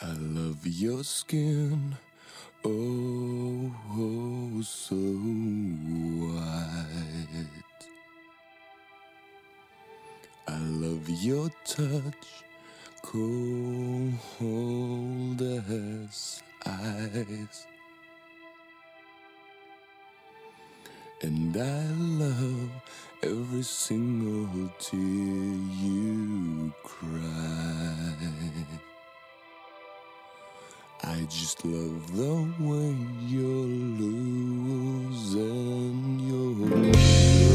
[0.00, 1.96] I love your skin,
[2.64, 4.94] oh, oh so
[6.14, 6.68] white.
[10.46, 12.44] I love your touch,
[13.02, 14.12] cold
[15.42, 17.66] as ice.
[21.22, 21.86] And I
[22.22, 22.70] love
[23.24, 28.78] every single tear you cry.
[31.10, 32.94] I just love the way
[33.26, 33.66] you're
[33.98, 35.08] losing
[36.28, 36.52] your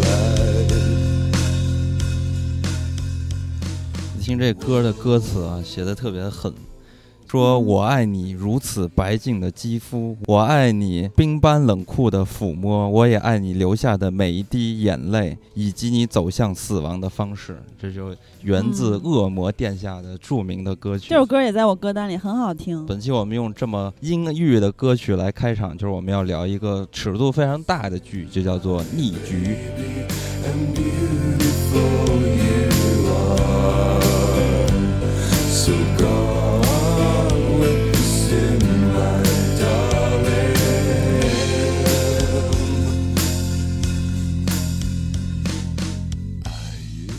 [0.02, 0.74] life.
[4.18, 6.52] 你听这歌的歌词啊，写的特别狠，
[7.34, 17.60] 说我爱你如此白净的肌肤，我爱你冰般冷酷的抚摸，我也爱你留下的每一滴眼泪，以及你走向死亡的方式。
[17.82, 21.10] 这就源自嗯恶魔殿下的著名的歌曲。
[21.10, 22.86] 这首歌也在我歌单里，很好听。
[22.86, 29.58] 本期我们用这么阴郁的歌曲来开场，就是我们要聊一个尺度非常大的剧，就叫做《逆局》。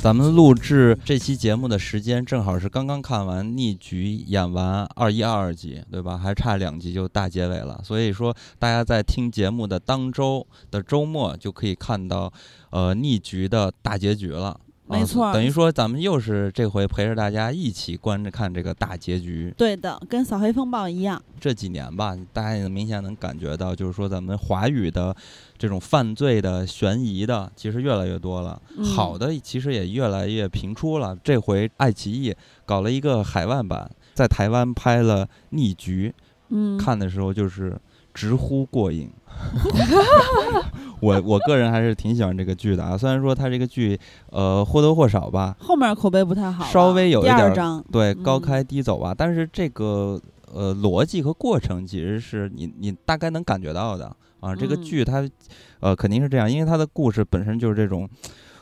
[0.04, 6.18] 咱们录制这期节目的时间正好是刚刚看完《逆局》，演完二一、二二集，对吧？
[6.18, 7.80] 还差两集就大结尾了。
[7.82, 12.30] 所以说，大家在听节目的当周的周末就可以看到，
[12.68, 14.60] 呃，《逆局》的大结局了。
[14.86, 19.52] 啊没错等于说咱们又是这回陪着大家一起观着看这个大结局。
[19.56, 21.22] 对的，跟扫黑风暴一样。
[21.40, 25.14] 这几年吧，大家也明显能感觉到，就是说咱们华语的
[25.56, 28.60] 这种犯罪的、悬疑的，其实越来越多了。
[28.76, 31.16] 嗯好的其实也越来越频出了。
[31.24, 32.34] 这回爱奇艺
[32.66, 36.14] 搞了一个海外版，在台湾拍了《逆局》，
[36.50, 37.76] 嗯，看的时候就是
[38.14, 39.10] 直呼过瘾。
[41.00, 43.98] 我我个人还是挺喜欢这个剧的啊，虽然说它这个剧
[44.30, 47.82] 呃或多或少吧，后面口碑不太好，稍微有一点儿。
[47.90, 49.12] 对，嗯高开低走吧。
[49.14, 50.18] 但是这个
[50.50, 54.06] 呃逻辑和过程，其实是你你大概能感觉到的
[54.40, 54.54] 啊。
[54.54, 55.28] 这个嗯剧它
[55.80, 58.08] 呃肯定是这样，因为它的故事本身就是这种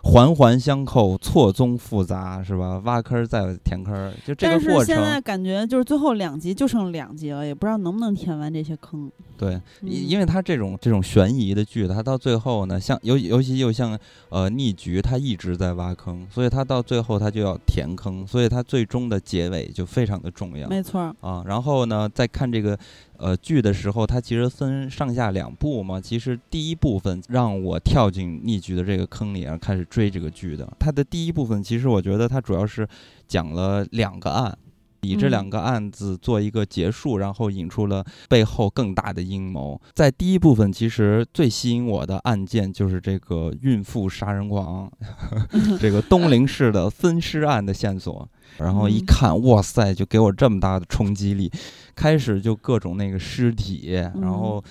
[0.04, 2.78] 环环相扣、错综复杂，是吧？
[2.84, 5.22] 挖坑儿再填坑儿，就这个但是个过现在程。
[5.22, 9.10] 感觉就是最后两集就剩两集了，也不知道能不能填完这些坑。
[9.38, 13.98] 对，嗯因因为它这种这种悬疑的剧，它到最后呢，像尤尤其又像
[14.28, 20.68] 呃逆局，它一直在挖坑，所以它到最后它就要填坑，所以它最终的结尾就非常的重要。
[20.68, 22.78] 没错儿，啊，然后呢，再看这个
[23.22, 26.00] 呃剧的时候，它其实分上下两部嘛。
[26.00, 30.68] 其实第一部分让我跳进逆局的这个坑里，然后开始追这个剧的。
[30.78, 32.86] 它的第一部分，其实我觉得它主要是
[33.26, 34.58] 讲了两个案。
[35.02, 39.80] 以这嗯两个案子做一个结束，然后引出了背后更大的阴谋。
[39.94, 44.90] 在第一部分，其实最吸引我的案件就是这个孕妇杀人狂，
[45.80, 48.28] 这个东陵市的分尸案的线索。
[48.58, 51.50] 然后一嗯看，哇塞，就给我这么大的冲击力。
[51.94, 54.70] 开始就各种那个尸体，然后、嗯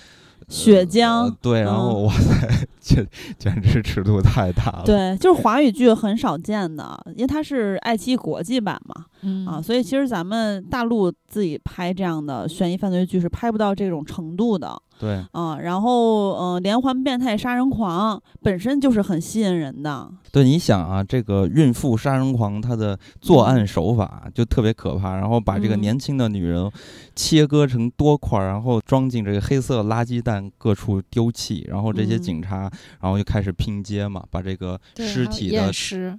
[0.52, 3.06] 血浆呃对，然后嗯哇塞，这
[3.38, 4.82] 简直尺度太大了。
[4.84, 14.76] 对，就是华语剧很少见的，因为它是爱奇艺国际版嘛，嗯啊，所以其实咱们大陆自己拍这样的悬疑犯罪剧是拍不到这种程度的。
[14.98, 25.80] 对啊，然后呃，连环变态杀人狂本身就是很吸引人的，对，你想啊，这个孕妇杀人狂他的作案手法就特别可怕，然后把这个嗯。
[25.82, 26.70] 年轻的女人
[27.14, 32.22] 切割成多块儿，然后装进这个黑色垃圾袋各处丢弃，然后这些嗯。
[32.22, 35.70] 警察然后就开始拼接嘛，把这个尸体的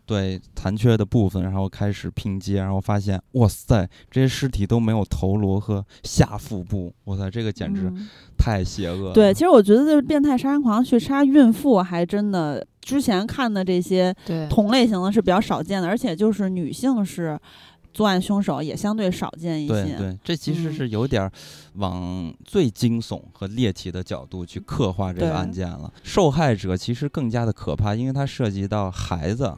[0.05, 8.07] 对残缺的部分，然后开始拼接，然后发现哇塞，这些尸体都没有头颅和下腹部，哇塞，这个简直嗯。
[8.37, 9.13] 太邪恶了。
[9.13, 17.39] 对，其实我觉得就是变态杀人狂去杀孕妇，还真的之前看的这些对，同类型的是比较少见的，而且就是女性是
[17.93, 19.73] 作案凶手也相对少见一些。
[19.73, 21.31] 对对，这其实嗯是有点儿
[21.75, 25.91] 往最惊悚和猎奇的角度去刻画这个案件了。
[26.03, 29.55] 受害者其实更加的可怕，因为它涉及到孩子，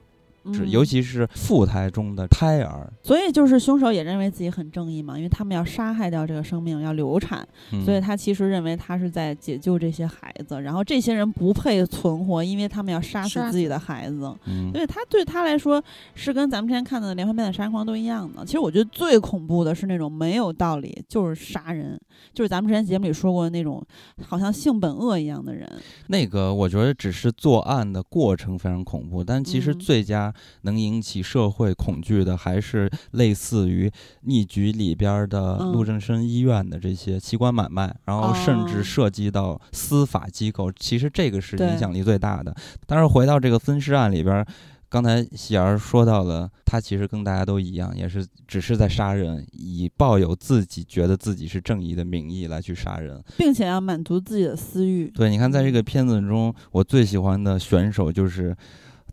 [0.54, 2.92] 是嗯尤其是腹胎中的胎儿。
[3.04, 14.36] 所以就是凶手也认为自己很正义嘛，因为他们要杀害掉这个生命，要流产，嗯、所以他其实认为他是在解救这些孩子，然后这些人不配存活，因为他们要杀死自己的孩子。
[14.46, 15.84] 嗯所以他对他来说
[16.16, 18.44] 是跟咱们之前看到的连环变态杀人狂都一样的。
[18.46, 22.00] 其实我觉得最恐怖的是那种没有道理就是杀人，
[22.34, 23.84] 就是咱们之前节目里说过的那种
[24.22, 25.70] 好像性本恶一样的人。
[26.08, 33.92] 那个我觉得只是作案的过程非常恐怖，但其实嗯最佳能引起社会恐惧的，还是类似于
[34.22, 42.56] 逆局里边的嗯陆正生医院的这些器官买卖，然后甚哦至涉及到司法机构，其实这个是影响力最大的。
[42.86, 44.48] 但是回到这个分尸案里边儿，
[44.90, 53.22] 刚才喜儿说到了，他其实跟大家都一样，也是只是在杀人，以抱有自己觉得自己是正义的名义来去杀人。
[53.38, 55.10] 并且要满足自己的私欲。
[55.10, 58.56] 对，你看在这个片子中，我最喜欢的选手就是。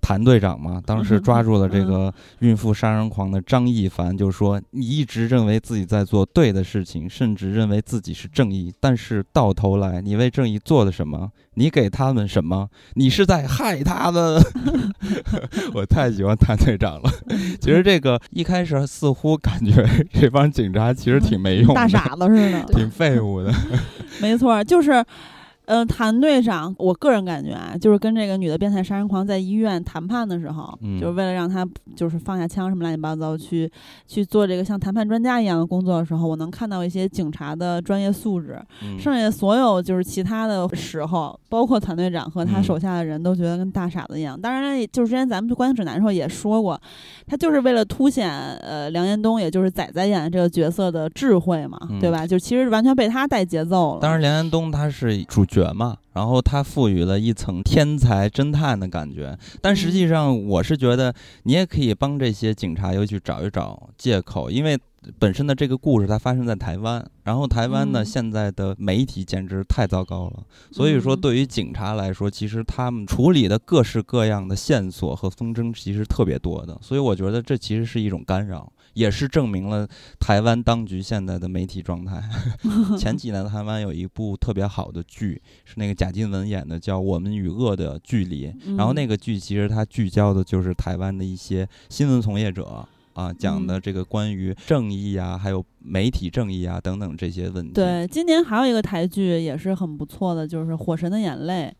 [0.02, 11.31] 谭队长嘛，当时抓住了这个孕妇杀人狂的张一凡，就说：“你一直认为自己在做对的事情，甚至认为自己是正义，但是到头来，你为正义做了什么？
[11.54, 12.69] 你给他们什么？
[12.94, 14.43] 你是在害他们。”
[15.72, 17.10] 我太喜欢谭队长了。
[17.60, 23.54] 其实这个一开始似乎感觉这帮警察其实挺没用的，大傻子似的，挺废物的。
[24.20, 25.04] 没错，就是，
[25.64, 33.70] 呃，谭队长，我个人感觉啊，就是跟这个女的变态杀人狂在医院谈判的时候，嗯就是为了让他就是放下枪什么乱七八糟，去
[34.06, 38.61] 去做这个像谈判专家一样的工作的时候，我能看到一些警察的专业素质。
[38.82, 44.38] 嗯剩下所有就是其他的时候，包括谭队长和他嗯手下的人都觉得跟大傻子一样。
[44.41, 46.81] 当然，就是之前咱们去观影指南的时候也说过，
[47.26, 52.26] 他就是为了凸显呃梁延东，也就是仔仔演的这个角色的智慧嘛，嗯对吧？
[52.26, 54.00] 就其实完全被他带节奏了。
[54.00, 59.38] 当然，梁安东他是主角嘛，然后他赋予了一层天才侦探的感觉。
[59.60, 64.78] 但实际上，我是觉得你也可以帮这些警察又去找一找借口，因为
[65.19, 78.72] 本身的这个故事它发生在台湾，然后台湾呢、嗯现在的媒体简直太糟糕了，所以说嗯对于警察来说，其实他们处理的各式各样的线索和风筝其实特别多的，所以我觉得这其实是一种干扰。
[78.94, 79.86] 也是证明了
[80.18, 82.20] 台湾当局现在的媒体状态。
[82.98, 88.48] 前几年台湾有一部特别好的剧，是那个贾静雯演的，叫《我们与恶的距离》。
[88.76, 101.70] 然后那个个剧其实它聚焦的就是台湾的一些新闻从业者啊，讲的嗯这个关于正义啊，还有媒体正义啊等等这些问题。，对，今年还有一个台剧也是很不错的，就是《火神的眼泪》。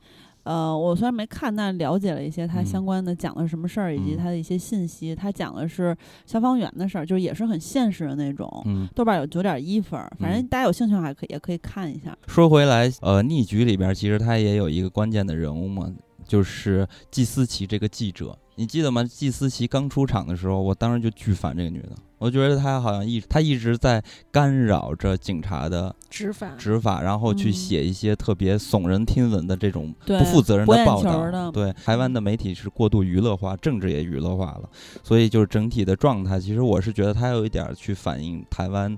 [0.45, 5.15] 呃，我虽然没看，但了解了一些它嗯相关的讲的什么事儿，以及嗯它的一些信息。
[5.15, 5.97] 他讲的是
[6.27, 8.49] 消防员的事儿，就是也是很现实的那种。
[8.67, 12.17] 嗯，豆瓣有九点一分儿，反正嗯大家有兴趣的话，可以也可以看一下。
[12.27, 15.93] 说回来，呃，逆局里边其实他也有一个关键的人物嘛，
[16.27, 19.03] 就是季思琪这个记者，你记得吗？
[19.03, 31.03] 季思琪刚出场的时候，我当时就巨烦这个女的，我觉得她好像一她一直在干扰着警察的执法执法，然后去嗯写一些特别耸人听闻的这种对不负责任的报。
[31.03, 34.69] 道对，台湾的媒体是过度娱乐化，政治也娱乐化了，
[35.03, 38.97] 所以就是整体的状态，其实我是觉得她有一点儿去反映台湾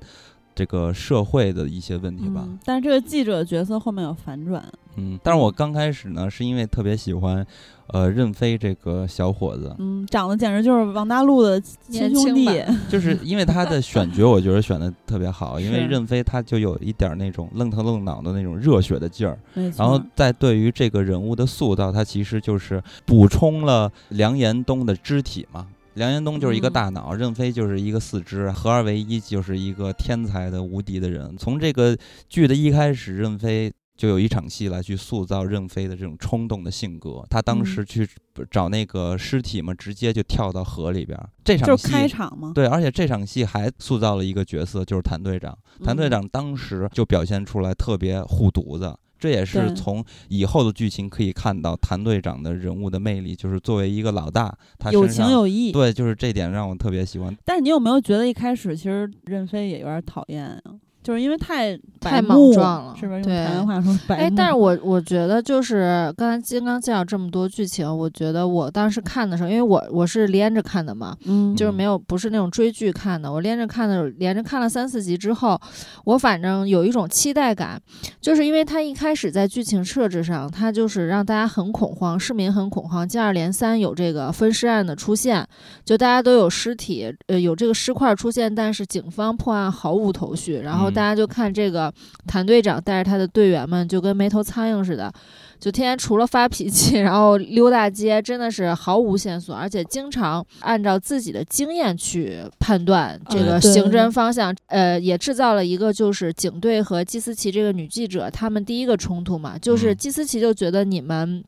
[0.55, 2.43] 这个社会的一些问题吧。
[2.47, 4.65] 嗯，但是这个记者角色后面有反转。
[4.97, 7.45] 嗯，但是我刚开始呢，是因为特别喜欢，
[7.89, 12.62] 呃，任飞这个小伙子，嗯，长得简直就是王大陆的亲兄弟。
[12.89, 19.85] 就是因为他的选角，我觉得选的特别好，因为任飞他就有一点儿那种愣头愣脑的那种热血的劲儿，没错。
[19.85, 25.67] 然后在对于这个人物的塑造，他其实就是补充了梁延东的肢体嘛。
[25.94, 31.37] 梁延东就是一个嗯大脑，任飞就是一个四肢，合二为一就是一个天才的无敌的人。
[31.37, 31.96] 从这个
[32.29, 37.25] 剧的一开始，任飞就有一场戏来去塑造任飞的这种冲动的性格。
[37.31, 38.08] 他当时嗯去
[38.50, 41.29] 找那个尸体嘛，直接就跳到河里边儿。
[41.44, 42.50] 这场就是戏开场吗。
[42.52, 45.56] 对，而且这场戏还塑造了一个角色，就是谭队长。
[45.85, 48.92] 谭队嗯长当时就表现出来特别护犊子，
[49.25, 55.73] 这也是从以后的剧情可以看到谭队长的人物的魅力，就是作为一个老大，他有情有义。
[55.73, 57.35] 对，就是这点让我特别喜欢。
[57.43, 60.61] 但是你有没有觉得一开始其实任飞也有点讨厌啊？
[61.04, 63.20] 就是因为太太莽撞了是不是？
[63.20, 75.61] 用对台湾话说白哎，但是我我觉得就是刚才金刚介绍这么多剧情，我觉得我当时看的时候，因为我我是连着看的嘛，嗯，就是没有不是那种追剧看的，我连着看的，连着看了三四集之后，
[76.06, 77.78] 我反正有一种期待感，
[78.18, 85.46] 就是因为他一开始在剧情设置上，他就是让大家很恐慌，市民很恐慌，接二连三有这个分尸案的出现，
[85.84, 91.93] 就大家都有尸体，呃，有这个尸块出现，但是警方破案毫无头绪，然后嗯大家就看这个
[92.27, 95.13] 谭队长带着他的队员们，就跟没头苍蝇似的。
[95.61, 104.55] 就天天除了发脾气， 然后溜大街，真的是毫无线索，而且经常按照自己的经验去判断这个刑侦方向。
[104.67, 111.43] 呃，也制造了一个就是警队和季思琪这个女记者他们第一个冲突嘛，就是嗯季思琪就觉得你们。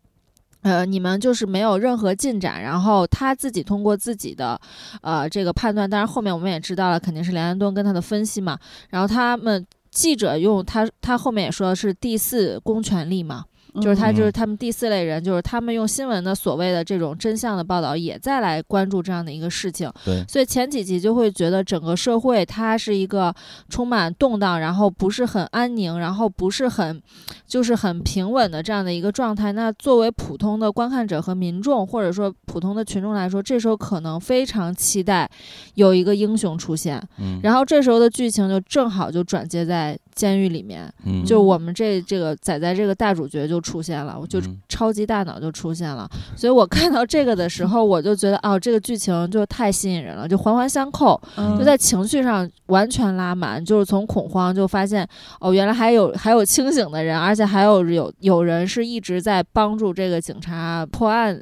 [0.67, 4.61] 呃，你们就是没有任何进展，然后他自己通过自己的，
[5.01, 8.59] 呃，这个判断，当然后面我们也知道了，肯定是梁安东跟他的分析嘛，
[8.91, 13.45] 然后他们记者用他他后面也说是第四公权力嘛，
[13.81, 19.91] 就是他就是嗯他们第四类人，就是他们用新闻的所谓的这种真相的报道，也在来关注这样的一个事情。
[20.05, 23.35] 对所以前几集就会觉得整个社会它是一个
[23.69, 27.01] 充满动荡，然后不是很安宁，然后不是很
[27.47, 29.53] 就是很平稳的这样的一个状态。
[29.53, 35.31] 那作为普通的观看者和民众，或者说普通的群众来说，这时候可能非常期待
[35.75, 40.93] 有一个英雄出现，嗯，然后这时候的剧情就正好就转接在监狱里面。
[41.05, 55.07] 嗯就我们这这个仔仔这个大主角就出现了，我就嗯超级大脑就出现了，所以我看到这个的时候，我就觉得哦，这个剧情就太吸引人了，就环环相扣，嗯就在情绪上完全拉满，就是从恐慌就发现
[55.39, 61.39] 哦，原来还有还有清醒的人，而且还有有有人是一直在帮助这个警察破案。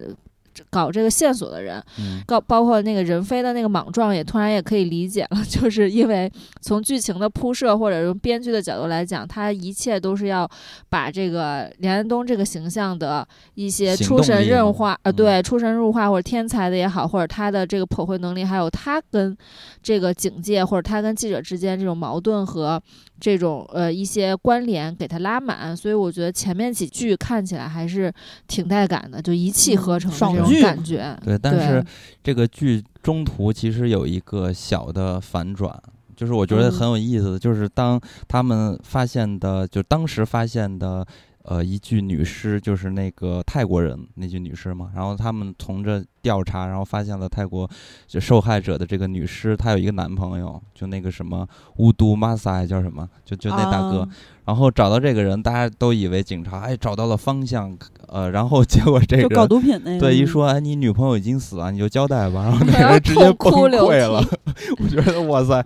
[0.70, 2.22] 搞这个线索的人，嗯。
[2.26, 6.30] 包包括那个任飞的那个莽撞，也突然也可以理解了， 就是因为
[6.60, 10.48] 从剧情的铺设或者从编剧的角度来讲，他一切都是要
[10.88, 15.14] 把这个梁安东这个形象的一些出神入化，呃，嗯。
[15.14, 19.36] 对，出神入化或者天才的也好，或者他的这个破绘能力，还有他跟
[19.82, 22.80] 这个警界或者他跟记者之间这种矛盾和
[23.20, 28.12] 这种呃一些关联给它拉满，所以我觉得前面几剧看起来还是
[28.46, 31.16] 挺带感的，就一气呵成的这种感觉。
[31.24, 31.84] 对，但是
[32.22, 35.74] 这个剧中途其实有一个小的反转，
[36.16, 41.06] 就是我觉得嗯很有意思的，就是当他们发现的，就当时发现的。
[41.44, 47.68] 呃，一具女尸就是那个泰国人那具女尸嘛，然后他们从这调查，然后发现了泰国
[48.06, 51.46] 就受害者的这个女尸，她有一个男朋友，就那个什么
[51.76, 54.08] 乌都马萨叫什么，就就那大哥，啊
[54.46, 57.76] 然后找到这个人，大家都以为警察哎找到了方向，
[58.08, 62.44] 呃，然后结果这个就搞毒品那个，对，一说哎，你女朋友已经死了，你就交代吧。
[62.44, 64.24] 然后那 人直接崩溃了。
[64.80, 65.62] 我觉得哇塞，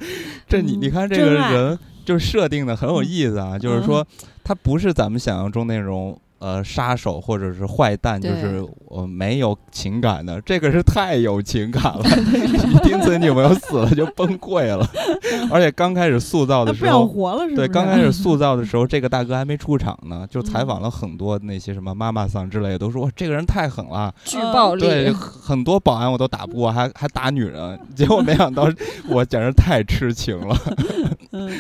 [0.49, 4.06] 这你你嗯看这个人就是设定的很有嗯意思啊，就是说
[4.42, 6.18] 他不是咱们想象中那种。
[6.40, 11.98] 呃，杀手或者是坏蛋，就是我、没有情感的，这个是太有情感了。
[12.78, 14.88] 一听自己女朋友死了就崩溃了，
[15.50, 17.56] 而且刚开始塑造的时候，活了是是？
[17.56, 28.70] 对，刚开始塑 造的时候，这个大哥还没出场呢，就采嗯访了很多那些什么妈妈桑之类的，都说这个人太狠了，巨嗯暴力，对，很多保安我都打不过，还还打女人，结果没想到
[29.08, 30.56] 我简直太痴情了。
[31.32, 31.50] 嗯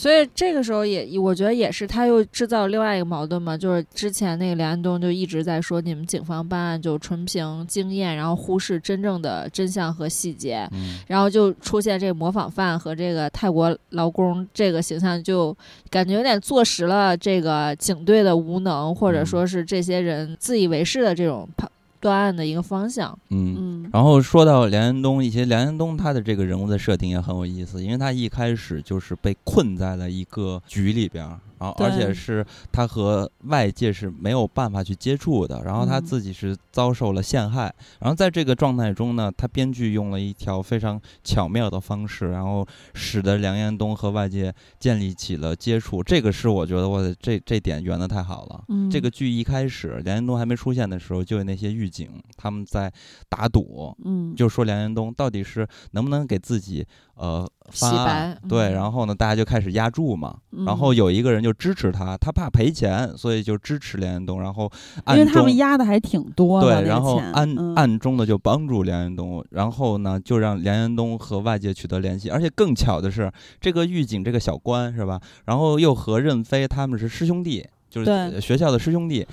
[0.00, 15.54] 所以这个时候也，我觉得也是，他又制造了另外一个矛盾嘛，就是之前那个梁安东就一直在说，你们警方办案就纯凭经验，然后忽视真正的真相和细节，嗯然后就出现这个模仿犯和这个泰国劳工这个形象，就
[15.90, 23.16] 感觉有点坐实了这个警队的无能，或者嗯说是这些人自以为是的这种判断案的一个方向。
[23.28, 23.56] 嗯。
[23.58, 36.04] 嗯然后说到梁安东，一些梁安东他的这个人物的设定也很有意思，因为他一开始就是被困在了一个局里边儿，然后而且是他和外界是没有办法去接触的，然后他嗯。
[36.10, 48.64] 自己是遭受了陷害，然后在这个状态中呢，他编剧用了一条非常巧妙的方式，然后使得梁彦东和外界建立起了接触，这个是我觉得我的这这点圆的太好了。
[48.68, 48.90] 嗯。
[48.90, 52.92] 这个剧一开始梁彦东还没出现的时候，就有那些狱警他们在
[53.28, 54.34] 打赌，嗯。
[54.34, 56.84] 就说梁彦东到底是能不能给自己
[57.20, 75.20] 呃洗翻案白对，嗯然后呢，大家就开始压注嘛，然嗯后有一个人就支持他，他怕赔钱，所以就支持梁彦东，然后因暗中为他们压的还挺多的，对，然后暗、嗯暗中的就帮助梁彦东，然后呢就让梁彦东和外界取得联系，而且更巧的是，这个狱警这个小官是吧？
[75.44, 79.26] 然后又和任飞他们是师兄弟，就是学校的师兄弟。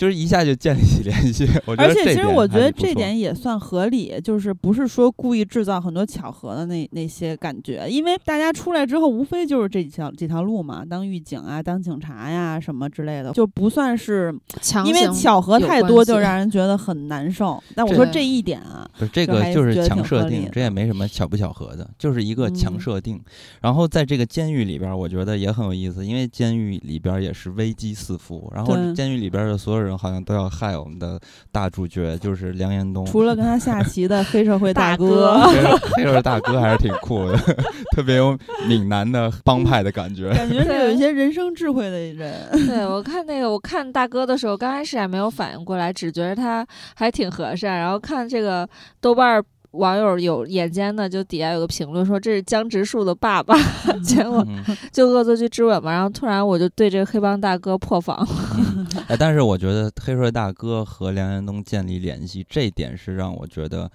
[0.00, 17.62] 就是一下就建立起联系，我觉得而且其实我觉得这点也算合理，就是不是说故意制造很多巧合的那那些感觉，因为大家出来之后无非就是这几条这条路嘛，当狱警啊，当警察呀什么之类的，就不算是强因为巧合太多，就让人觉得很难受。
[17.74, 23.20] 但我说这一点啊，不是这个就是强设定，这也没什么巧不巧合的，就是一个强嗯设定。
[23.60, 31.18] 然后在这个监狱里边儿，我觉得也很有意思，因为监狱里边儿也是危机四伏，然后监狱里边儿的所有人好像都要害我们的
[31.50, 33.04] 大主角，就是梁彦东。
[33.10, 35.40] 除了跟他下棋的黑社会大哥，
[35.96, 37.38] 黑社会大哥还是挺酷的，
[37.96, 38.36] 特别有
[38.68, 40.30] 闽南的帮派的感觉。
[40.34, 42.48] 感觉是有一些人生智慧的人。
[42.66, 47.78] 对我看那个，我看大哥的时候，刚开始还没有反应过来，只觉得他还挺和善。
[47.78, 48.68] 然后看这个
[49.00, 53.54] 豆瓣儿网友有眼尖的，就底下有个评论说这是江直树的爸爸，
[54.04, 55.92] 结果嗯，就恶作剧之吻嘛。
[55.92, 58.26] 然后突然我就对这个黑帮大哥破防。
[59.06, 63.90] 哎，但是我觉得黑社会大哥和梁彦东建立联系，这点是让我觉得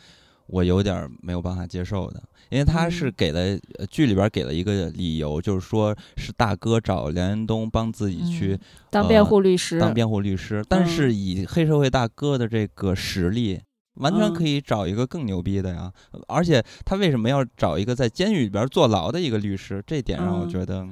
[0.48, 3.40] 我有点儿没有办法接受的，因为他是嗯给了、
[3.78, 8.60] 呃剧里边儿给了一个理由，就是说是大哥找梁延东帮自己去嗯
[8.92, 13.60] 当辩呃护律师，当辩护律师，但嗯是以黑社会大哥的这个实力。
[13.96, 15.92] 完全嗯可以找一个更牛逼的呀，
[16.28, 19.84] 而且他为什么要找一个在监狱里边坐牢的一个律师？
[19.86, 20.88] 这点让我嗯觉得，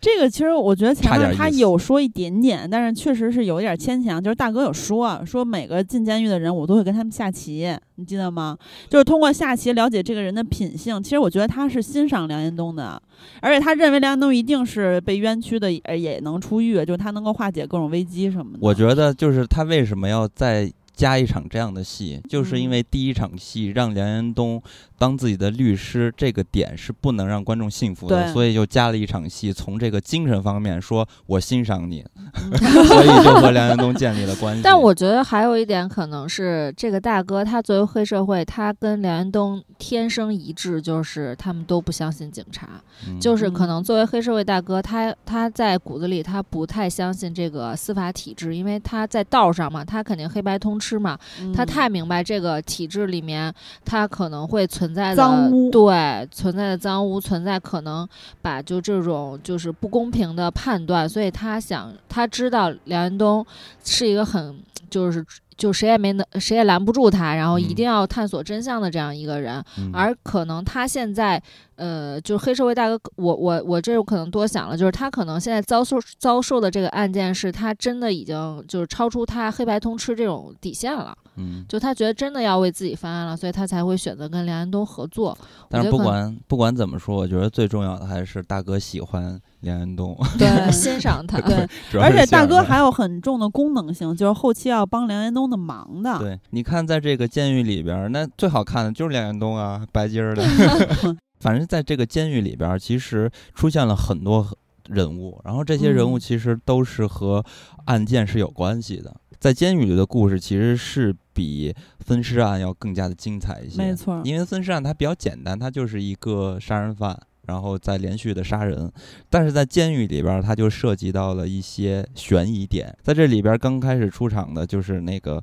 [0.00, 4.22] 这个其实我觉得前面他有说一点点，但是确实是有一点牵强。
[4.22, 8.56] 就是大哥有说说每个进监狱的人，我都会跟他们下棋，你记得吗？
[8.88, 11.02] 就是通过下棋了解这个人的品性。
[11.02, 13.02] 其实我觉得他是欣赏梁延东的，
[13.40, 18.58] 而且他认为梁延东一定是被冤屈的，呃也能出狱，就是他能够化解各种危机什么的。
[18.60, 24.60] 我觉得就是他为什么要再加一场这样的戏，就是因嗯为第一场戏让梁延东
[24.98, 32.50] 当自己的律师，这个点是不能让观众信服的，所以就加了一场戏，从这个精神方面说，我欣赏你，嗯
[32.88, 34.62] 所以就和梁延东建立了关系。
[34.64, 42.68] 但我觉得还有一点可能是这个大哥他作为黑社会，他跟梁延东天生一致，就是他们都不相信警察。
[43.06, 51.18] 嗯就是可嗯能作为黑社会大哥，他他在骨子里他不太相信这个司法体制，因为他在道上嘛，他肯定黑白通吃嘛，
[51.52, 53.52] 他嗯太明白这个体制里面
[53.84, 58.08] 他可能会存在的脏污对存在的脏污，存在可能
[58.40, 63.44] 把就这种就是不公平的判断，所以他想他知道梁延东
[63.82, 64.56] 是一个很
[64.88, 65.26] 就是。
[65.58, 67.74] 就谁也没能，谁也拦不住他，然后一嗯。
[67.74, 69.90] 定要探索真相的这样一个人，嗯。
[69.92, 71.42] 而可能他现在，
[71.76, 85.36] 呃，就是黑社会大哥，我我我这有可能多想了，就是他可能现在遭受遭受的这个案件，是他真的已经就是超出他黑白通吃这种底线了，嗯，就他觉得真的要为自己翻案了，所以他才会选择跟梁安东合作。
[85.70, 91.68] 但是不管不管怎么说，我觉得最重要的还是大哥喜欢梁安东，对， 欣赏他，对，
[92.00, 96.18] 而且大哥还有很重的功能性，就是后期要帮梁安东的忙的。
[96.18, 100.44] 对，你看，在这个监狱里边儿，那最好看的就是梁安东啊，白金儿的。
[101.40, 104.44] 反正在这个监狱里边儿，其实出现了很多
[104.88, 107.44] 人物，然后这些人物嗯其实都是和
[107.84, 109.14] 案件是有关系的。
[109.38, 117.16] 在监狱里的故事其实是比分尸案要更加的精彩一些，没错因为分尸案它比较简单，它就是一个杀人犯，
[117.46, 118.90] 然后再连续的杀人。
[119.30, 122.92] 但是在监狱里边儿，它就涉及到了一些悬疑点。
[123.02, 125.42] 在这里边儿刚开始出场的就是那个，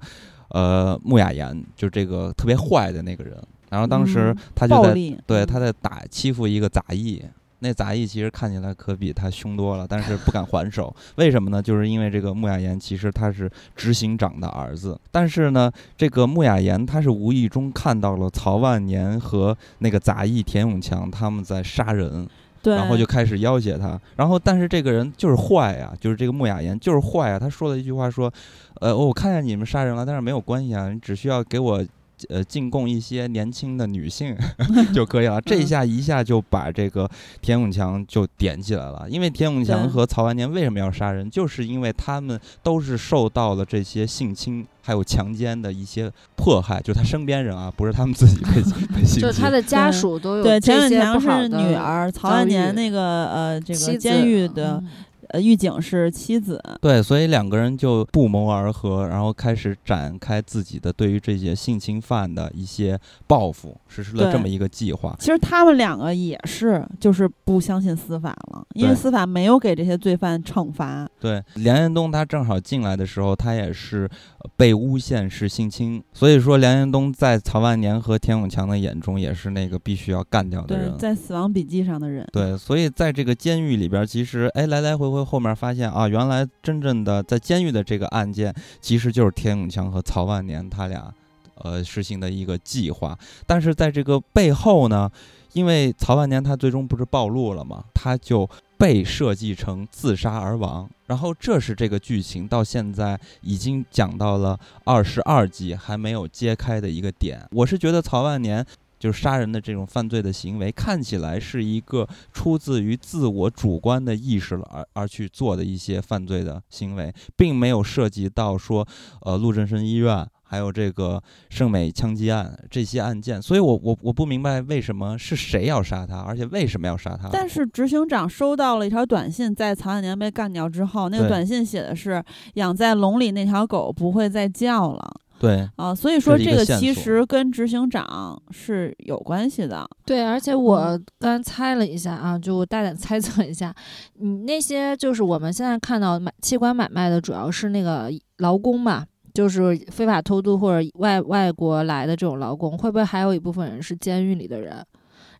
[0.49, 3.35] 呃，穆雅言，就这个特别坏的那个人。
[3.69, 7.23] 然后当时嗯他就在、嗯对他在打欺负一个杂役。
[7.65, 10.95] 那杂役其实看起来可比他凶多了，但是不敢还手。
[11.15, 11.59] 为什么呢？
[11.59, 22.27] 就是因为这个穆雅言其实他是执行长的儿子，但是呢，这个穆雅言他是无意中看到了曹万年和那个杂役田永强他们在杀人，
[22.63, 23.99] 然后就开始要挟他。
[24.15, 27.39] 然后，但是这个人就是坏呀，就是这个穆雅言就是坏呀。
[27.39, 28.31] 他说了一句话说
[28.79, 31.83] ：“呃，我看见你们杀人了，但是没有关系啊，你只需要给我。”
[32.29, 34.35] 呃，进贡一些年轻的女性
[34.93, 35.39] 就可以了。
[35.41, 37.09] 这一嗯下一下就把这个
[37.41, 39.05] 田永强就点起来了。
[39.09, 48.61] 因为田永强和曹万年为什么要杀人，就是因为他们都是受到了这些性侵还有强奸的一些迫害，就他身边人啊，不是他们自己被
[48.95, 49.21] 被性侵。
[49.21, 54.87] 就是他的家属都有对田永强是女儿，曹万年那个呃这个监狱的嗯
[55.29, 65.15] 呃狱警是妻子，对，所以两个人就不谋而合，然后开始展开自己的对于这些性侵犯的一些报复，实施了这么一个计划。
[65.19, 71.07] 其实他们两个也是就是不相信司法了，因为司法没有给这些罪犯惩罚。
[71.19, 80.97] 对，梁彦东他正好进来的时候，他也是呃被诬陷是性侵，所以说梁延东在曹万年和田永强的眼中也是那个必须要干掉的人，。
[80.97, 82.27] 在死亡笔记上的人。
[82.31, 91.13] 对，所以在这个监狱里边，其实哎来来回回后面发现啊，原来真正的在监狱的这个案件，其实就是田永强和曹万年他俩
[91.55, 93.17] 呃实行的一个计划。
[93.45, 95.09] 但是在这个背后呢，
[95.53, 100.89] 因为曹万年他最终不是暴露了嘛，他就被设计成自杀而亡。
[101.07, 107.47] 然后这是这个剧情到现在已经讲到了二十二集还没有揭开的一个点。
[107.51, 108.65] 我是觉得曹万年。
[108.97, 118.87] 就是杀人的这种犯罪的行为，看起来是一个出自于自我主观的意识了而而去做的一些犯罪的行为，并没有涉及到说，
[119.21, 127.27] 呃，陆振生医院还有这个圣美枪击案这些案件，所以我我我不明白为什么是谁要杀他，而且为什么要杀他？
[127.29, 139.85] 但是执行长收到了一条短信，在曹万年被干掉之后，那个短信写的是养在笼里那条狗不会再叫了对啊，所以说这个其实跟执行长是有关系的。
[140.05, 143.75] 对，而且嗯我刚猜了一下啊，就我大胆猜测一下，
[144.13, 154.83] 你那些就是我们现在看到买器官买卖的，主要是那个劳工嘛，就是非法偷渡或者外外国来的这种劳工，会不会还有一部分人是监狱里的人？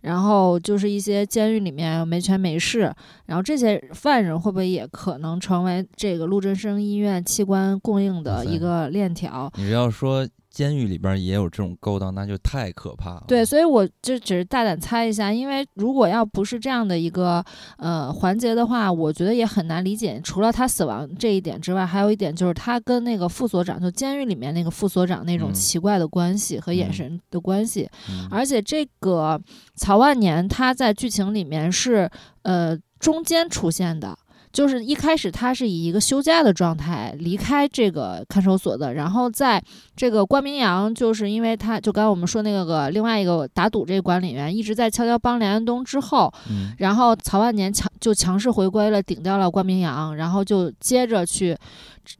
[0.01, 2.93] 然后就是一些监狱里面没权没势，
[3.25, 9.51] 然后这些犯人会不会也可能成为这个陆振生医院器官供应的一个链条？
[9.55, 10.27] 你要说。
[10.55, 13.25] 监狱里边也有这种勾当，那就太可怕了。
[13.27, 17.43] 对，所以我就只是大胆猜一下，因为如果要不是这样的一个
[17.77, 20.21] 呃环节的话，我觉得也很难理解。
[20.23, 27.89] 除了他死亡这一点之外，还有一点就是他跟那个副所长，就监狱里面那个副所长那种奇怪的关系和眼神的关系。
[28.31, 29.37] 而且这个
[29.75, 32.09] 曹万年他在剧情里面是
[32.43, 34.17] 呃中间出现的。
[34.55, 39.61] 就是一开始他是以一个休假的状态离开这个看守所的，然后在
[39.97, 46.33] 这个关明阳，就是因为他就刚才我们说那个另外一个打赌这个管理员一直在悄悄帮梁安东之后，
[46.77, 51.53] 然后曹万年强就强势回归了，顶掉了关明阳，然后就接着去。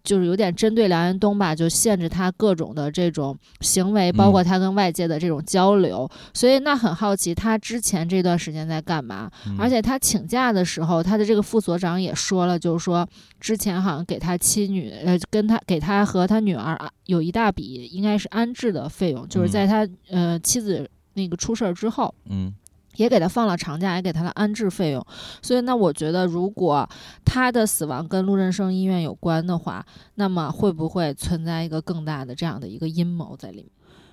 [0.04, 6.10] 就是有点针对梁安东吧，就限制他各种的这种行为，包括他跟外界的这种交流。
[6.34, 9.30] 所以那很好奇，他之前这段时间在干嘛？
[9.58, 13.08] 而且他请假的时候，他的这个副所长也说了，就是说
[13.40, 22.54] 之前好像给他妻女，呃，跟他给他和他女儿有一大笔应该是安置的费用，就是在他呃妻子那个出事儿之后，嗯。
[22.98, 25.06] 也给他放了长假，也给他的安置费用，
[25.42, 26.88] 所以那我觉得，如果
[27.24, 33.68] 他的死亡跟陆振生医院有关的话，那么会不会存在一个更大的这样的一个阴谋在里面？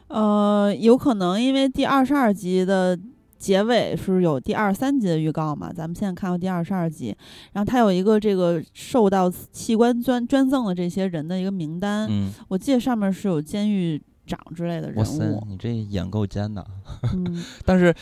[0.08, 2.98] 呃，有可能，因为第二十二集的
[3.38, 7.16] 结尾是有第二三集的预告嘛，咱们现在看到第二十二集，
[7.52, 14.98] 然后他有一个这个受到器官捐捐赠的这些人的一个名单，嗯，我记得上面是有监狱长之类的人物。
[14.98, 16.66] 哇塞，你这眼够尖的，
[17.14, 17.94] 嗯， 但是。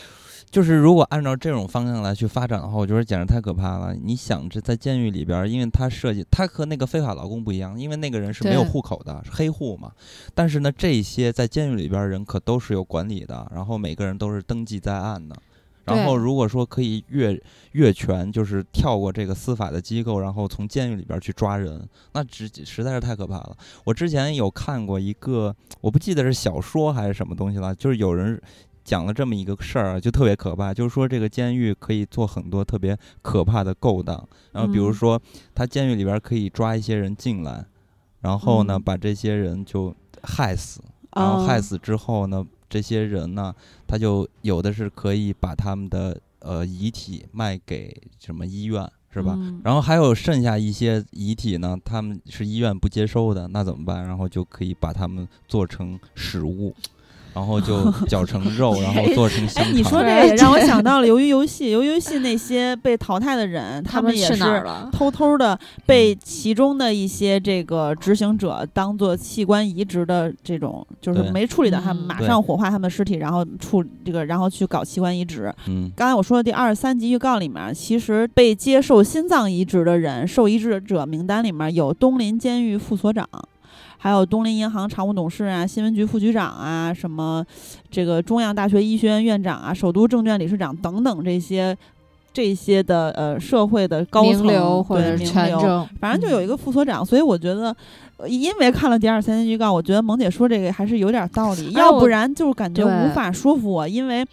[0.51, 3.95] 就是如果按照这种方向来去发展的话，我觉得简直太可怕了。
[3.95, 9.93] 你想，这在监狱里边，因为他设计，他和那个非法劳工不一样，因为那个人是没有户口的，是黑户嘛。
[10.35, 15.37] 但是呢，这些在监狱里边人可都是有管理的，然后每个人都是登记在案的。
[15.85, 17.41] 然后如果说可以越
[17.73, 23.57] 越权，就是跳过这个司法的机构，然后从监狱里边去抓人，那实实在是太可怕了。
[23.85, 28.41] 我之前有看过一个，我不记得是小说还是什么东西了，就是有人。
[28.91, 35.23] 讲了这么一个事儿，就特别可怕，就是说这个监狱可以做很多特别可怕的勾当，然后比如说
[35.55, 37.65] 他监狱里边可以抓一些人进来，
[38.21, 40.83] 然后呢把这些人就害死，
[41.15, 43.55] 然后害死之后呢，这些人呢
[43.87, 49.39] 他就有的是可以把他们的呃遗体卖给什么医院，是吧？
[49.63, 54.05] 然后还有剩下一些遗体呢，他们是医院不接收的，那怎么办？
[54.05, 56.75] 然后就可以把他们做成食物。
[57.35, 59.75] 然后就 绞成肉，然后做成香肠。
[59.75, 61.75] 你说这个也让我想到了 《鱿鱼游戏》。
[61.79, 64.43] 鱿鱼游戏那些被淘汰的人，他们也是
[64.93, 75.53] 偷偷的被其中的一些这个执行者当做器官移植的这种，就是没处理的，他们马上火化他们的尸体，然后处这个，然后去搞器官移植。
[75.69, 83.29] 嗯，刚才我说的第二十三集预告里面，其实被接受心脏移植的人，受移植者名单里面有东林监狱副所长。
[84.03, 87.45] 还有东林银行常务董事啊，新闻局副局长啊，什么
[87.91, 91.77] 这个中央大学医学院院长啊，首都证券理事长等等这些
[92.33, 95.15] 这些的呃社会的高层或者
[96.01, 97.05] 反正就有一个副所长。
[97.05, 97.77] 所以我觉得，
[98.27, 104.25] 因为看了第二三集预告，我觉得萌姐说这个还是有点道理，要不然就感觉无法说服我，因为。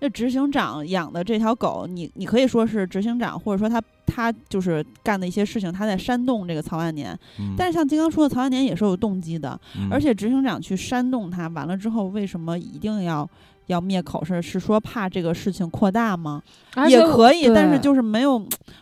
[0.00, 7.18] 那执行长养的这条狗，你你可以说是执行长，或者说他他就是干的一些事情，他在煽动这个曹万年。
[7.56, 9.58] 但是像金刚说的，曹万年也是有动机的，
[9.90, 13.28] 而且执行长去煽动他，完了之后为什么一定要
[13.68, 14.22] 要灭口？
[14.22, 16.42] 是是说怕这个事情扩大吗？
[16.88, 18.38] 也可以，但是就是没有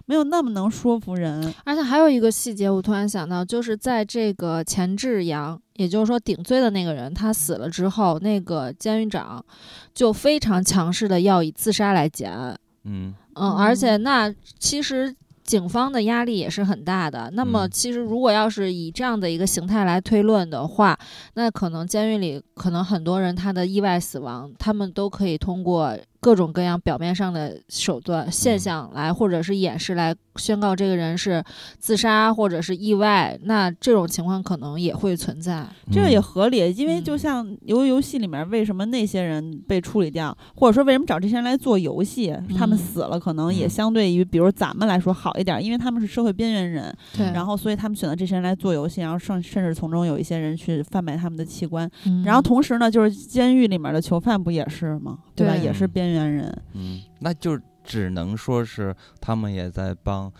[0.06, 1.54] 没有那么能说服人。
[1.64, 5.60] 而且还有一个细节，我突然想到，就是在这个钱志阳。
[5.76, 9.44] 也就是说，顶罪的那个人他死了之后，那个监狱长
[9.92, 12.58] 就非常强势的要以自杀来结案。
[12.84, 15.14] 嗯嗯，而且那其实
[15.46, 17.30] 警方的压力也是很大的。
[17.34, 20.98] 那么，其实如果要是以这样的一个形态来推论的话，
[21.34, 25.96] 那可能监狱里可能很多人他的意外死亡，他们都可以通过。
[26.20, 31.42] 各种各样表面上的手段现象来，或者是掩饰来宣告这个人是
[31.78, 36.72] 自杀或者是意外，那这种情况可能也会存在，这个也合理。
[36.72, 51.90] 因为就像游游戏里面，为什么那些人被处理掉，或者说为什么找这些人来做游戏，他们死了，可能也相对于比如咱们来说好一点，因为他们是社会边缘人，对，然后所以他们选择这些人来做游戏，然后甚甚至从中有一些人去贩卖他们的器官，
[52.24, 55.18] 然后同时呢，就是监狱里面的囚犯不也是吗？
[55.36, 55.54] 对吧？
[55.54, 56.32] 也是边缘。
[56.32, 60.32] 人，嗯，那就只能说是他们也在帮，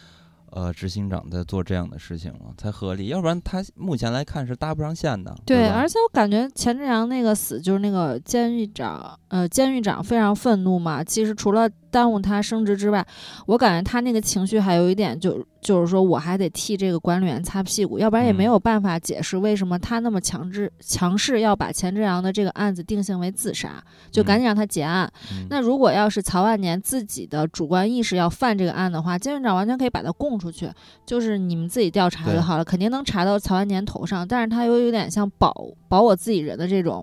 [0.51, 3.07] 呃执行长在做这样的事情了，才合理。
[3.07, 5.37] 要不然他目前来看是搭不上线的。
[5.45, 11.05] 对，吧而且我感觉钱志阳那个死，就是那个监狱长，呃，监狱长非常愤怒嘛。
[11.05, 13.07] 其实除了耽误他升职之外，
[13.47, 25.11] 我感觉他那个情绪还有一点就，就是说我还得替这个管理员擦屁股，要不然也没嗯有办法解释为什么他那么强制强势要把钱志阳的这个案子定性为自杀，就赶紧让他结案。
[25.33, 30.71] 嗯那如果要是曹万年自己的主观意识要犯这个案的话，监狱长完全可以把他供出去，
[31.07, 34.29] 就是你们自己调查就好了，肯定能查到曹万年头上。
[34.29, 35.55] 但是他又有点像保
[35.89, 37.03] 保我自己人的这种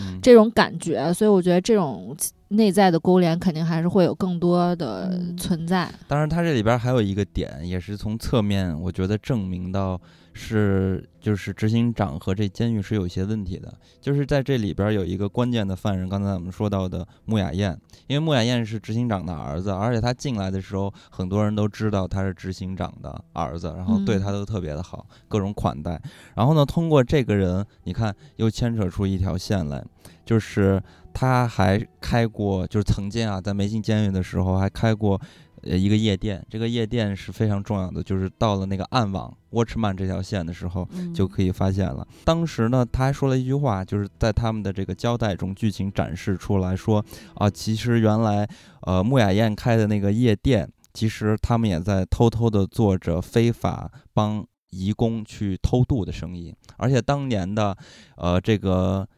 [0.00, 2.16] 嗯这种感觉，所以我觉得这种
[2.56, 5.90] 内在的勾连肯定还是会有更多的嗯存在。
[6.08, 10.00] 当然，它这里边还有一个点，也是从侧面，我觉得证明到
[10.34, 13.72] 是就是执行长和这监狱是有些问题的。
[14.00, 25.98] 就是在这里边有一个关键的犯人，刚才我们说到的穆雅燕，因为穆雅燕是执行长的儿子，而且他进来的时候，很多人都知道他是执行长的儿子，然后对他都特别的好，各种款待。
[26.34, 29.82] 然后呢，通过这个人，你看又牵扯出一条线来，
[30.24, 35.20] 就是他还开过，就是曾经啊，在没进监狱的时候还开过。
[35.66, 42.06] 呃，一个夜店，这个夜店是非常重要的，就是到了那个暗网 Watchman 这条线的时候，嗯就可以发现了。
[42.24, 48.48] 当时呢，他还说了一句话，就是在他们的这个交代中，剧情展示出来说啊，其实原来
[48.82, 57.76] 呃穆雅燕开的那个夜店，其实他们也在偷偷的做着非法帮移工去偷渡的生意，而且当年的
[58.16, 59.08] 呃这个。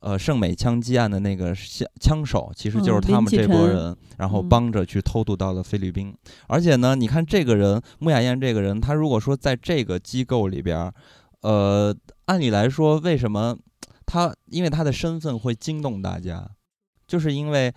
[0.00, 6.14] 呃，圣美枪击案的那个枪枪手，其实就是他们这波臣人，然后嗯帮着去偷渡到了菲律宾。
[6.48, 10.94] 而且呢，你看这个人穆雅燕这个人，他如果说在这个机构里边儿，
[11.42, 13.56] 呃，按理来说，为什么
[14.06, 16.50] 他因为他的身份会惊动大家，
[17.06, 17.72] 就是因为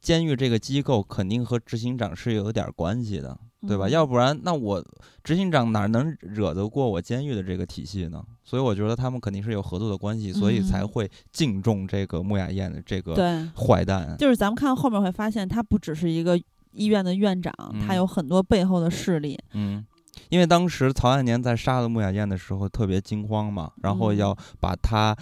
[0.00, 3.86] 监狱这个机构肯定和执行长是有点儿关系的，对吧？
[3.86, 4.82] 嗯要不然那我
[5.22, 8.22] 执行长哪能惹得过我监狱的这个体系呢？
[8.42, 13.14] 所以我觉得他们肯定是有合作的关系，所以才嗯会敬重这个穆雅燕的这个，
[13.54, 14.16] 坏蛋。
[14.18, 16.40] 就是咱们看后面会发现，他不只是一个
[16.72, 17.52] 医院的院长，
[17.86, 19.38] 他嗯有很多背后的势力。
[19.52, 19.84] 嗯，
[20.30, 25.14] 因为当时曹爱年在杀了穆雅燕的时候特别惊慌嘛，然后嗯要把他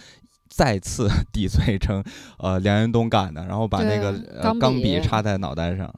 [0.48, 2.03] 再次 抵罪成
[2.38, 5.92] 呃梁云东干的，然后把那个呃钢笔插在脑袋上。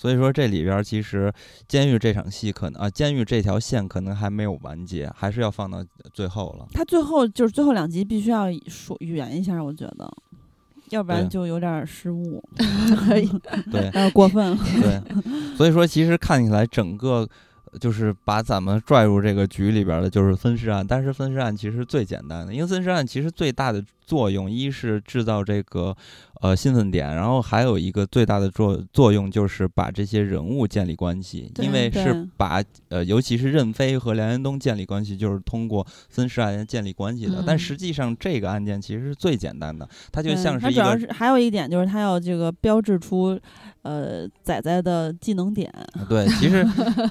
[0.00, 1.30] 所以说这里边儿其实
[1.68, 5.84] 监狱这场戏可能啊，监狱这条线可能还没有完结，还是要放到
[6.14, 6.66] 最后了。
[6.72, 10.10] 他最后就是最后两集必须要说圆一下，我觉得，
[10.88, 12.42] 要不然就有点失误，
[12.96, 13.28] 可以，
[13.70, 14.58] 对有点过分了。
[14.80, 15.02] 对，
[15.54, 17.28] 所以说其实看起来整个
[17.70, 20.82] 呃就是把咱们拽入这个局里边儿的，就是分尸案。
[20.86, 25.94] 但是分尸案其实最简单的，因为分尸案其实最大的作用，一是制造这个
[26.40, 37.42] 呃兴奋点，然后还有一个最大的作作用就是把这些人物建立关系，因为是把呃尤其是任飞和梁元东建立关系，就是通过分尸案件建立关系的。
[37.46, 43.38] 但嗯实际上这个案件其实是最简单的，它就像是一个主要是还有一点就是它要这个标志出，
[43.82, 45.70] 呃，仔仔的技能点。
[46.08, 46.66] 对，其实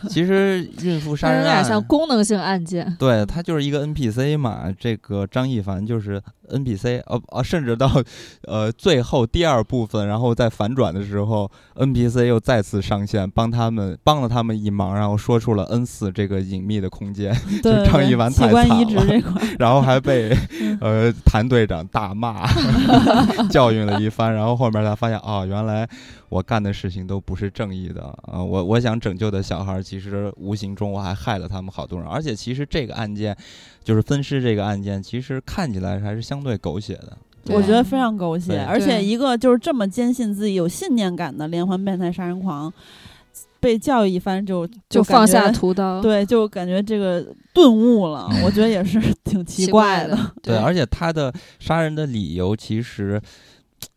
[0.10, 2.96] 其实孕妇 杀它有点人案像功能性案件。
[3.00, 7.92] 对它就是一个 NPC 嘛，这个张一凡就是 NPC，呃呃，甚至到
[8.44, 22.46] 呃最后第二部分，然后在反转的时候，NPC 又再次上线，帮他们帮了他们一忙，然后说出了 N 四这个隐秘的空间， 对对对张一凡器官移太惨了然后还被嗯呃 谭队长大骂，
[23.50, 25.88] 教训了一番，然后后面才发现哦，原来
[26.30, 33.36] 我干的事情都不是正义的啊、我我想拯救的小孩，其实无形中我还害了他们好多人，而且其实这个案件
[33.84, 37.18] 就是分尸这个案件，其实看起来还是相对狗血的。
[37.50, 38.60] 我觉得非常狗血。
[38.68, 42.72] 而且一个就是这么坚信自己有信念感的连环变态杀人狂，
[43.60, 50.18] 被教育一番就就感放下屠刀，对，就感觉这个顿悟了，嗯我觉得也是 挺奇奇怪的。
[50.42, 53.22] 对，而且他的杀人的理由其实。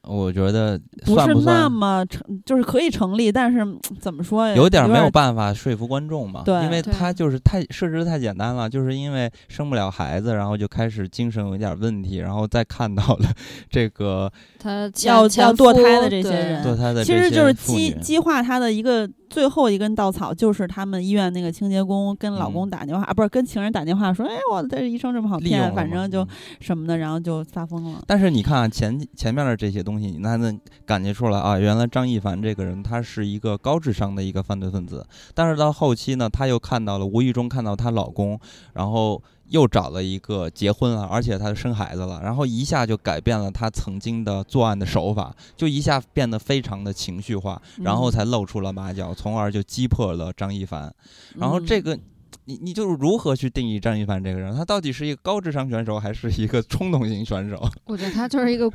[0.08, 4.54] 我觉得不是算不算那么成，就是可以成立，但是嗯怎么说呀？
[4.56, 6.42] 有点有没有办法说服观众嘛？
[6.44, 13.28] 对因为对他就是太设置的太简单了，就是因为生不了孩子，然后就开始精神有一点问题，然后再看到了
[13.70, 26.28] 这个他要要堕胎的这些人堕胎的这其实就是激激化他的一个最后一根稻草，就是他们医院那个清洁工跟老公嗯打电话、啊，不是跟情人打电话说，哎，我这医生这么好骗，反正就嗯
[26.60, 28.02] 什么的，然后就发疯了。
[28.06, 35.06] 但是你看啊，前前面的这些东东西，你才能感觉出来啊，原来张一凡这个人他是一个高智商的一个犯罪分子。
[35.34, 38.40] 但是到后期呢，他又看到了，无意中看到她老公，
[38.72, 50.92] 然后又找了一个结婚了，而且他生孩子了，然后一下就改变了他曾经的作案的手法，就一下变得非常的情绪化，然后才露出了马脚，从而就击破了张一凡。
[51.36, 51.96] 然后这个。
[52.44, 54.52] 你你就是如何去定义张一凡这个人？
[54.56, 57.70] 他到底是一个高智商选手，还是一个冲动型选手？
[57.86, 58.68] 我觉得他就是一个。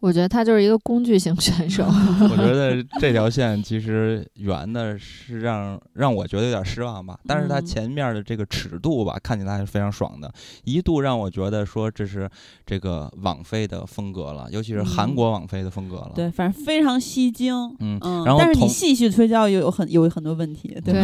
[0.00, 1.84] 我觉得他就是一个工具型选手。
[2.30, 10.32] 我觉得这条线其实圆的是让让我觉得有点失望吧，但是他前面的这个尺度吧，看起来还是非常爽的，
[10.64, 12.28] 一度让我觉得说这是
[12.64, 16.12] 这个网飞的风格了，尤其是韩国网飞的风格了。
[16.14, 17.54] 对，反正非常吸睛。
[17.80, 18.24] 嗯嗯。
[18.24, 20.94] 然后，但是你细细推敲，又有很有很多问题，对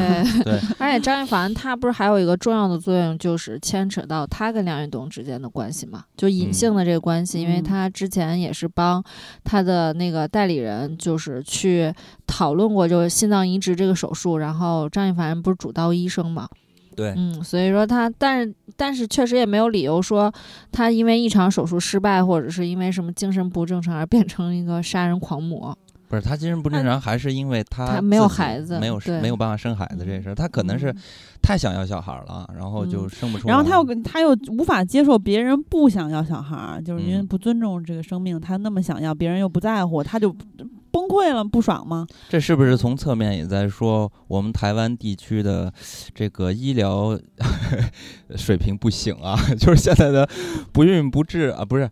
[0.43, 0.59] 对。
[0.81, 8.86] 而且张一凡他不是还有一个重要的作用，就是牵扯到他跟梁运东之间的关系嘛，就隐性的这个关系，因为他之前也是帮。
[8.87, 9.03] 帮
[9.43, 11.93] 他的那个代理人就是去
[12.25, 14.39] 讨论过，就是心脏移植这个手术。
[14.39, 16.49] 然后张一凡不是主刀医生嘛？
[16.95, 20.33] 对，嗯，所以说他，但是但是确实也没有理由说
[20.71, 25.77] 他因为一场手术失败，或者是因为什么精神不正常而变成一个杀人狂魔。
[26.09, 30.95] 不是他精神不正常，还是因为他没有孩子，没有没有办法生孩子这事儿，他可能是
[31.43, 33.53] 太想要小孩了，然后就生不出来。
[33.53, 40.33] 然后他又他又无法接受别人不想要小孩，就是因为不尊重这个生命，他那么想要，别人又不在乎，他就
[40.93, 42.07] 崩溃了，不爽吗？
[42.29, 45.73] 这是不是从侧面也在说我们台湾地区的
[46.15, 47.19] 这个医疗
[48.37, 49.37] 水平不行啊？
[49.59, 50.29] 就是现在的
[50.73, 51.91] 不孕不治啊，不是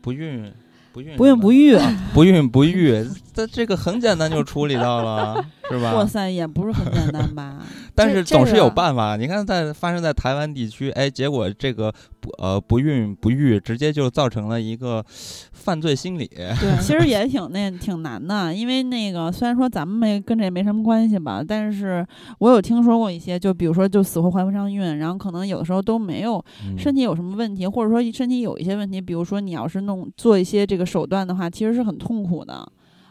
[0.00, 0.52] 不孕。
[0.96, 1.76] 不孕不孕不育，
[2.14, 5.94] 不孕不育，这这个很简单就处理到了，是吧？
[5.94, 7.62] 哇塞，也不是很简单吧？
[7.94, 9.16] 但是总是有办法。
[9.16, 15.04] 你看，在发生在台湾地区，哎，结果这个不呃不孕不育，直接就造成了一个
[15.52, 16.26] 犯罪心理。
[16.26, 22.06] 对，其实也挺那挺难的，因为那个虽然说咱们没跟这没什么关系吧，但是
[22.38, 26.42] 我有听说过一些，就比如说就死活怀不上孕，然后可能有的时候都没有
[26.76, 32.66] 身体有什么问题，或者说身体有一些问题，比如说你要是弄做一些这个手段的话，其实是很痛苦的。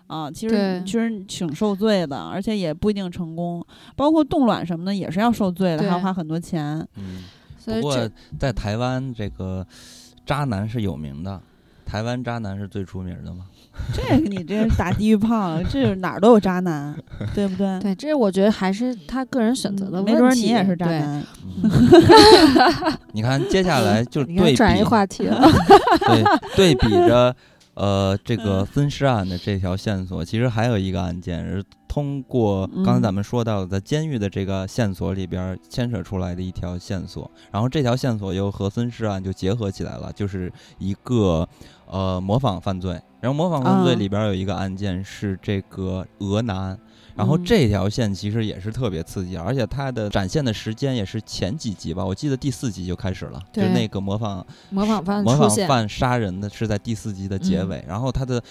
[0.08, 3.66] 啊，其实其实挺受罪的，而且也不一定成功。
[3.96, 6.86] 包括冻卵什么的，也是要受罪的，还要花很多钱。
[6.98, 7.24] 嗯，
[7.66, 9.66] 不过在台湾，这个
[10.26, 11.42] 渣男是有名的。
[11.86, 13.46] 台湾渣男是最出名的吗？
[13.94, 16.96] 这个你这是打地狱炮，这哪儿都有渣男，
[17.34, 17.80] 对不对？
[17.80, 20.14] 对，这我觉得还是他个人选择的问题。
[20.14, 21.24] 没准你也是渣男。
[23.14, 25.40] 你看，接下来就对比转移话题了。
[26.08, 26.24] 对，
[26.56, 27.36] 对比着。
[27.76, 41.48] 呃，这个分尸案的这条线索，其实还有一个案件是通过刚才咱们说到的监狱的这个线索里边牵扯出来的一条线索，然后这条线索又和分尸案就结合起来了，就是一个
[41.88, 46.80] 呃模仿犯罪，然后模仿犯罪里边有一个案件是这个俄男。
[47.16, 58.42] 然后这条线其实也是特别刺激，而且它的展现的时间也是前几集吧，我记得第四集就开始了，就那个模仿模仿犯模仿犯杀人的是在第四集的结尾，然后它的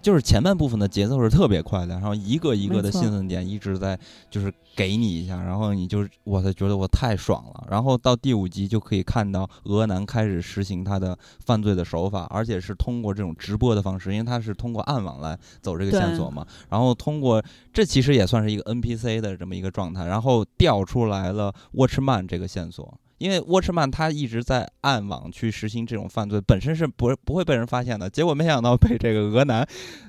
[0.00, 3.98] 就是前半部分的节奏是特别快的，然后一个一个的兴奋点一直在
[4.30, 18.12] 就是给你一下，然后你就我才觉得我太爽了，然后到第五集就可以看到俄男开始实行他的犯罪的手法，而且是通过这种直播的方式，因为他是通过暗网来走这个线索嘛，然后通过这其实。
[18.12, 29.64] 也算是一个 NPC 的这么一个状态，然后调出来了 Watchman 这个线索，因为 Watchman 他一直在暗网去实行这种犯罪，本身是不不会被人发现的，结果没想到被这个俄男，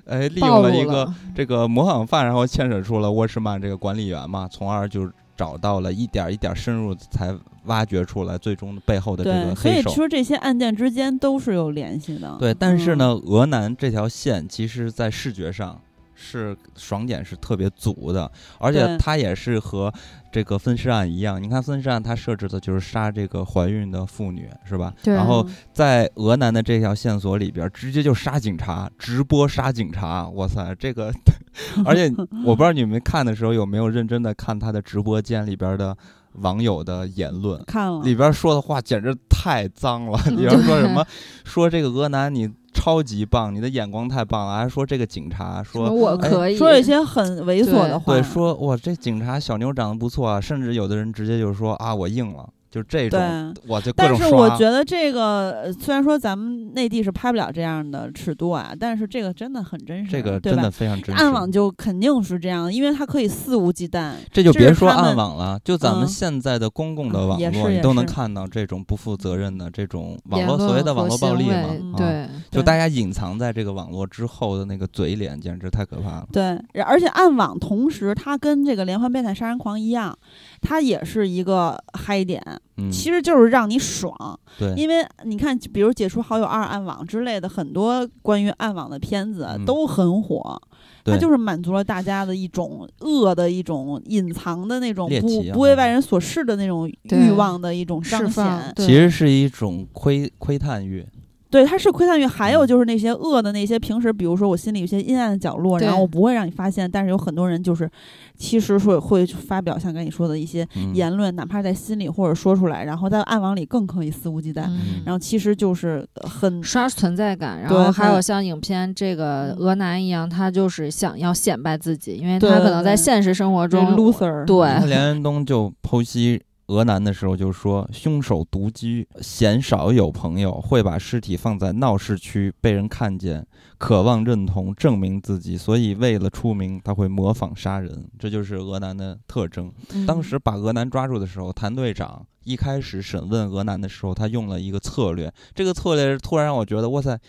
[0.06, 9.82] 哎，利用了一个这个模仿犯，然后牵扯出了 Watchman 这个管理员嘛，从而就找到了一点一点深入，才挖掘出来最终背后的这个黑手。
[9.84, 12.36] 所以说这些案件之间都是有联系的。
[12.40, 15.80] 对，但是呢，俄男这条线其实在视觉上。
[16.24, 19.94] 是爽点是特别足的，而且它也是和
[20.32, 21.42] 这个分尸案一样。
[21.42, 24.94] 你看分尸案，它设置的就是杀这个怀孕的妇女，是吧？
[25.04, 25.14] 对。
[25.14, 30.30] 然后在俄南的这条线索里边，直接就杀警察，直播杀警察。
[30.30, 31.14] 哇塞，这个！
[31.86, 32.12] 而且
[32.46, 35.96] 我不知道你们看的时候有没有认真的看他的直播间里边的
[36.42, 40.20] 网友的言论，看了里边说的话简直太脏了。
[40.32, 41.06] 你要说什么，
[41.44, 42.50] 说这个俄男你。
[42.76, 44.58] 超级棒，你的眼光太棒了！
[44.58, 54.30] 还说这个警察说我可以说一些很猥琐的话，对，说哇这警察小妞长得不错啊，甚至有的人直接就说啊我硬了，就是这种，我就各但种但。
[54.30, 61.22] 是我觉得这个呃虽然说咱们内地是拍不了这样的尺度啊，但是这个真的很真实，这个对吧真的非常真实。
[61.22, 64.14] 暗网就肯定是这样，因为它可以肆无忌惮。
[64.32, 76.28] 这就别说暗网了，就咱们嗯现在的公共的嗯网络，你都能看到这种不负责任的这种网络所谓的网络暴力嘛，啊，对，就大家隐藏在这个网络之后的那个嘴脸，简直太可怕了。
[76.32, 80.18] 对，而且暗网同时，它跟这个连环变态杀人狂一样，
[80.64, 82.42] 它也是一个嗨点，
[82.78, 84.40] 嗯，其实就是让你爽。
[84.58, 90.62] 对，因为你看，比如《解除好友二》暗网之类的很多关于暗网的片子嗯都很火，
[91.04, 98.74] 它就是满足了大家的一种恶的一种隐藏的那种不啊不为外人所视的那种欲望的一种彰释放显。
[98.78, 101.06] 其实是一种窥窥探欲。
[101.54, 102.68] 对，它是窥探欲，还有嗯。
[102.68, 107.88] 就是那些恶的那些平时，比如说我心里有些阴暗的角落，然后我不会让你发现，但是有很多人就是
[108.36, 114.64] 其实会会发表像跟你说的一些嗯，言论，哪怕在心里或者说出来，然后在暗网里更可以肆无忌惮。
[114.64, 115.04] 嗯。
[115.06, 119.58] 然后其实就是很刷存在感，然对后还有像影片这个嗯。
[119.60, 126.42] 俄男一样，他就是想要显摆自己，因为他可能在现实生活中 loser，对你看梁元东就剖析
[126.74, 133.46] 俄男的时候就说，凶手独居，鲜少有朋友会把尸体放在闹市区被人看见，
[133.78, 139.72] 渴望认同，证明自己，所以为了出名，他会模仿杀人，这就是俄男的特征。
[139.94, 147.20] 嗯当时把俄男抓住的时候，谭队长一开始审问俄男的时候，他用了一个策略，这个策略突然让我觉得，哇塞。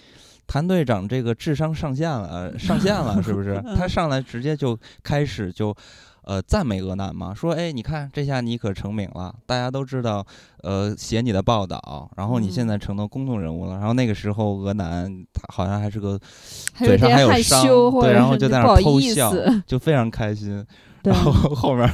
[0.46, 3.58] 谭队长这个智商上线了，呃上线了，是不是？
[3.78, 5.74] 他上来直接就开始就，
[6.26, 10.24] 呃，赞美俄男嘛，说，哎，你看这下你可成名了，大家都知道，
[10.62, 12.68] 呃，写你的报道，然后你现嗯。
[12.68, 13.76] 在成了公众人物了。
[13.78, 16.18] 然后那个时候俄男他好像还是个
[16.78, 19.32] 嘴上还有伤羞，对然后就在那偷笑。
[19.66, 20.64] 就非常开心，
[21.04, 21.86] 然后后面，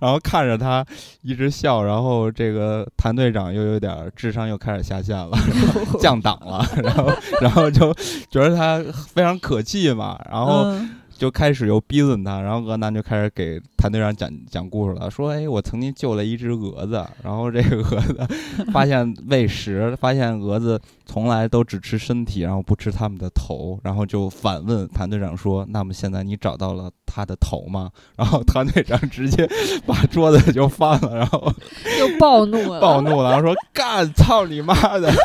[0.00, 0.84] 然后看着他
[1.22, 5.30] 一直笑，然后这个谭队长又有点智商又开始下线了，
[5.98, 7.10] 降档了，然后
[7.40, 7.92] 然后就
[8.30, 10.90] 觉得他非常可气嘛，然后嗯
[11.22, 18.26] 就开始又逼问他，然后俄男就开始给谭队长讲讲故事了，说哎，我曾经救了一只蛾子，然后这个蛾子
[18.72, 27.90] 发现喂食，发现蛾子从来都只吃身体，然后不吃他们的头，然后就反问谭队长说，那么现在你找到了他的头吗？
[28.16, 29.48] 然后谭队长直接
[29.86, 31.52] 把桌子就翻了，然后
[31.98, 35.12] 又暴怒了，暴怒了，然后说干操你妈的！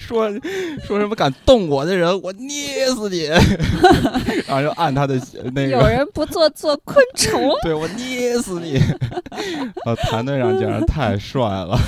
[0.00, 0.30] 说
[0.82, 3.24] 说什么敢动我的人，我捏死你！
[4.46, 5.20] 然后就按他的
[5.54, 8.78] 那个有，人不做做昆虫，对我捏死你！
[9.84, 11.78] 啊，谭队长简直太帅了，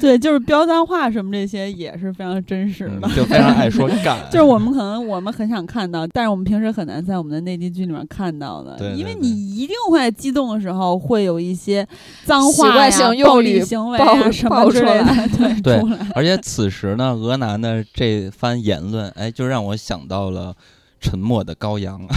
[0.00, 3.08] 对，就是标脏话什么这些也是非常真实的。
[3.08, 4.18] 嗯就非常爱说 干。
[4.30, 11.86] 就是我们可能我们很想看到，但是我们平时很难在我们的内地剧里面看到的，对对因为你一定会在激动的时候会有一些
[12.24, 13.98] 脏话呀、惯性用暴力语行为
[14.32, 20.52] 什爆么之类的， 出对对而且此时呢，俄男的这番言论，哎，就让我想到了
[21.00, 22.00] 《沉默的羔羊》，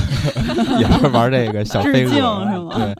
[0.80, 2.95] 也是玩这个小飞致敬蛾，是吗对，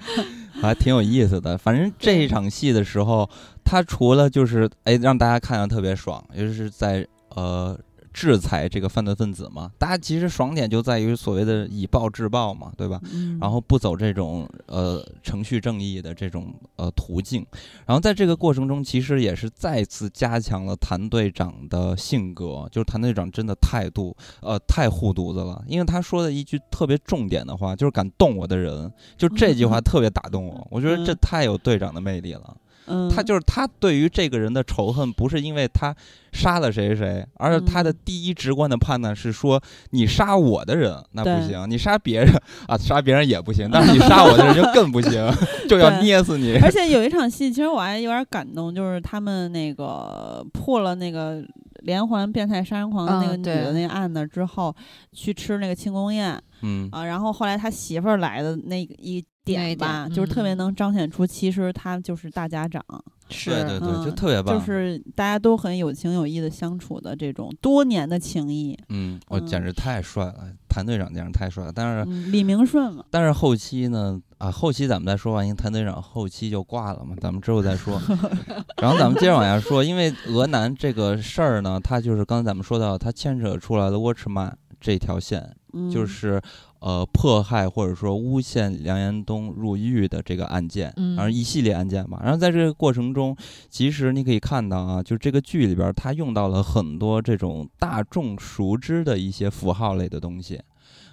[0.61, 1.57] 还挺有意思的。
[1.57, 3.30] 反正这一场戏的时候，
[3.64, 7.78] 他除了就是哎让大家看着特别爽，也就是在呃。
[8.16, 13.01] 制裁这个犯罪分子嘛，大家其实爽点就在于所谓的以暴制暴嘛，对吧？
[13.11, 17.43] 嗯然后不走这种呃程序正义的这种呃途径，
[17.88, 32.55] 然后在这个过程中，其实也是再次加强了谭队长的性格，就是谭队长真的态度呃太护犊子了，因为他说的一句特别重点的话，就是敢动我的人，就这句话特别打动我，我觉得这嗯太有队长的魅力了。
[32.86, 35.95] 嗯，他就是他对于这个人的仇恨，不是因为他
[36.31, 39.61] 杀了谁谁，而是他的嗯第一直观的判断是说，
[39.91, 42.34] 你杀我的人那不行，你杀别人
[42.67, 45.31] 啊，杀别人也不行，但是你杀我的人就更不行，
[45.69, 46.57] 就要捏死你。
[46.57, 51.43] 而且有一场戏，其实我还有点感动，就是他们那个破了那个
[51.84, 54.75] 连环变态杀人狂的那个女的那个案子之后，
[55.11, 62.83] 去吃那个庆功宴嗯，啊，然后后来他媳妇儿来的那个一那一点吧，点就是特别嗯能彰显出其实他就是大家长，
[63.29, 64.57] 是对对对，就嗯特别棒。
[64.57, 68.77] 就是大家都很有情有义的相处的这种多年的情谊。
[68.89, 71.71] 嗯，我嗯简直太帅了，谭队长简直太帅了。
[71.73, 78.01] 但是嗯，李明顺嘛，但是后期呢，啊，后期咱们再说吧，因为谭队长后期就挂了嘛，咱们之后再说。
[78.81, 86.41] 然后咱们接着往下说，因为俄南这个事儿呢，他就是刚才咱们说到，他牵扯出来的 Watchman 这条线，嗯，就是
[86.84, 92.19] 呃迫害或者说诬陷梁延东入狱的这个案件，嗯然后一系列案件嘛。
[92.21, 93.36] 然后在这个过程中，
[93.69, 100.59] 其实你可以看到啊，就这个剧里边儿，它用到了很多这种大众熟知的一些符号类的东西。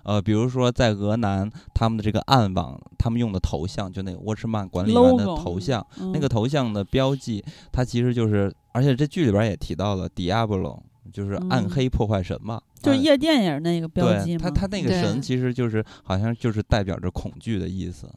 [0.03, 10.81] 呃，比如说在俄南，他们的这个暗网，他们用的头像，就那个 Watchman 管理员的头像，嗯那个头像的标记，它其实就是，而且这剧里边也提到了 Diablo，
[11.13, 14.39] 就是暗嗯黑破坏神嘛，就是夜店也是那个标记嘛。
[14.39, 18.09] 对他他那个对神其实就是好像就是代表着恐惧的意思，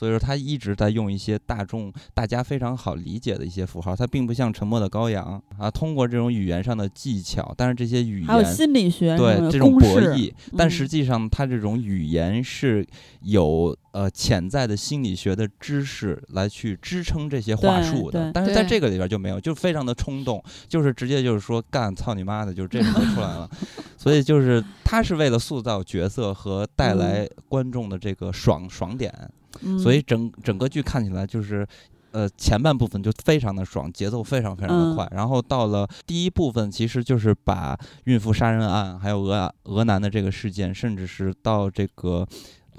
[0.00, 8.50] 所以说他一直在用一些大众大家非常好理解的一些符号，他并不像沉默的羔羊啊，通过这种语言上的技巧，但是这些语还有言。
[8.50, 12.82] 心理学对这种博弈，但嗯实际上他这种语言是
[13.20, 23.50] 有呃潜在的心理学的知识来去支撑这些话术的但是在这个里边就没有，就非常的冲动，就是直接就是说干操你妈的，就是这种就出来了。
[23.98, 29.12] 所以就是他是为了塑造角色和带来观众的这个爽爽点，
[29.62, 31.66] 嗯所以整整个剧看起来就是。
[32.12, 35.08] 呃，前半部分就非常的爽，节奏非常非常的嗯快。
[35.12, 42.26] 然后到了第一部分，其实就是把孕妇杀人案，还有俄俄南的这个事件，甚至是到这个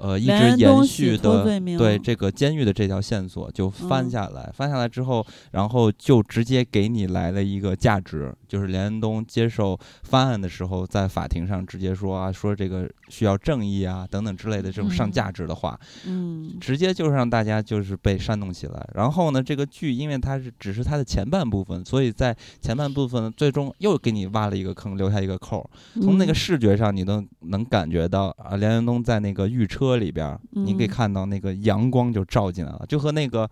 [0.02, 1.44] 呃一直延续的
[1.78, 18.88] 对这个监狱的这条线索就翻嗯下来，翻下来之后，然后就直接给你来了一个价值，就是连恩东接受翻案的时候，在法庭上直接说啊，说这个需要正义啊等等之类的这种上嗯价值的话，嗯直接就让大家就是被煽动起来。
[18.94, 25.70] 然后呢，这个剧因为它是只是它的前半部分，所以在前半部分最终又给你挖了一个坑，留下一个扣儿。
[26.00, 33.48] 从那个嗯视觉上，你都能感觉到啊，梁元东在那个狱车里边儿，你可以嗯看到那个阳光就照进来了，就和那个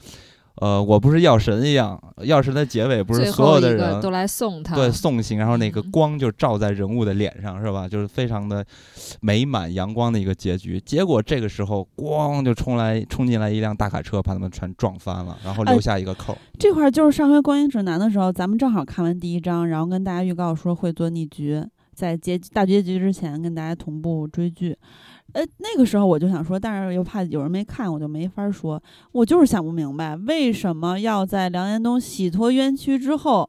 [0.56, 7.88] 呃，我不是药神一样，药神的结尾不是所有的人都来送他，对送行，然后那个嗯光就照在人物的脸上，是吧？
[7.88, 8.62] 就是非常的
[9.22, 10.78] 美满阳光的一个结局。
[10.80, 16.38] 结果这个时候，咣就冲来冲进来一辆大卡车，把他们全撞翻了，然后哎留下一个扣儿。
[16.58, 21.64] 这块儿就是上回《观影指南》的时候，咱们正好看完第一章，然后跟大家预告说会做逆局，
[21.94, 24.76] 在结大结局之前跟大家同步追剧。
[25.32, 28.82] 呃，那个时候我就想说，但是又怕有人没看，我就没法说。
[29.12, 33.48] 我就是想不明白，为什么要在梁延东洗脱冤屈之后，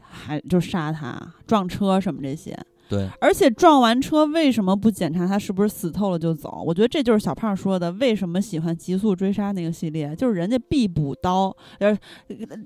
[0.00, 2.56] 还就杀他、撞车什么这些？
[2.88, 6.62] 对，而且撞完车为什么不检查他是不是死透了就走？
[6.64, 11.98] 我觉得这就是小胖说的，为什么喜欢极速追杀那个系列，就是人家必补刀，呃，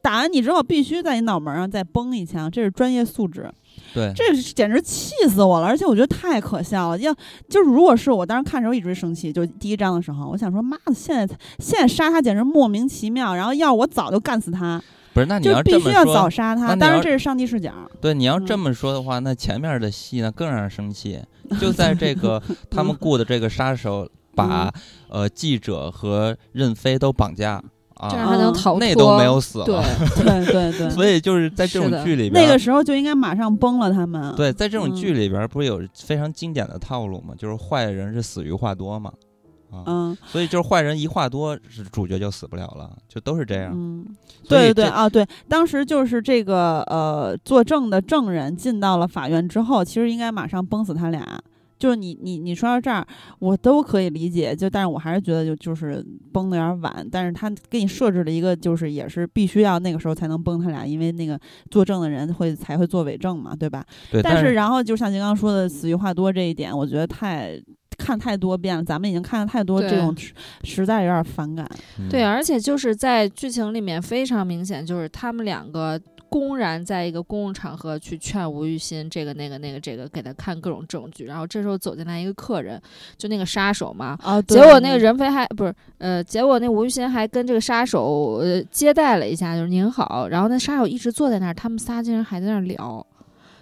[0.02, 3.50] 打完你之后必须在你脑门上再崩一枪，这是专业素质。
[3.94, 6.98] 对，这是简直气死我了，而且我觉得太可笑了。
[6.98, 7.14] 要
[7.48, 14.82] 就是如果是我当时看的时候一直生气，就第一章的时候，我想说妈的，现在现在杀他简直莫名其妙，然后要我早就干死他，
[15.12, 16.74] 不是，那你就要这么必须要早说，杀他。
[16.76, 21.20] 当然这是上帝视角，对，你要这嗯么说的话，那前面的戏呢更让人生气。
[21.60, 24.72] 就在这个他们雇的这个杀手把
[25.08, 27.60] 嗯呃记者和任飞都绑架
[28.00, 29.84] 啊，这样还能嗯逃脱，那都没有死对了。，
[30.16, 30.88] 对对对。
[30.90, 34.34] 所以就是在这种剧里边，那个时候就应该马上崩了他们。
[34.34, 37.34] 对，在这种嗯剧里边不是有非常经典的套路吗？
[37.36, 39.12] 就是坏人是死于话多嘛，
[39.70, 43.72] 啊，嗯所以就是坏人一话多，是主角就死不了了，就都是这样。
[43.74, 44.06] 嗯，
[44.48, 51.38] 对对对啊，对，当时就是这个呃作证的证人进到了法院之后，其实应该马上崩死他俩。
[51.80, 53.04] 就是你你你说到这儿，
[53.38, 63.82] 我都可以理解，就但是我还是觉得就就是崩的有点晚，但是他给你设置了一个，就是也是必须要那个时候才能崩他俩，因为那个作证的人会才会做伪证嘛，对吧？
[64.12, 67.58] 对，但是是然后就像您刚刚说的死于话多这一点，我觉得太
[67.96, 70.32] 看太多遍了，咱们已经看了太多这种实
[70.64, 71.66] 实在有点反感。
[72.10, 75.98] 对，嗯而且就是在剧情里面非常明显，就是他们两个
[76.30, 81.24] 公然在一个公共场合去劝吴玉新这个那个那个这个，给他看各种证据。
[81.24, 82.80] 然后这时候走进来一个客人，
[83.18, 84.16] 就那个杀手嘛。
[84.22, 90.28] 啊，结果那个任飞还不是呃，结果那吴玉新还跟这个杀手呃接待了一下，就是您好。
[90.28, 93.04] 然后那杀手一直坐在那儿，他们仨竟然还在那儿聊，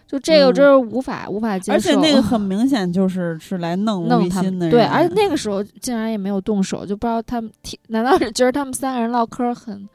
[0.07, 1.77] 就这个嗯真是无法、无法接受。
[1.77, 9.89] 而且那个很 明显就是是来弄弄他们新的人，对，而且那个时候竟然也没有动手，就不知道他们听，难道是觉得他们三个人唠嗑很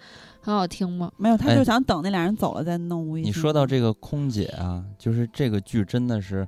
[0.43, 1.09] 很好听吗？
[1.17, 3.17] 没有，他哎就想等那俩人走了再弄。
[3.17, 6.45] 你说到这个空姐啊，就是这个剧真的是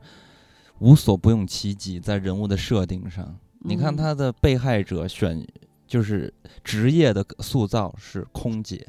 [0.80, 5.48] 无所不用其极，在人物的设定上，你看嗯他的被害者选
[5.88, 8.86] 就是职业的塑造是空姐。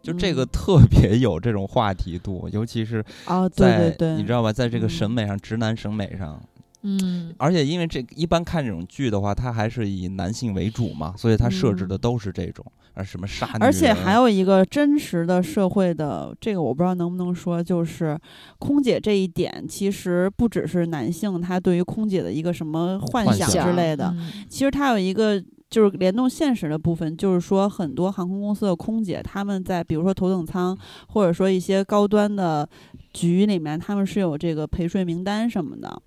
[0.00, 6.40] 就这个嗯特别有这种话题度，尤其是哦，对在对对，你知道吧，在这个审嗯美上，直男审美上，
[6.82, 11.88] 嗯，而且因为这一般看这种剧的话，它还是以男性为主嘛，所以它设置嗯。
[11.88, 12.64] 的都是这种，
[12.94, 18.18] 啊什么杀而且还有一个真实的社会的，这个我不知道能不能说，就是
[18.58, 24.44] 空姐这一点，其实不只是男性他对于空姐的一个什么幻想幻想之类的，嗯。
[24.48, 32.68] 其实它有一个就是联动现实的部分，就是说很多航空公司的空姐，他们在比如说头等舱，或者说一些高端的
[33.12, 36.00] 局里面，他们是有这个陪睡名单什么的。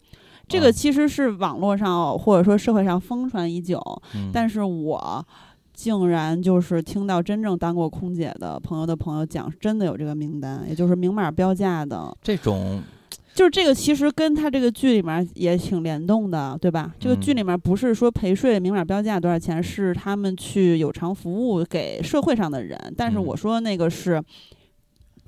[0.51, 3.79] 这个其实是网络上或者说社会上疯传已久，
[4.15, 5.25] 嗯但是我
[5.73, 12.15] 竟然就是听到真正当过空姐的朋友的朋友讲，真的有这个名单，也就是明码标价的。
[12.21, 12.81] 这种
[13.33, 16.93] 就是这个其实跟他这个剧里面也挺联动的，对吧？
[16.99, 22.77] 这个剧嗯里面不是说陪睡明码标价多少钱，是他们去有偿服务给社会上的人。
[22.97, 24.21] 但是嗯我说那个是。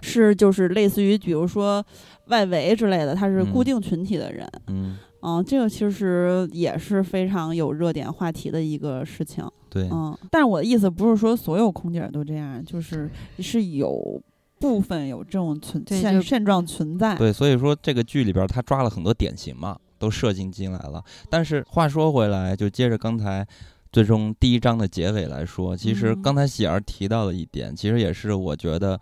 [0.05, 1.81] 是，就是类似于，比如说
[2.25, 10.17] 外围之类的，他是固嗯定群体的人，嗯，嗯，这个其实也是非常有热点话题的一个事情，对，嗯。
[10.29, 13.09] 但是我的意思不是说所有空姐都这样，就是
[13.39, 14.21] 是有
[14.59, 17.15] 部分有这种存现现状存在。
[17.15, 21.01] 对，所以说这个剧里边儿他抓了很多典型嘛，都设进进来了。
[21.29, 23.47] 但是话说回来，就接着刚才
[23.93, 28.99] 最终第一章的结尾来说，其实嗯刚才喜儿提到的一点，其实也是我觉得，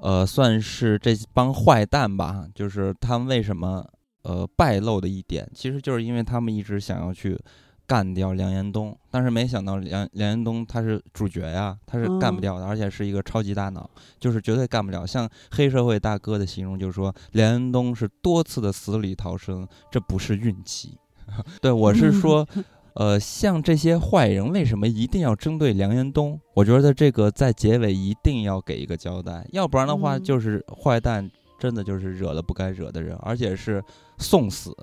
[0.00, 3.86] 呃，算是这帮坏蛋吧，就是他们为什么
[4.22, 7.38] 呃败露的一点，其实就是因为他们一直想要去。
[7.84, 15.04] 干掉梁延东，但是没想到梁梁延东他是主角呀，他是干不嗯掉的，而且是一个超级大脑，就是绝对干不了。
[15.04, 20.96] 像黑社会大哥的形容就是说，梁延东是多次的死里逃生，这不是运气。
[21.60, 22.48] 对我是说，
[22.94, 26.40] 呃，像这些坏人为什么一定要针对梁延东？
[26.54, 31.28] 我觉得这个在结尾一定要给一个交代，要不然的话嗯就是坏蛋
[31.62, 33.80] 真的就是惹了不该惹的人，而且是
[34.18, 34.74] 送死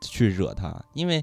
[0.00, 1.22] 去惹他，因为。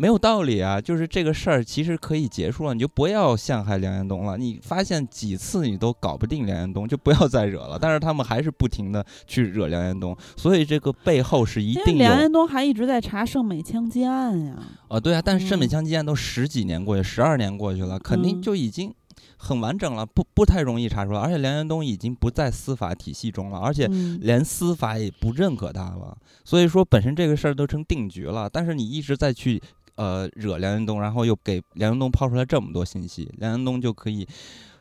[0.00, 0.80] 没有道理啊！
[0.80, 4.38] 就是这个事儿其实可以结束了，你就不要陷害梁延东了。
[4.38, 7.76] 你发现几次你都搞不定梁延东，就不要再惹了。
[7.76, 14.62] 但是他们还是不停的去惹梁延东，所以这个背后是一定梁延东还一直在查盛美枪击案呀。
[14.86, 15.20] 啊，对啊。
[15.20, 18.94] 但是盛美嗯枪击案都十几年过去，十二年过去了，肯定嗯就已经
[19.38, 21.20] 很完整了，不不太容易查出来。
[21.20, 26.16] 而且梁延东已经不在司法体系中了，而且嗯连司法也不认可他了。
[26.44, 29.62] 所以说本身这个事儿都成定局了，但是你一直在去。
[29.98, 34.24] 呃，惹梁延东，然后又给梁延东抛出来这么多信息，梁延东就可以，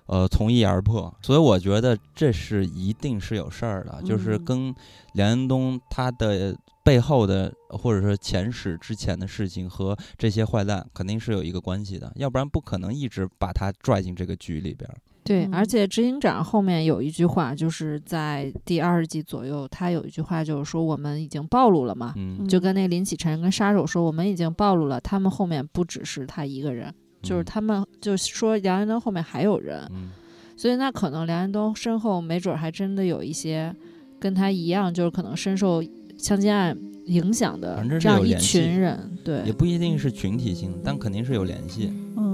[0.05, 1.11] 呃，从一而破。
[1.23, 4.75] 所以我觉得这是一定是有事儿的，就是嗯跟
[5.13, 6.55] 梁延东他的
[6.87, 14.95] 背后的或者说前史之前的事情和这些坏蛋肯定是有一个关系的，要不然不可能一直把他拽进这个局里边儿。
[15.21, 30.11] 对，而嗯且执行长后面有一句话，就是在第二十集左右，他有一句话就是说我们已经暴露了嘛，嗯，就跟那个林启晨跟杀手说，我们已经暴露了，他们后面不只是他一个人，就是嗯他们就说梁延东后面还有人，嗯，
[30.55, 33.75] 所以那可能梁延东身后没准儿还真的有一些
[34.21, 35.83] 跟他一样，就是可能深受
[36.17, 41.93] 枪击案影响的反正是这样一有群人，对也，不一定是群体性，但肯定是有联系。
[42.17, 42.33] 嗯，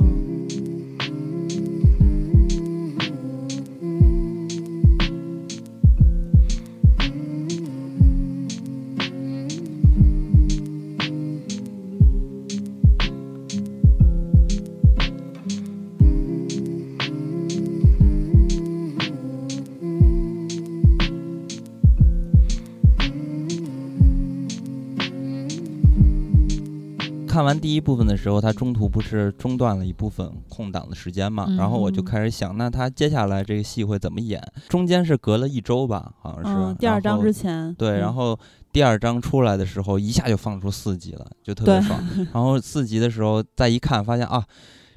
[27.44, 34.42] 看完第一部分的时候，他中途不是中断了一部分空档的时间嘛，然后我就嗯开始想，那他接下来这个戏会怎么演？
[34.70, 36.58] 中间是隔了一周吧，好像是。
[36.58, 38.40] 嗯，第二章之前，对，嗯然后
[38.72, 42.02] 第二章出来的时候，一下就放出四集了，就特别爽。
[42.34, 44.42] 然后四集的时候再一看，发现啊，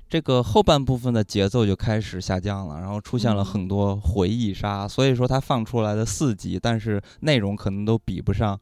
[0.08, 8.56] 这个后半部分的节奏就开始下降了，然后出现了嗯很多回忆杀，所以说他放出来的四集，但是内容可能都比不上，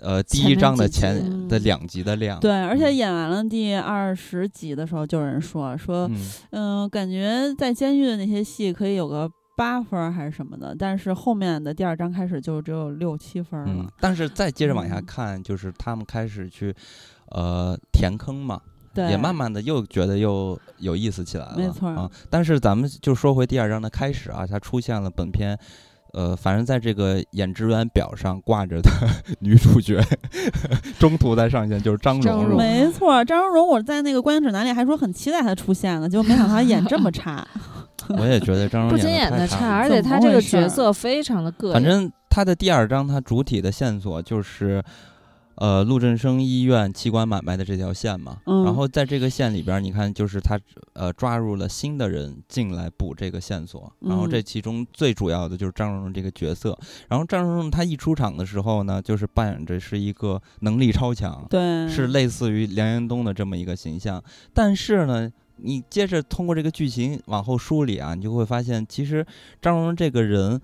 [0.00, 1.14] 呃，第一章的前
[1.48, 2.38] 的嗯两集的量。
[2.40, 13.72] 对，而且嗯演完了第二十集的时候，就有人说说，嗯，嗯、感觉在监狱的那些戏可以有个八分儿还是什么的，但是后面的第二章开始就只有六七分儿了。
[13.76, 16.72] 嗯，但是再接着往下嗯看，就是他们开始去，
[17.30, 18.60] 呃，填坑嘛，
[18.94, 22.08] 对，也慢慢的又觉得又有意思起来了，没错啊。
[22.30, 25.58] 但是咱们就说回第二章的开始啊，它出现了本片，
[26.12, 28.90] 呃，反正在这个演职员表上挂着的
[29.40, 30.02] 女主角，
[30.98, 32.56] 中途再上线就是张张荣。
[32.56, 37.46] 没错，张荣荣，我在那个观影指南里还说很期待她出现呢，结果没想到她演这么差。
[38.16, 41.72] 我也觉得张荣不仅演的差，而且她这个角色非常的膈应。
[41.74, 44.82] 反正她的第二章，她主体的线索就是，
[45.60, 48.38] 呃，陆振生医院器官买卖的这条线嘛。
[48.46, 50.58] 嗯然后在这个线里边儿，你看，就是他
[50.92, 53.92] 呃抓入了新的人进来补这个线索。
[54.00, 56.78] 然后这嗯其中最主要的就是张荣荣这个角色。
[57.08, 64.22] 然后张荣荣他一出场的时候呢，就是扮演着是一个能力超强，对，是类似于梁延东的这么一个形象。
[64.52, 69.26] 但是呢，你接着通过这个剧情往后梳理啊，你就会发现，其实
[69.60, 70.60] 张荣荣这个人，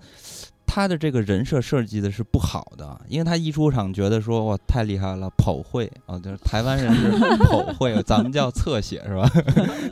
[0.67, 7.11] 他的这个人设设计的是不好的，因为他一出场觉得说哇太厉害了，跑会啊，就是台湾人是
[7.45, 9.29] 跑会，咱们叫侧写是吧？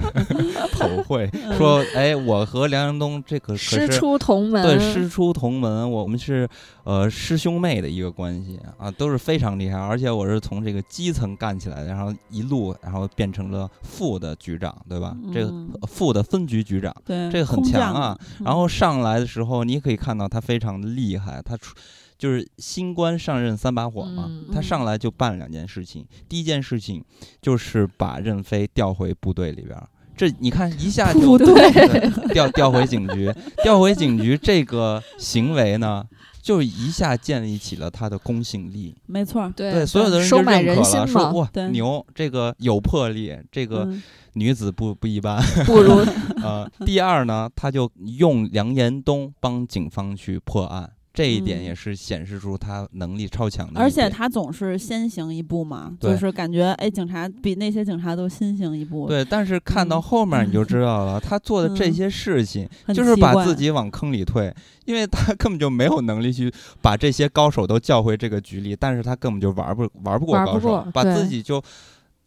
[0.74, 6.47] 跑会说哎，我和梁阳东这个可师是出同门，对师出同门，我们是
[6.84, 15.15] 呃师兄妹的一个关系啊，都是非常厉害，而且我是从这个基层干起来的，然后一路然后变成了副的局长，对吧？
[15.34, 16.93] 这个嗯副的分局局长。
[17.05, 18.17] 对，这个很强啊。
[18.19, 21.76] 嗯然后上来的时候，你也可以看到他非常的厉害，他出
[22.18, 26.05] 就是新官上任三把火嘛，嗯他上来就办两件事情。
[26.30, 27.03] 第一件事情
[27.41, 29.88] 就是把任飞调回部队里边儿。
[30.16, 33.34] 这你看一下就对调调回警局，
[33.64, 36.05] 调回警局这个行为呢，
[36.44, 38.94] 就一下建立起了他的公信力。
[39.06, 41.70] 没错，对对，所有的人就收买认可了，人心嘛，说哇对。
[41.70, 44.04] 牛，这个有魄力，这个嗯。
[44.36, 45.41] 女子不不一般。
[45.66, 46.04] 不如
[46.44, 53.80] 呃，第二呢，他就用梁延东帮警方去破案，这一点嗯也是显示出他能力超强的。
[53.80, 64.53] 而且他总是先行一步嘛，就是感觉哎，警察比那些警察都先行一步，，对，但是看到嗯后面你就知道了， 他做的这嗯些事情很就是把自己往坑里退，
[64.86, 66.51] 因为他根本就没有能力去
[66.82, 71.61] 把这些高手都叫回这个局里，但是他根本就玩不玩不过高手，把自己就。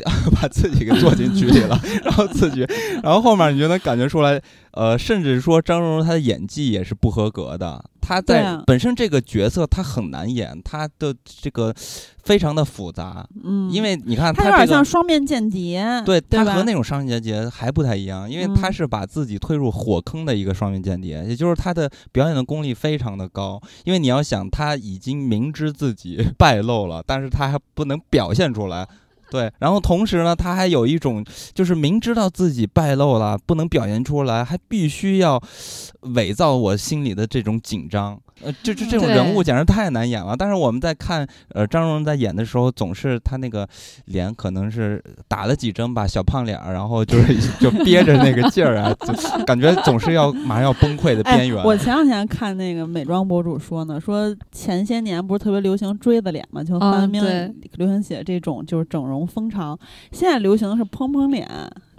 [0.40, 2.66] 把自己给做进局里了，然后自己，
[3.02, 4.40] 然后后面你就能感觉出来，
[4.72, 7.82] 呃，甚至说张荣荣他的演技也是不合格的。
[8.08, 11.74] 她在啊本身这个角色她很难演，她的这个
[12.22, 23.60] 非常的复杂，嗯，因为你看他有点像双面间谍，对对吧他和那种双面间谍还不太一样，因为他嗯是把自己推入火坑的一个双面间谍，也就是她的表演的功力非常的高。
[23.84, 28.86] 因为你要想，他已经明知自己 败露了，但是他还不能表现出来。
[29.30, 31.24] 对，然后同时呢，他还有一种
[31.54, 35.42] 就是明知道自己败露了，不能表现出来，还必须要
[36.14, 38.20] 伪造我心里的这种紧张。
[38.42, 40.36] 呃，这这这种人物简直太难演了。
[40.36, 43.66] 但是我们在看呃张荣在演的时候，总是他那个
[44.06, 51.64] 脸可能是打了几针吧，小胖脸儿，然后就是 就憋着那个劲儿啊，就感觉总是要马上要崩溃的哎边缘。
[51.64, 59.78] 我前两天看那个美妆博主说呢，说前些年不是特别流行锥子脸嘛，就范冰冰流行写这种就是整容风潮，
[60.12, 61.48] 现在流行的是蓬蓬脸。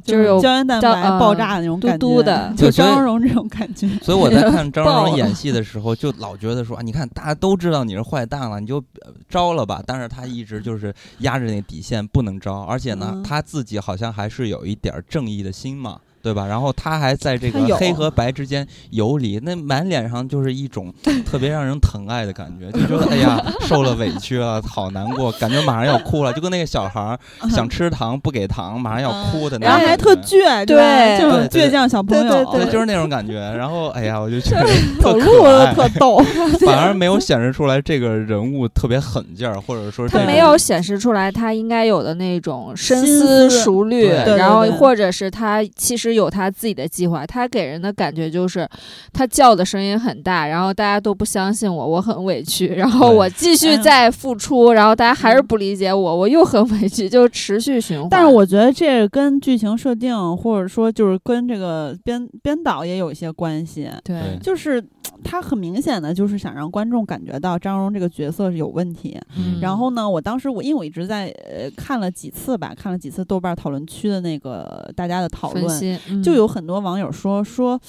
[0.08, 3.88] 就是有胶原蛋白爆炸的那种嘟感觉，嘟的就张荣这种感觉。
[4.01, 9.84] 所以我在看 张爆了荣演戏的时候，就老觉得说，啊你看大家都知道你是坏蛋了，你就呃招了吧。
[9.86, 15.99] 但是他一直就是压着那底线不能招，而且呢，嗯他自己好像还是有一点儿正义的心嘛。
[16.28, 16.45] 对吧？
[16.45, 20.93] 然后他还在这个黑和白之间游离，那满脸上就是一种
[21.25, 27.17] 特别让人疼爱的感觉，就觉得哎呀， 受了委屈了，好难过，感觉马上要哭了，就跟那个小孩儿
[27.49, 29.69] 想吃糖不给糖，马上要哭的那种感觉。
[29.69, 33.36] 然后还特倔，对吧这种对对倔强小朋友，对对对，就是那种感觉。
[33.57, 34.65] 然后，哎呀，我就觉得
[34.99, 36.17] 走特可爱，特逗。
[36.65, 47.26] 反而没有显示出来这个人物特别狠劲儿，或者说他没有显示出来他应该有的那种深思思熟虑，然后或者是他其实有他自己的计划。
[47.26, 48.68] 他给人的感觉就是
[49.13, 58.07] 他叫的声音很大，然后大家都不相信我，我很委屈， 然后我继续嗯再付出，然后大家还是不理解我，我又很委屈， 就持续循环。
[58.09, 63.89] 但是我觉得这跟剧情设定，或者说就是跟这个编编导也有一些关系。
[64.03, 64.84] 对对就是
[65.30, 69.19] 他很明显的就是想让观众感觉到张荣这个角色是有问题。
[69.36, 77.80] 嗯然后呢，我当时我因为我一直在呃看了几次吧，看了几次豆瓣讨论区的那个大家的讨论，嗯就有很多网友说说。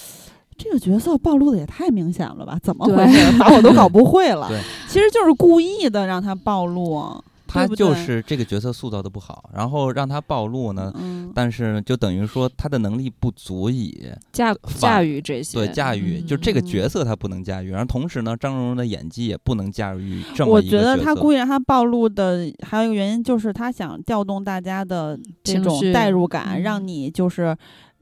[0.60, 2.58] 这个角色暴露的也太明显了吧？
[2.60, 3.38] 怎么回事？
[3.38, 4.50] 把我都搞不会了。
[4.88, 7.22] 其实就是故意的让他暴露。
[7.48, 16.26] 他就是这个角色塑造的不好，然后让他暴露呢，嗯，但是就等于说他的能力不足以驾驾驭这些，对驾驭，嗯。
[16.26, 20.84] 就这个嗯角色他不能驾驭，然后同时呢，张荣荣的演技也不能驾驭这么我一个角色。
[20.84, 26.62] 觉得他故意让他暴露的还有一个原因，就是他想调动大家的这种代入感，嗯。
[26.62, 27.56] 让你就是。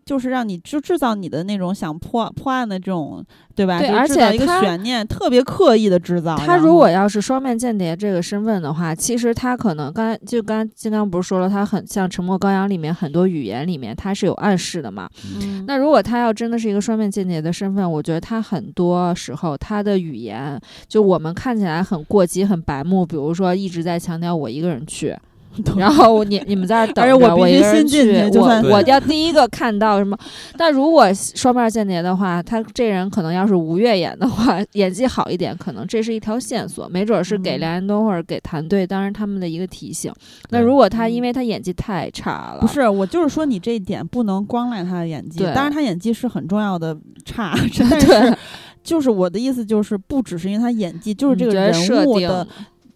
[0.07, 3.23] 就是让你就制造你的那种想破破案的这种，
[3.57, 3.81] 对吧？
[3.81, 6.37] 对而且一个悬念，特别刻意的制造。
[6.37, 15.11] 他如果要是双面间谍这个身份的话，其实他可能刚才就刚金刚不是说了，他很像《沉默羔羊》里面很多语言里面他是有暗示的嘛。
[15.41, 25.17] 嗯那如果他要真的是一个双面间谍的身份，我觉得他很多时候他的语言就我们看起来很过激、很白目，比如说一直在强调我一个人去。
[25.77, 30.17] 然后你你们在那儿等而且着，我我必须一个人先进去就我我要第一个看到什么。
[30.57, 40.13] 但如果双面间谍的话，他这人可能要是吴越演的话，演技好一点，可能这是一条线索，没准是给嗯梁安东或者给团队，当然他们的一个提醒。
[40.51, 48.39] 那如果他嗯因为他演技太差了，不是，我就是说你这一点不能光赖他的演技，对当然他演技是很重要的差 但对是
[48.83, 52.47] 就是我的意思就是，不只是因为他演技，就是这个人物的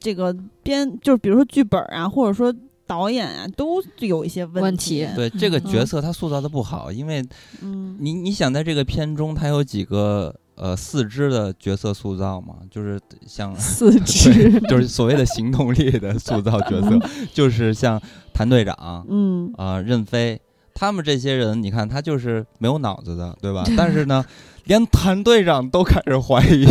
[0.01, 2.53] 这个编，就是比如说剧本啊，或者说
[2.87, 5.07] 导演啊，都有一些问题。
[5.07, 7.23] 题对这个嗯角色他塑造的不好，因为
[7.61, 16.99] 嗯，你你想在这个片中，他有几个呃四肢的角色塑造嘛，就是像 四肢，就是所谓的行动力的塑造角色，
[17.33, 18.01] 就是像
[18.33, 20.41] 谭队长嗯，啊、任飞
[20.75, 23.63] 他们这些人，你看他就是没有脑子的，对吧？
[23.77, 24.25] 但是呢，
[24.71, 26.65] 连谭队长都开始怀疑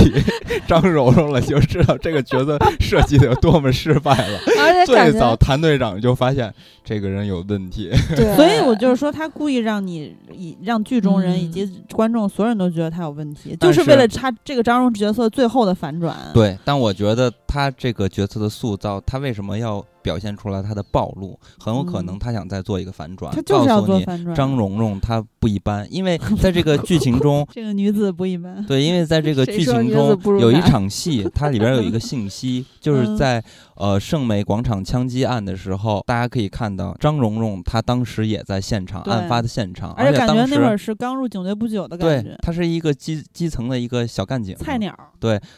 [0.66, 4.40] 张柔柔了，就知道这个角色设计的有多么失败了。
[4.70, 6.54] 而且最早谭队长就发现
[6.84, 21.38] 这个人有问题， 对，所以我就是说，他故意让你以让剧中人以嗯及观众所有人都觉得他有问题，但就是是为了他这个张荣角色最后的反转。，对，但我觉得他这个角色的塑造，他为什么要表现出来他的暴露？
[21.60, 24.36] 很有可能嗯他想再做一个反转，他就是要告诉你做反转。
[24.36, 28.66] 张蓉蓉她不一般，因为 在这个剧情中，这个女子不一般。
[28.66, 33.44] 对，因为在这个剧情中有一场戏，它里边有一个信息， 就是嗯在
[33.76, 44.96] 呃圣美广场枪击案的时候，大家可以看到张蓉蓉她当时也在现场，案发的现场，而且感觉那会儿是刚入警队不久的感觉，，对她是一个基基层的一个小干警，菜鸟。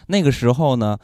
[0.08, 0.98] 那个时候呢，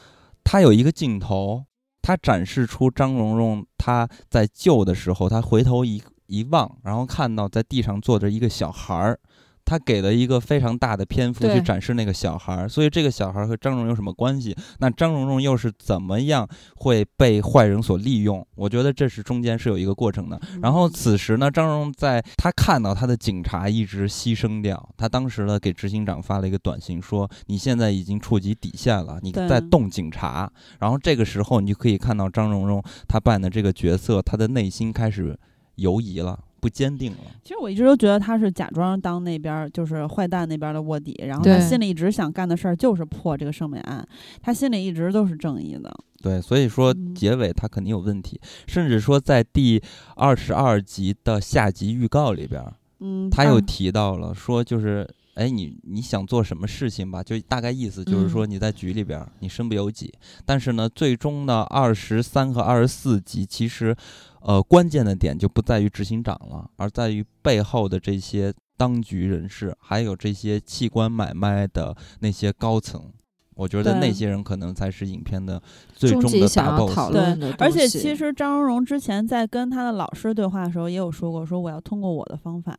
[0.43, 1.63] 他有一个镜头，
[2.01, 9.19] 他展示出张蓉蓉她在救的时候，她回头一一望，然后看到在地上坐着一个小孩儿。
[9.67, 14.55] 他给了一个非常大的篇幅去展示那个小孩儿，所以这个小孩儿和张蓉蓉有什么关系？
[14.79, 16.47] 那张蓉蓉又是怎么样
[16.77, 18.47] 会被坏人所利用？
[18.55, 20.39] 我觉得这是中间是有一个过程的。
[20.61, 30.49] 然后此时呢，张蓉蓉在他看到他的警察一直牺牲掉，他当时呢给执行长发了一个短信说：“你现在已经触及底线了，你在动警察。”
[30.79, 35.37] 然后这个时候你就可以看到张蓉蓉她扮的这个角色，她的内心开始
[35.75, 37.17] 犹疑了，不坚定了。
[37.43, 44.07] 其实我一直都觉得他是假装当那边儿就是坏蛋那边儿的卧底，然后他心里一直想干的事儿就是破这个圣美案，
[44.41, 45.93] 他心里一直都是正义的。
[46.21, 49.81] 对，所以说嗯结尾他肯定有问题，甚至说在第
[50.15, 55.07] 二十二集的下集预告里边儿，嗯，他又啊提到了说，就是
[55.37, 57.21] 哎，你你想做什么事情吧？
[57.21, 60.11] 就大概意思就是说嗯你在局里边儿你身不由己，
[60.45, 63.95] 但是呢，最终呢，二十三和二十四集其实，
[64.41, 73.13] 呃，关键的点就不在于执行长了，而在于背后的这些当局人士，还有这些器官买卖的那些高层。
[73.55, 75.59] 我觉得那些人可能才是影片的
[75.91, 76.95] 最终终的大极想要 boss。
[76.95, 82.77] 讨对论的，而且其实张荣荣之前在跟他的老师对话的时候，也有说过，说我要通过我的方法，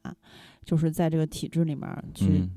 [0.69, 2.51] 就是在这个体制里面儿去嗯，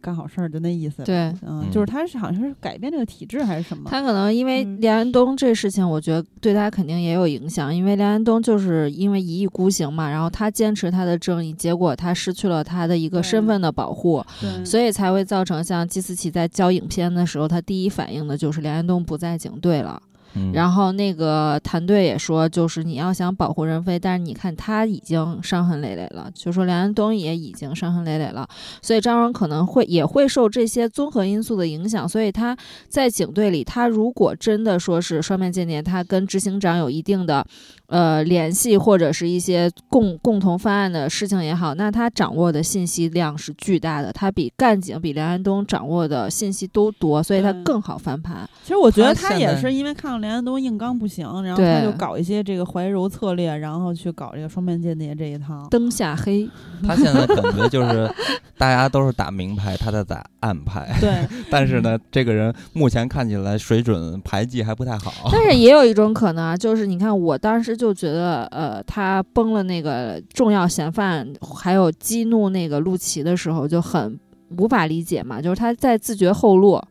[0.00, 1.04] 干好事儿，就那意思。
[1.04, 1.16] 对。
[1.42, 3.88] 嗯，嗯就是他是好像是改变这个体制还是什么？
[3.88, 20.02] 他可能因为嗯梁安东这事情，我觉得对他肯定也有影响，因为梁安东就是因为一意孤行嘛，然后他坚持他的正义，结果他失去了他的一个身份的保护，对，所以才会造成像季思琪在交影片的时候，他第一反应的就是梁安东不在警队了。
[20.34, 28.48] 嗯然后那个团队也说，就是你要想保护任飞，但是你看他已经伤痕累累了，就说梁安东也已经伤痕累累了，
[28.82, 32.56] 所以张荣可能会也会受这些综合因素的影响，所以他
[32.88, 37.44] 在警队里，他如果真的说是双面间谍，他跟执行长有一定的
[37.86, 48.48] 呃联系或者是一些共共同犯案的事情也好，那他掌握的信息量是巨大的，他比干警比梁安东掌握的信息都多，所以他更好翻盘。
[48.62, 55.68] 其实我觉得他也是因为看到梁安东硬刚不行，然后他就搞一些这个怀柔策略，然后去搞这个双面间谍这一套。
[55.70, 56.48] 灯下黑，
[56.82, 58.10] 他现在感觉就是
[58.56, 60.96] 大家都是打明牌，他在打暗牌。
[60.98, 65.12] 对， 但是呢，这个人目前看起来水准牌技还不太好。
[65.30, 74.18] 但是也有一种可能啊，就是你看，我当时就觉得，呃，他崩了那个重要嫌犯，还有激怒那个陆琪的时候，就很
[74.56, 76.82] 无法理解嘛，就是他在自绝后落。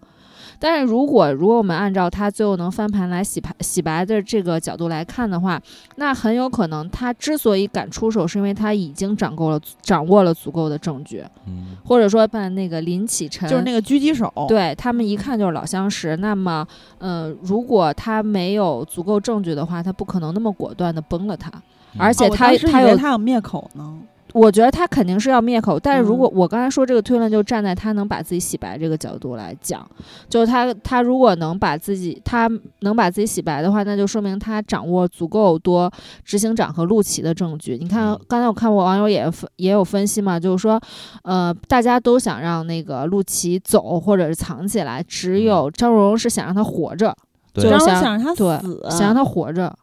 [0.64, 5.62] 但是如果如果我们按照他最后能翻盘来洗牌洗白的这个角度来看的话，
[5.98, 14.34] 那很有可能他之所以敢出手，是因为他已经掌握了掌握了足够的证据，嗯，或者说办那个林启辰，就是那个狙击手。
[14.48, 16.16] 对他们一看就是老相识。
[16.16, 16.66] 那么，
[17.00, 21.52] 呃，如果他没有足够证据的话，他不可能那么果断的崩了他。
[21.98, 24.00] 而哦且他他有他有灭口呢。
[24.34, 26.34] 我觉得他肯定是要灭口，但是如果嗯。
[26.36, 29.88] 我刚才说这个推论，就站在他能把自己洗白这个角度来讲，
[30.28, 35.92] 就是他他如果能把自己他能把自己洗白的话，那就说明他掌握足够多
[36.26, 37.78] 执行长和陆琪的证据。
[37.80, 40.82] 你看嗯，刚才我看过网友也分也有分析嘛，就是说，
[41.24, 47.16] 呃，大家都想让那个陆琪走或者是藏起来，只有张蓉蓉是想让他活着，
[47.54, 47.64] 对。
[47.64, 49.74] 就是想然后想让他对死，想让他活着。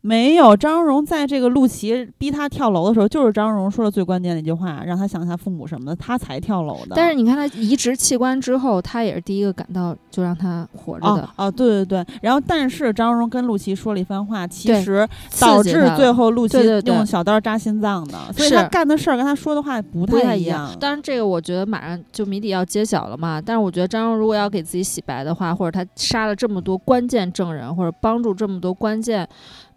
[0.00, 6.92] 没有，张荣在这个陆琪逼他跳楼的时候，就是张荣说了最关键的一句话，让他想想他父母什么的，他才跳楼的。
[6.94, 11.46] 但是你看他移植器官之后，他也是第一个赶到就让他活着的哦。
[11.46, 15.06] 哦，对对对，然后但是张荣跟陆琪说了一番话，其实
[15.40, 20.70] 导致最后陆琪用小刀扎心脏的，所以他干的事儿跟他说的话不不太一一样。
[20.78, 23.40] 当然，这个我觉得马上就谜底要揭晓了嘛。
[23.40, 29.26] 但是我觉得张荣如果要给自己洗白的话，或者他杀了这么多关键证人，或者帮助这么多关键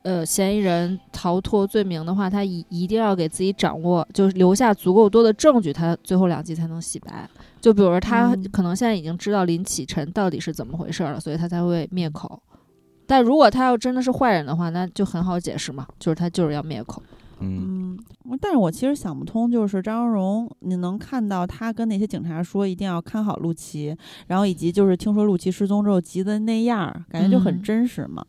[0.08, 7.30] 呃嫌疑人逃脱罪名的话，他一一定要给自己掌握，就是留下足够多的证据，他最后两集才能洗白。
[7.60, 12.41] 就比如说，他嗯可能现在已经知道林启晨到底是怎么回事了，所以他才会灭口。
[13.05, 17.03] 但如果他要真的是坏人的话，那就很好解释嘛，就是他就是要灭口。
[17.39, 17.95] 嗯，
[18.41, 23.95] 但是我其实想不通，就是张荣，你能看到他跟那些警察说一定要看好陆琪，
[24.26, 28.26] 然后以及就是听说陆琪失踪之后急的那样儿，感觉就很嗯真实嘛。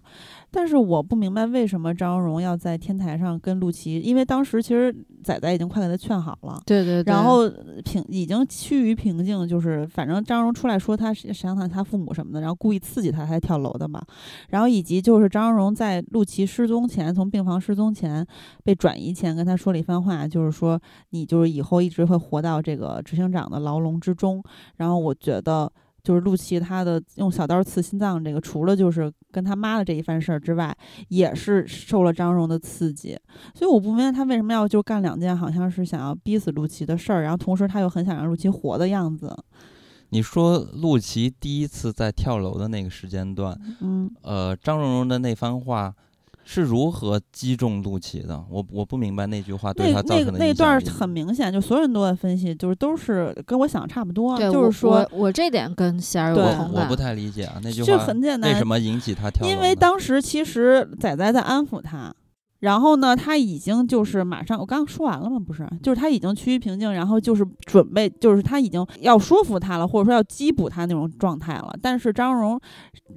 [0.50, 6.60] 但是我不明白为什么张荣要在天台上跟陆琪，因为当时其实仔仔已经快给他劝好了。
[6.64, 7.12] 对对对。
[7.12, 7.48] 然后
[7.84, 14.02] 平已经趋于平静，就是反正张荣出来说他是想想他父母什么的，然后故意刺激他才跳楼的嘛。
[14.48, 18.26] 然后以及就是张荣在陆琪失踪前，从病房失踪前
[18.64, 20.80] 被转移前跟他说了一番话，就是说
[21.10, 24.42] 你就是以后一直会活到这个执行长的牢笼之中。
[24.76, 25.70] 然后我觉得。
[26.02, 30.76] 就是陆琪他的用小刀刺心脏这个，除了就是跟他妈的这一番事儿之外，
[31.08, 33.18] 也是受了张荣的刺激。
[33.54, 39.36] 所以我不明白他为什么要就干两件好像是想要逼死陆琪的事儿，然后同时他又很想让陆琪活的样子。
[40.10, 45.94] 你说陆琪第一次在跳楼的那个时间段，嗯，呃，张荣荣的那番话
[46.50, 48.42] 是如何击中陆琪的？
[48.48, 56.96] 我我不明白那句话对那那他造成的那段儿影响力很明显，就所有人都在分析，就是都是跟我想的差不多，就是说我这点跟仙儿有对同感我我不。
[56.98, 59.46] 太理解啊，那句话就很简单，为什么引起他跳？
[59.46, 62.12] 因为当时其实仔仔在安抚他，
[62.60, 65.38] 然后呢，他已经就是马上，我刚刚说完了吗？
[65.38, 71.72] 不是，就是他已经趋于平静，然后就是准备，就是他已经要说服他了，或者说要缉捕他那种状态了。
[71.80, 72.60] 但是张荣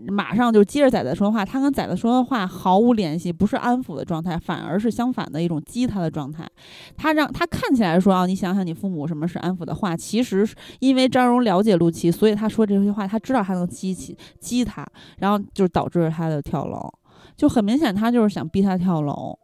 [0.07, 6.47] 马上就接着仔仔说话，他跟仔仔说的话毫无联系，不是安抚的状态，反而是相反的一种激他的状态。
[6.95, 14.85] 他让他看起来说啊，你想想你父母什么是安抚的话，其实是因为张荣了解陆琪，所以他说这些话，他知道他能激起激他，
[15.17, 16.79] 然后就导致他的跳楼。
[17.35, 19.37] 就很明显，他就是想逼他跳楼，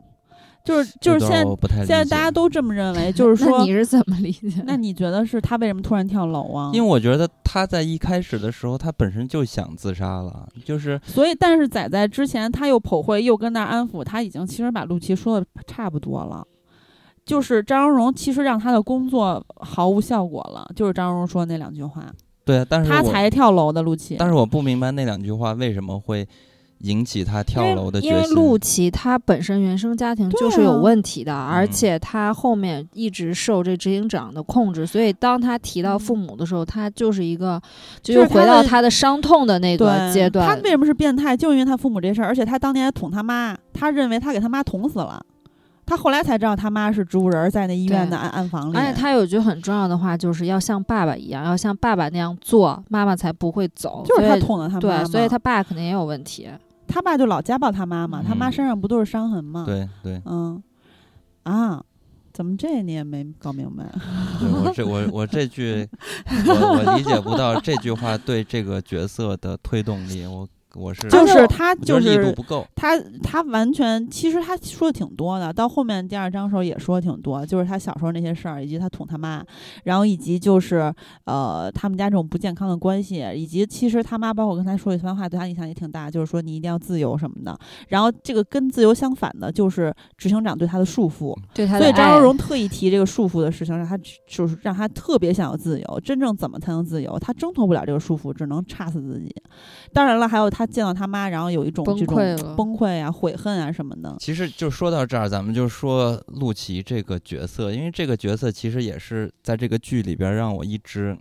[0.63, 1.45] 就是就是现在
[1.85, 4.63] 现在大家都这么认为，就是 说你，是怎么理解？
[4.65, 6.71] 那你觉得是他为什么突然跳楼啊？
[6.73, 16.45] 因为我觉得他在一开始的时候，他本身就想自杀了，就是所以，但是仔仔之前他又跑会，又跟那儿安抚，他已经其实把陆琪说的差不多了。
[17.25, 22.05] 就是张荣其实让他的工作毫无效果了，就是张荣说的那两句话，
[22.45, 24.15] 对啊，但是他才跳楼的陆琪。
[24.17, 26.25] 但是我不明白那两句话为什么会
[26.79, 28.25] 引起他跳楼的因为。
[28.27, 37.59] 陆琪他本身原生家庭就是有啊问题的，而嗯且他后面一直受这执行长的控制，所以当他提到父母的时候，他就是一个
[38.01, 40.55] 就又回到的他的伤痛的那个阶段他。
[40.63, 41.35] 为什么是变态？
[41.35, 45.23] 就因为他父母这事儿，而且他当年还捅他妈，他认为他给他妈捅死了，
[45.85, 48.77] 他后来才知道他妈是植物人儿，在那医院的暗暗房里。
[48.77, 54.03] 而且他有句很重要的话，就是要像爸爸一样，要像爸爸那样做，妈妈才不会走。
[54.05, 56.47] 就是他所以捅了他妈对，所以他爸肯定也有问题。
[56.87, 60.61] 他爸就老家暴他妈嘛，他妈嗯身上不都是伤痕吗？，对对嗯，
[61.43, 61.83] 啊，
[62.33, 63.83] 怎么这你也没搞明白？
[64.39, 65.87] 对，我这我我这句
[66.47, 70.47] 我我理解不到这句话对这个角色的推动力，我
[70.77, 72.65] 我是就是他就是力度是不够。
[72.75, 79.43] 他他完全其实他说的挺多的，到后面第二章的时候也说的挺多，就是他小时候那些事儿，以及他捅他妈，
[79.85, 80.93] 然后以及就是
[81.25, 87.57] 呃他们家这种不健康的关系，以及其实他妈包括跟他说一番话，对他影响也挺大，就是说你一定要自由什么的。
[87.87, 93.97] 然后这个跟自由相反的就是执行长对他的束缚，对他的所以张爱荣荣特意提这个束缚的事情，让他
[94.27, 95.99] 就是让他特别想要自由。
[96.03, 97.17] 真正怎么才能自由？
[97.17, 99.35] 他挣脱不了这个束缚，只能插死自己。
[99.93, 104.15] 当然了，还有他见到他妈，然后有一种崩这种溃崩溃啊、悔恨啊什么的。
[104.19, 111.17] 其实就说到这儿，咱们就说陆琪这个角色，因为这个角色其实也是在这个剧里边让我一直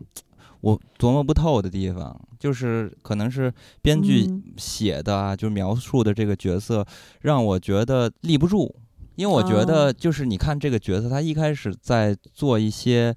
[0.60, 6.84] 我琢磨不透的地方，就是可能是编剧嗯写的啊，就描述的这个角色
[7.20, 8.74] 让我觉得立不住，
[9.14, 13.14] 因为我觉得哦就是你看这个角色，他一开始在做一些。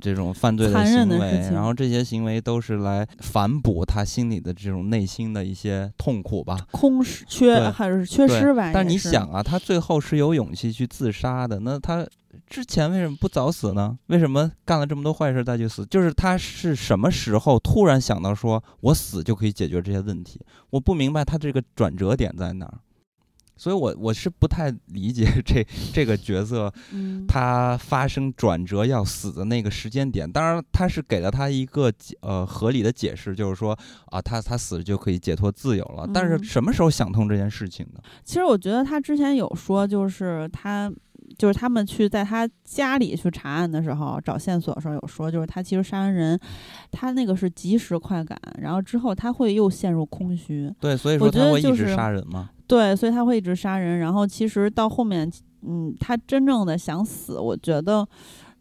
[0.00, 6.56] 这种犯罪的行为，然后这些行为都是来反哺他心里的这种内心的一些痛苦吧。
[6.70, 8.70] 空失缺还是缺失吧？
[8.72, 12.06] 但是你想啊，他最后是有勇气去自杀的，那他
[12.48, 13.96] 之前为什么不早死呢？
[14.06, 15.86] 为什么干了这么多坏事再去死？
[15.86, 20.40] 就是他是什么时候突然想到说我死就可以解决这些问题？
[20.70, 22.78] 我不明白他这个转折点在哪儿。
[23.56, 30.30] 所以我我是不太理解这这个角色嗯，他发生转折要死的那个时间点。
[30.30, 36.08] 当然，他是给了他一个解呃合理的解释，就是说啊，他他死了就可以解脱自由了。
[36.12, 38.00] 但是嗯什么时候想通这件事情呢？
[38.24, 40.92] 其实我觉得他之前有说，就是他。
[41.38, 46.38] 就是他们去在他家里去查案的时候，找线索的时候有说，就是他其实杀完人，
[46.92, 52.50] 他那个是即时快感，然后之后他会又陷入空虚，对，所以说他会一直杀人嘛。
[52.66, 53.98] 对，所以他会一直杀人。
[53.98, 55.30] 然后其实到后面，
[55.62, 58.06] 嗯，他真正的想死，我觉得，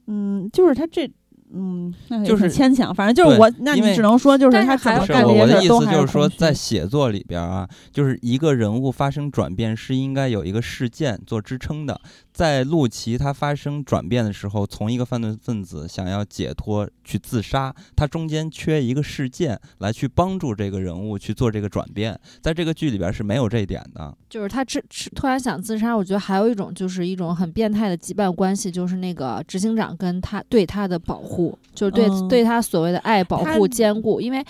[0.07, 1.09] 嗯，就是他这，
[1.53, 2.93] 嗯，那也就是牵强。
[2.93, 11.99] 反正就是我，那你只能说就是他怎还有么干这是我我的些事儿都还意思就是说，在写作里边啊，就是一个人物发生转变是应该有一个事件做支撑的。
[12.33, 22.19] 在陆琪他发生转变的时候，从一个犯罪分子想要解脱去自杀，他中间缺一个事件来去帮助这个人物去做这个转变。
[22.41, 24.17] 在这个剧里边是没有这一点的。
[24.27, 34.43] 就是他这突然想自杀，我觉得还有一种就是一种很变态的羁绊关系，就是那个执行长跟他对他的保护，就是对、嗯对他所谓的爱、保护、兼顾，因为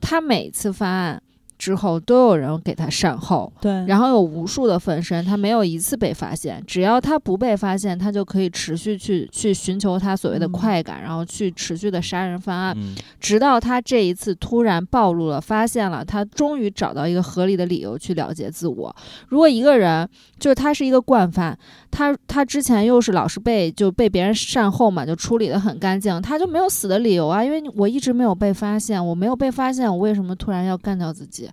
[0.00, 1.20] 他每次犯案
[1.58, 6.62] 之后都有人给他善后，对，然后有无数的分身，他没有一次被发现。
[6.66, 18.94] 只要他不被发现，他就可以持续去去寻求他所谓的嗯快感，然后去持续的杀人犯案，嗯，直到他这一次突然暴露了，发现了，他终于找到一个合理的理由去了结自我。
[19.28, 21.56] 如果一个人就是他是一个惯犯，
[21.90, 31.43] 他他之前又是老是被就被别人善后嘛，就处理的很干净，他就没有死的理由啊，因为我一直没有被发现，我没有被发现，我为什么突然要干掉自己？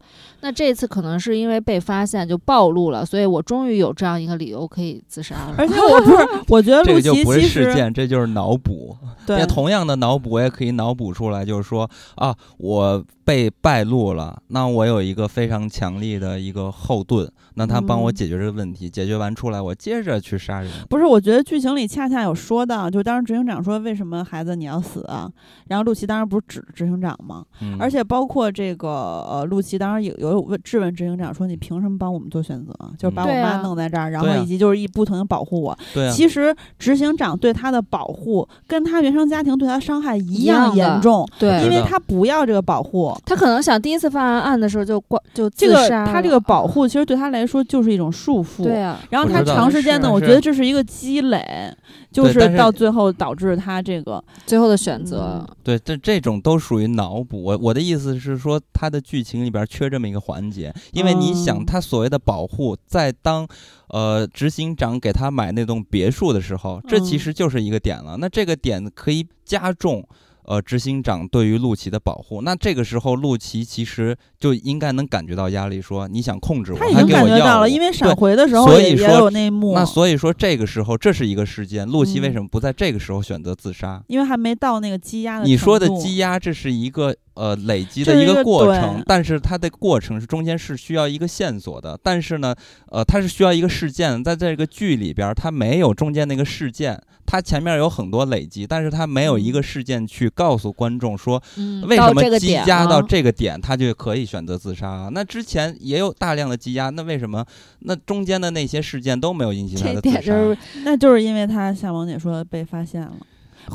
[0.41, 5.55] 那这次可能是因为被发现就暴露了，所以我终于有这样一个理由可以自杀了。
[5.57, 8.97] 而且 我不是，我觉得这个就不是事件，这就是脑补。
[9.25, 17.31] 对那同样的脑补，我也可以脑补出来，就是说啊，我被败露了，那我有一个非常强力的一个后盾，
[17.62, 20.72] 那他帮我嗯解决这个问题，解决完出来，我接着去杀人。
[20.89, 25.30] 不是，我觉得剧情里恰恰有说到，就当时执行长说为什么孩子你要死啊？
[25.68, 28.88] 然后陆琪当时不是指执行长吗，嗯、而且包括这个
[29.30, 32.74] 呃，陆琪当时有有问质问执行长说你凭什么帮我们做选择？
[32.97, 35.78] 就是把我妈弄在这儿，然后以及就是一不停的保护我。
[35.93, 43.16] 对啊，其实执行长对他的保护跟他原生家庭对他伤害一一样严重，对因为他不要这个保护。
[43.26, 48.64] 他可能想第一次犯案的时候就关就这个自杀他这个保护其实对他来说就是一种束缚。
[48.64, 51.74] 对啊，然后他长时间呢，我觉得这是一个积累，
[52.12, 55.43] 就是到最后导致他这个最后的选择。
[55.64, 57.41] 对，这这种都属于脑补。
[57.41, 63.47] 我我的意思是说，他的剧情里边缺这么一个环节，因为你想，哦他所谓的保护，在当
[63.88, 68.18] 呃执行长给他买那栋别墅的时候，这其嗯实就是一个点了。
[68.20, 70.08] 那这个点可以加重。
[70.45, 84.03] 呃，执行长对于陆琪的保护，那这个时候陆琪其实就应该能感觉到压力，说你想控制我，他已经感觉到了，因为闪对回的时候也也所以说有那一幕，那所以说这个时候这是一个事件，陆琪为嗯什么不在这个时候选择自杀？
[84.07, 92.53] 因为还没到那个积压的你说的积压，这是一个呃累积的一个过对程，但是它的过程是中间是需要一个线索的，但是呢，
[92.89, 101.41] 呃，它是需要一个事件，在这个剧里边，它没有中间那个事件，它前面有很多累积，但是它没有一个嗯事件去告诉观众说
[101.88, 105.09] 为什么积压到这个点，他就可以选择自杀啊？
[105.11, 107.45] 那之前也有大量的积压，那为什么
[107.79, 110.61] 那中间的那些事件都没有引起他的自点就是杀？
[110.84, 113.13] 那就是因为他像王姐说的被发现了。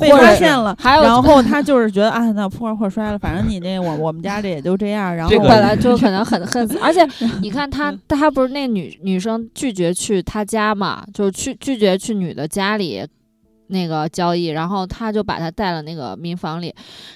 [0.00, 5.14] 被发现了，还有然后 他就是觉得啊，那破罐破摔了，反正你这我我们家这也就这样。
[5.14, 7.06] 然后这个本来就可能很恨死，而且
[7.40, 13.06] 你看他嗯，他不是那女女生拒绝去他家嘛，就是去拒绝去女的家里
[13.68, 16.72] 那个交易，然后他就把她带了那个民房里，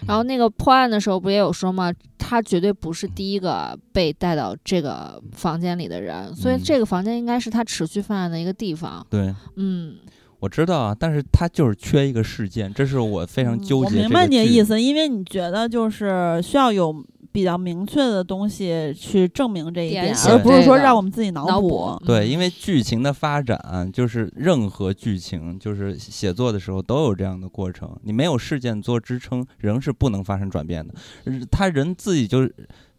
[0.07, 1.93] 然后那个破案的时候不也有说吗？
[2.19, 9.05] 他绝对不是第一个被带到这个房间里的人，所以嗯这个房间应该是他持续犯案的一个地方。
[9.09, 9.35] 对。
[9.57, 9.95] 嗯，
[10.41, 13.97] 我知道啊，但是他就是缺一个事件，这是我非常嗯纠结。
[13.97, 14.65] 我明白你的意。
[14.65, 22.03] 思，因为你觉得就是需要有比较明确的东西去证明这一点，而不是说让我们自己脑补脑补。
[22.05, 27.89] 对，嗯因为剧情的发展，就是任何剧情，就是写作的时候都有这样的过程。
[28.03, 30.95] 你没有事件做支撑，人是不能发生转变的。
[31.25, 32.49] 呃他人自己就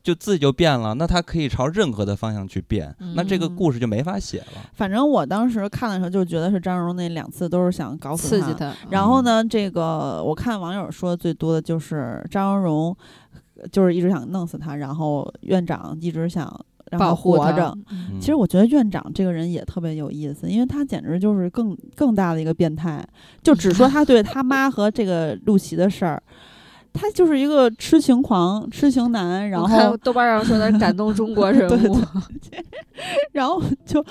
[0.04, 4.70] 就自己就变了，那他可以朝任何的方向去变，那这个嗯故事就没法写了。
[4.74, 8.74] 反正我当时看的时候就觉得是张荣那两次都是想搞死刺激他。
[8.90, 12.96] 然后呢，这个我看网友说的最多的就是张荣，
[13.56, 16.46] 呃就是一直想弄死他，然后院长一直想
[16.90, 17.78] 让他保护他活着。
[18.20, 23.06] 其实我觉得院长这个人也特别有意思，因为他简直就是更更大的一个变态，
[23.44, 26.22] 就只说 他对他妈和这个陆琪的事儿，
[26.94, 31.98] 他就是一个痴情狂、痴情男，然后豆瓣上说他是感动中国人对物，
[33.32, 34.04] 然后就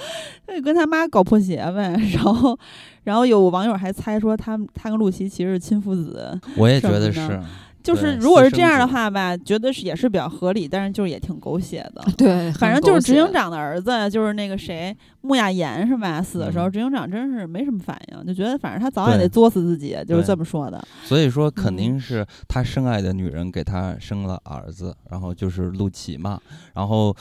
[0.46, 2.58] 他就跟他妈搞破鞋呗，然后
[3.04, 7.40] 然后有网友还猜说他他跟陆琪其实是亲父子，我也觉得是，
[7.82, 12.02] 就是如果是这样的话吧，觉得是也是比较合理，但是就是也挺狗血的。
[12.16, 16.22] 对，反正就是执行长的儿子，就是那个谁穆雅言是吧？
[16.22, 20.82] 死的时候，嗯执行长真是没什么反应，就觉得反正他早晚得作死自己，就是这么说的。
[21.04, 26.40] 所以说肯嗯定是他深爱的女人给他生了儿子，然后就是陆琪嘛，
[26.74, 27.14] 然后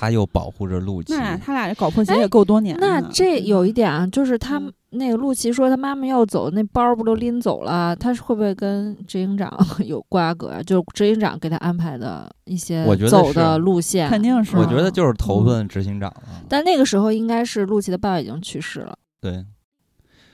[0.00, 3.00] 他又保护着陆琪，那他俩搞破鞋也够多年的那。
[3.12, 7.94] 这有一点啊，就是他嗯那个陆琪说他妈妈要走，那包不都拎走了？
[7.94, 9.54] 他是会不会跟执行长
[9.84, 10.62] 有瓜葛啊？
[10.62, 16.22] 就是执行长给他安排的一些走的路线，肯定是，我觉得就是投嗯奔执行长了。
[16.48, 18.96] 但那个时候应该是陆琪的爸爸已经去世了。
[19.20, 19.44] 对，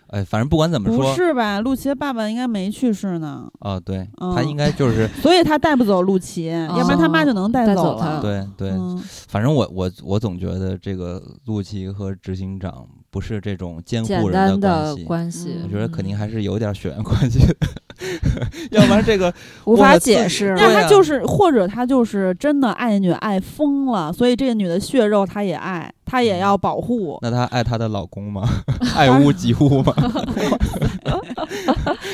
[0.08, 1.60] 哎，反正不管怎么不说，是吧？
[1.60, 8.00] 陆琪的爸爸应该没去世呢，啊，对嗯他应该就是 所以他带不走陆琪，要不然他妈就能带走走了。
[8.00, 8.96] 他对对，嗯
[9.28, 15.04] 反正我我我总觉得这个陆琪和执行长不是这种监护人的关系。
[15.04, 17.56] 关系，嗯我觉得肯定还是有点血缘关系的，
[18.70, 19.32] 要不然这个
[19.64, 20.54] 无法解释。
[20.56, 27.18] 那他就是，或者他就是真的爱女爱疯了，所以这个女的血肉他也爱，他也要保护。
[27.22, 28.48] 那她爱她的老公吗？
[28.96, 29.94] 爱屋及乌吗？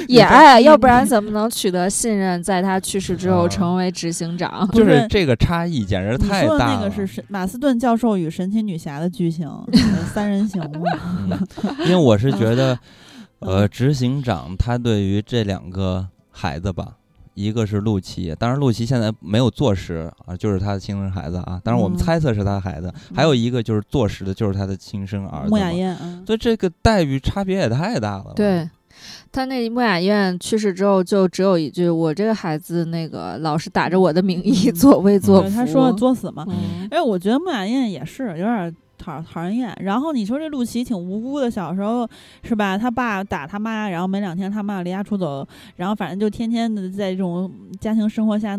[0.09, 4.67] 也爱，要不然怎么能取得信任，在他去世之后啊成为执行长？
[4.69, 6.59] 不就是是这个差异简直太大了。
[6.59, 10.69] 那个是神马斯顿教授与神奇女侠的剧情，呃三人行嘛。
[11.29, 12.79] 嗯，因为我是觉得，嗯
[13.45, 16.97] 呃，执行长他对于这两个孩子吧，
[17.35, 25.57] 一个是陆琪，当然陆琪现在没有坐实啊，就是他的亲生孩子啊，当然我们嗯猜测是他的孩子，还有一个就是坐实的，就是他的亲生儿子嘛。
[25.57, 28.69] 穆雅燕，嗯，所以这个待遇差别也太大了。，对。
[29.33, 36.45] 他那穆雅燕去世之后，就只有一句：“我这个孩子那个老是打着我的名义 嗯作威作福。”对他说作死嘛。
[36.47, 39.77] 嗯，哎，我觉得穆雅燕也是有点讨讨人厌。
[39.81, 42.09] 然后你说这陆琪挺无辜的，小时候
[42.45, 42.79] 是吧？
[42.79, 45.47] 他爸打他妈，然后没两天他妈离家出走，
[45.77, 47.51] 然后反正就天天的在这种
[47.81, 48.59] 家庭生活下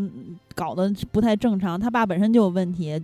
[0.54, 1.80] 搞得不太正常。
[1.80, 3.02] 他爸本身就有问题。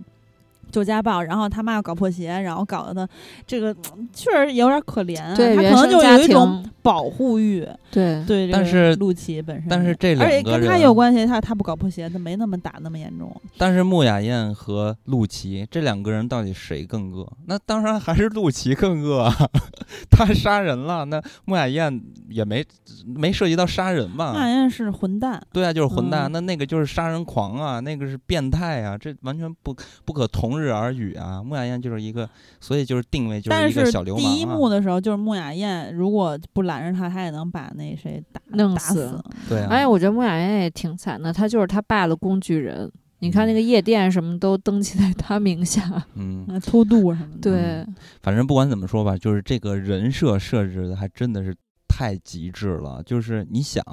[0.70, 3.12] 就家暴，然后他妈要搞破鞋，然后搞得他
[3.46, 13.34] 这个嗯确实有点可怜啊、对，他可能就有一种，保护欲，对对但是陆琪本身，但是这而且跟他有关系，他他不搞破鞋，他没那么打那么严重。
[13.58, 17.30] 但是穆雅燕和陆琪这两个人到底谁更恶？
[17.46, 19.34] 那当然还是陆琪更恶啊，
[20.10, 22.64] 他杀人了，那穆雅燕也没
[23.04, 24.32] 没涉及到杀人吧？
[24.32, 26.20] 穆雅燕是混蛋，对啊，就是混蛋。
[26.28, 29.74] 嗯那那个就是杀人狂啊，那个是变态啊，这完全不
[30.04, 31.42] 不可同日而语啊。
[31.42, 32.28] 穆雅燕就是一个，
[32.60, 34.28] 所以就是定位就是一个小流氓、啊。
[34.28, 39.24] 第一幕的时候，就是穆雅燕如果不拦着他，他也能把那谁打打弄死死。
[39.48, 42.90] 对啊，而且我觉得穆雅燕也挺惨的，她就是他爸的工具人。
[43.22, 47.50] 你看那个夜店什么都登记在他名下，嗯， 偷渡什么的。
[47.50, 47.86] 对，
[48.22, 51.54] 反正不管怎么说吧，就是这个人设设置的还真的是
[51.86, 53.02] 太极致了。
[53.04, 53.84] 就是你想，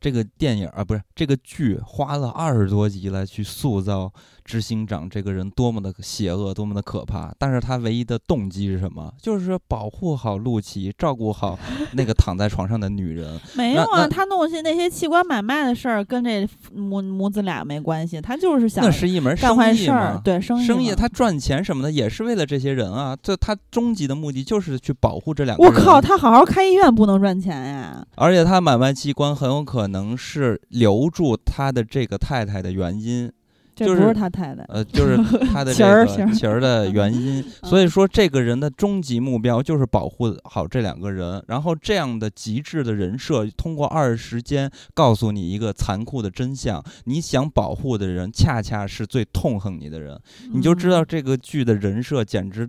[0.00, 4.10] 这个电影啊，不是这个剧，花了二十多集来去塑造
[4.46, 7.34] 执行长这个人多么的邪恶，多么的可怕。
[7.38, 9.12] 但是他唯一的动机是什么？
[9.20, 11.58] 就是保护好陆琪，照顾好
[11.92, 13.38] 那个躺在床上的女人。
[13.56, 20.20] 没有啊，他弄些那些器官买卖的事儿跟这母母子俩没关系，他就是想那是一门干生意坏事儿，。
[20.22, 23.16] 对生意生意，他赚钱什么的也是为了这些人啊。
[23.20, 25.72] 就他终极的目的就是去保护这两个人。
[25.72, 28.06] 我靠，他好好开医院不能赚钱呀？
[28.14, 33.35] 而且他买卖器官很有可能是留住他的这个太太的原因，就是
[33.76, 35.18] 这不是他太太，呃，就是
[35.52, 37.44] 他的 这个情儿儿的原因。
[37.64, 41.44] 所以说，这个人的终极目标就是保护好这两个人。
[41.46, 50.18] 然后，这样的极致的人设，通过二十时间告诉你一个残酷的真相：你想保护的人，恰恰是最痛恨你的人。
[50.54, 52.66] 你就知道嗯这个剧的人设简直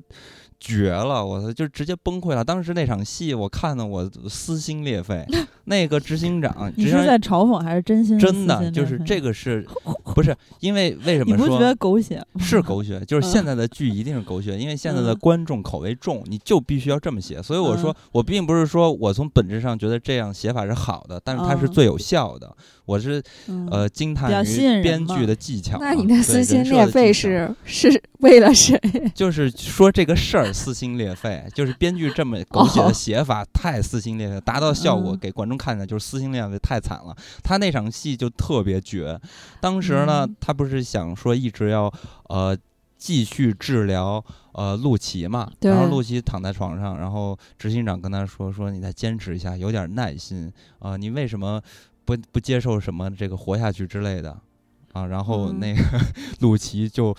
[0.59, 2.43] 绝了，我操，就直接崩溃了。
[2.43, 5.25] 当时那场戏我看的我撕心裂肺，
[5.65, 8.17] 那个执行长，你是在嘲讽还是真心？
[8.17, 9.17] 真的就是这。
[9.21, 9.65] 个是，
[10.15, 12.23] 不是因为 为什么你不觉得说狗血？
[12.39, 12.99] 是狗血？
[13.05, 17.41] 就是现嗯在的剧一定是狗血，因为现在的嗯观众口味重，你就必须要这么写。
[17.41, 22.55] 所以我说嗯，我并不是说我从本质上觉得这样写法是好的，但是它是嗯最有效的。
[22.85, 25.79] 我是嗯呃惊叹于编剧的技巧啊。
[25.81, 28.79] 那你对的撕心裂肺是是为了谁？
[29.13, 37.15] 就是说这个事儿撕心裂肺，就是编剧这么 狗血哦的写法太撕心裂肺，达到效果嗯给观众看的就是撕心裂肺太惨了。
[37.43, 39.19] 他那场戏就特别绝，
[39.59, 41.91] 当时呢嗯，他不是想说一直要
[42.29, 42.57] 呃
[42.97, 51.61] 继续治疗呃陆琪嘛，然后陆琪躺在床上，然后执行长跟他说说你再坚持一下，有点耐心啊、你为什么
[52.05, 54.35] 不不接受什么这个活下去之类的
[54.93, 55.05] 啊？
[55.05, 55.81] 然后嗯那个
[56.39, 57.15] 陆琪就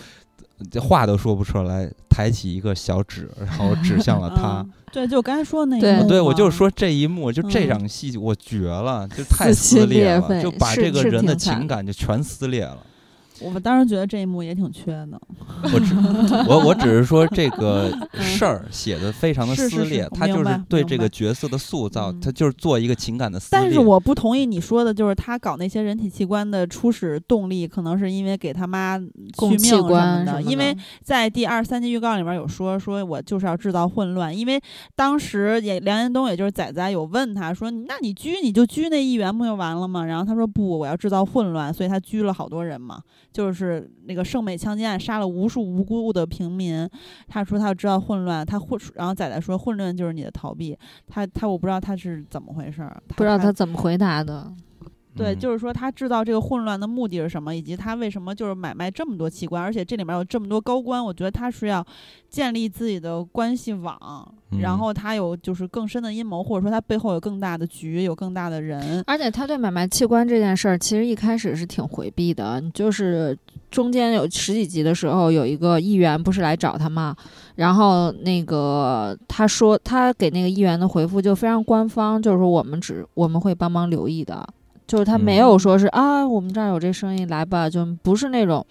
[0.69, 4.61] 这话都说不出来，抬起一个小指，然后指向了他。
[4.61, 12.79] 嗯对，就我刚才说的那一对我就是说这一幕，就这嗯场戏我绝了，就太撕裂了，裂就把这个人的情感就全撕裂了。
[13.41, 15.19] 我们当时觉得这一幕也挺缺的。
[15.73, 15.93] 我只
[16.47, 23.61] 我我只是说这个事儿写的非常的撕裂，他就是对这个角色的塑造，嗯他就是做一个情感的撕裂。
[23.61, 28.99] 但是我不同意你说的，就是他搞那些人体器官的初始动力，可能是因为给他妈
[29.35, 30.41] 供器续命什么的。
[30.41, 34.35] 因为在第二三集预告里面有说，说我就是要制造混乱。
[34.37, 34.61] 因为
[34.95, 40.05] 当时也梁延东，也就是仔仔有问他说，那你拘你就拘那一员不就完了吗？
[40.05, 46.89] 然后他说不，我要制造混乱，所以他拘了好多人嘛，就是那个圣美枪击案杀了无数无辜的平民。
[47.27, 50.77] 他说他知道混乱，他混，然后仔仔说混乱就是你的逃避。
[51.07, 54.51] 他他我不知道他是怎么回事儿，不知道他怎么回答的。
[55.19, 61.85] 对，嗯就是说他制造这个混乱的目的是什么，以及他为什么就是买卖这么多器官，而且这里面有这么多高官，我觉得他是要
[62.29, 63.97] 建立自己的关系网，
[64.51, 69.03] 嗯然后他有就是更深的阴谋，或者说他背后有更大的局，有更大的人。
[69.05, 73.37] 而且他对买卖器官这件事儿，其实一开始是挺回避的，就是
[73.69, 77.15] 中间有十几集的时候，有一个议员不是来找他嘛，
[77.55, 84.47] 然后那个他说他给那个议员的回复就非常官方，就是说我们只我们会帮忙留意的，
[84.89, 88.65] 就是他没有说是、啊我们这儿有这生意来吧，就不是那种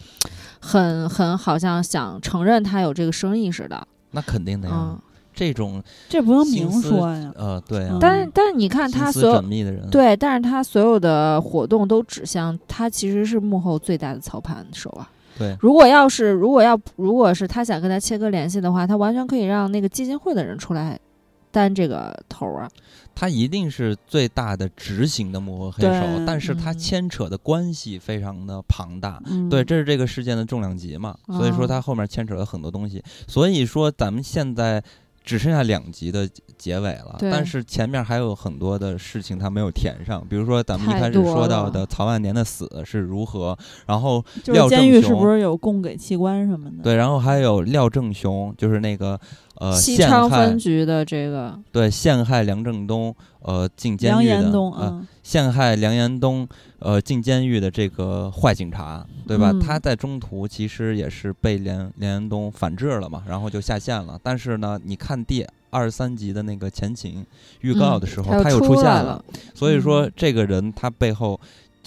[0.58, 4.98] 很很好像想承认他有这个生意似的，那肯定的呀嗯，，
[5.32, 7.32] 这种这不用明说呀。
[7.36, 15.08] 呃，对啊嗯，但是但是你看他所有缜密的人，对，但是他所有的活动都指向他其实是幕后最大的操盘手啊。
[15.38, 20.98] 对如果要是如果要如果是他想跟他切割联系的话，他完全可以让那个基金会的人出来
[21.52, 22.68] 担这个头儿啊。
[23.20, 29.20] 他一定是最大的执行的幕后黑手，但是他嗯牵扯的关系非常的庞大。
[29.26, 33.02] 嗯，对，这是这个事件的重量级嘛，所以说哦它后面牵扯了很多东西。
[33.26, 34.80] 所以说咱们现在
[35.28, 36.26] 只剩下两集的
[36.56, 43.54] 结尾了，但是前面还有很多的事情它没有填上，比如说咱们一开始说到的曹万年的死是如何，
[43.86, 46.82] 然后就是廖正监狱是雄不是有供给器官什么的？
[46.82, 49.20] 对，然后还有廖正雄，就是那个
[49.56, 54.34] 呃西陷害昌分局的这个，对陷害梁正东呃进监狱的。
[54.34, 56.48] 延东，呃嗯，陷害梁延东，
[56.78, 59.50] 呃，进监狱的这个坏警察，对吧？
[59.52, 64.18] 嗯他在中途其实也是被梁梁延东反制了嘛，然后就下线了。
[64.22, 67.26] 但是呢，你看第二十三集的那个前情
[67.60, 69.22] 预告的时候，嗯他又出出现了。
[69.54, 71.38] 所以说嗯，这个人他背后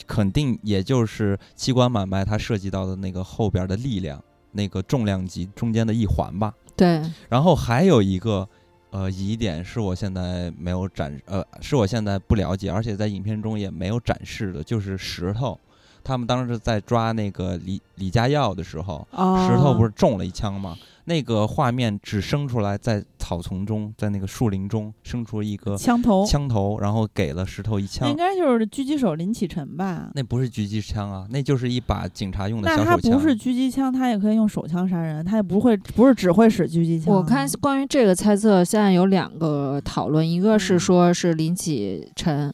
[0.05, 6.53] 肯定也就是器官买卖，他涉及到的那个后边的力量，那个重量级中间的一环吧。
[6.75, 8.47] 对，然后还有一个
[8.91, 15.59] 呃疑点是我现在没有展呃是我现在不了解，而且在影片中也没有展示的，就是石头。
[16.03, 20.75] 他们当时在抓那个李李家耀的时候，哦石头不是中了一枪吗？
[21.11, 28.15] 那个画面只生出来在草丛中，在那个树林中生出一个枪头，枪头，然后给了石头一枪那应。
[28.15, 30.09] 该就是狙击手林启晨吧？
[30.15, 33.11] 那不是狙击枪啊，那就是一把警察用的那小手枪。
[33.11, 37.13] 他不是狙击枪，他也可以用手枪杀人，他也不会不是只会使狙击枪。
[37.13, 42.53] 我看关于这个猜测，现在有两个讨论，一个是嗯说是林启晨，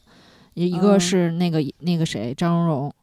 [0.54, 2.94] 一一个嗯是那个那个谁张荣荣。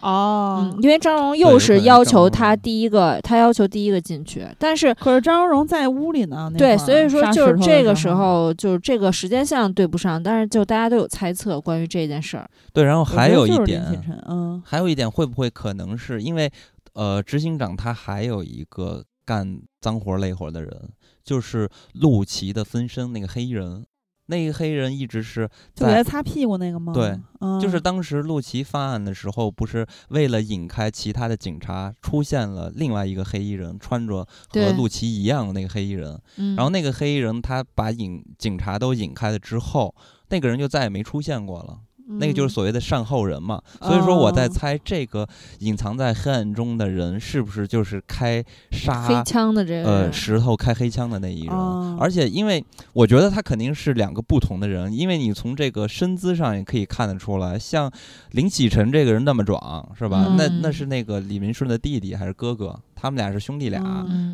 [0.00, 6.52] 哦嗯，，因为张荣又是要求他第一个，他要求第一个进去，但是可是张荣荣在屋里呢。
[6.58, 12.48] 对，所以说就是这个时时候，就是这个时间线对不上，但是就大家都有猜测关于这件事儿。
[12.72, 13.84] 对，然后还有一点
[14.28, 16.50] 嗯，还有一点会不会可能是因为，
[16.94, 20.88] 呃，执行长他还有一个干脏活累活的人，
[21.22, 23.84] 就是陆琪的分身那个黑衣人，
[24.30, 25.86] 那个黑衣人一直是在。
[25.86, 26.94] 就给他擦屁股那个吗？
[26.94, 36.18] 对嗯，就是当时陆琪犯案的时候，不是为了引开其他的警察，出现了另外一个黑衣人，穿着和陆琪一样的那个黑衣人。
[36.36, 39.94] 嗯，然后那个黑衣人他把引警察都引开了之后，
[40.28, 41.78] 那个人就再也没出现过了。
[42.18, 43.60] 那个就是嗯所谓的善后人嘛。
[43.80, 45.28] 所以说我在哦猜，这个
[45.60, 51.54] 隐藏在黑暗中的人是不是就是开杀黑杀枪的这个呃人石头开黑枪的那一人？
[51.54, 52.64] 哦而且因为
[52.94, 57.90] 我觉得他肯定是两个不同的人，因为你从这个身姿上也可以看得出来，像
[58.30, 60.34] 林启晨这个人那么壮，是吧？
[60.38, 62.78] 那那嗯是那个李明顺的弟弟还是哥哥？
[63.00, 63.80] 他们俩是兄弟俩。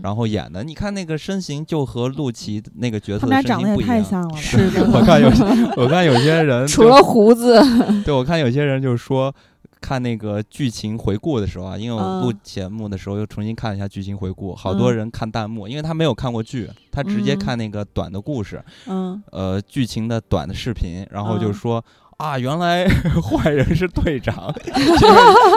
[0.02, 4.26] 然后演的，你看那个身形就和陆琪那个角色他们俩的身长得也太形不一样。
[4.26, 4.36] 像了？
[4.36, 5.28] 是的我看有，
[5.76, 7.60] 我看有些人 除了胡子，
[8.05, 9.32] 对，我看有些人就是说，
[9.80, 21.84] 看那个剧情回顾的时候啊，因为我录嗯节目的时候又重新看了一下剧情回顾，好多嗯人看弹幕，因为他没有看过剧，他直接嗯看那个短的故事，嗯，呃，剧情的短的视频，然后就嗯说。
[22.18, 22.88] 啊，原来
[23.20, 24.88] 坏人是队长，因为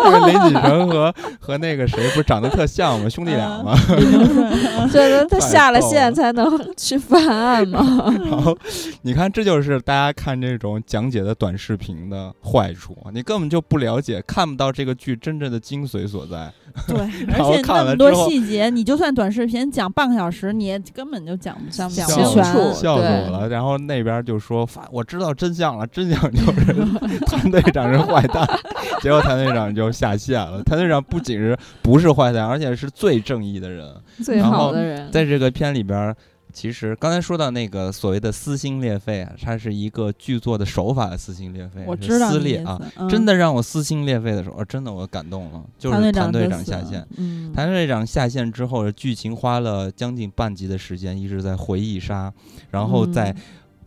[0.05, 3.07] 因为林锦成和和那个谁不是长得特像吗？
[3.07, 3.73] 兄弟俩吗？
[3.97, 7.79] 李明顺， 觉得他下了线才能去犯案嘛。
[8.29, 8.57] 然后
[9.03, 16.51] 你看，这就是大家看这种讲解的短视频的坏处，你根本就不了解，看不到这个剧真正的精髓所在。
[16.87, 16.97] 对，
[17.33, 22.73] 而且那么多细节，你就算短视频讲半个小时，你也根本就讲不讲不清楚。
[22.73, 23.49] 笑死我了。
[23.49, 26.48] 然后那边就说：“发，我知道真相了，真相就
[27.09, 28.47] 是谭队长是坏蛋。”
[29.01, 30.61] 结果谭队长就下线了。
[30.63, 33.95] 谭队长不仅是不是坏蛋，而且是最正义的人。
[34.23, 36.15] 最然后好的人，在这个片里边儿，
[36.51, 42.77] 其实刚才说到那个所谓的撕心裂肺啊，它是一个剧作的手法撕心裂肺，是我知道撕裂啊。
[43.09, 52.33] 真的让我撕心裂肺的时候，哦真的我感动了，就是谭队长下线。，嗯，谭队长下线之后，剧情花了将近半集的时间，一直在回忆杀，
[52.71, 53.35] 然后在嗯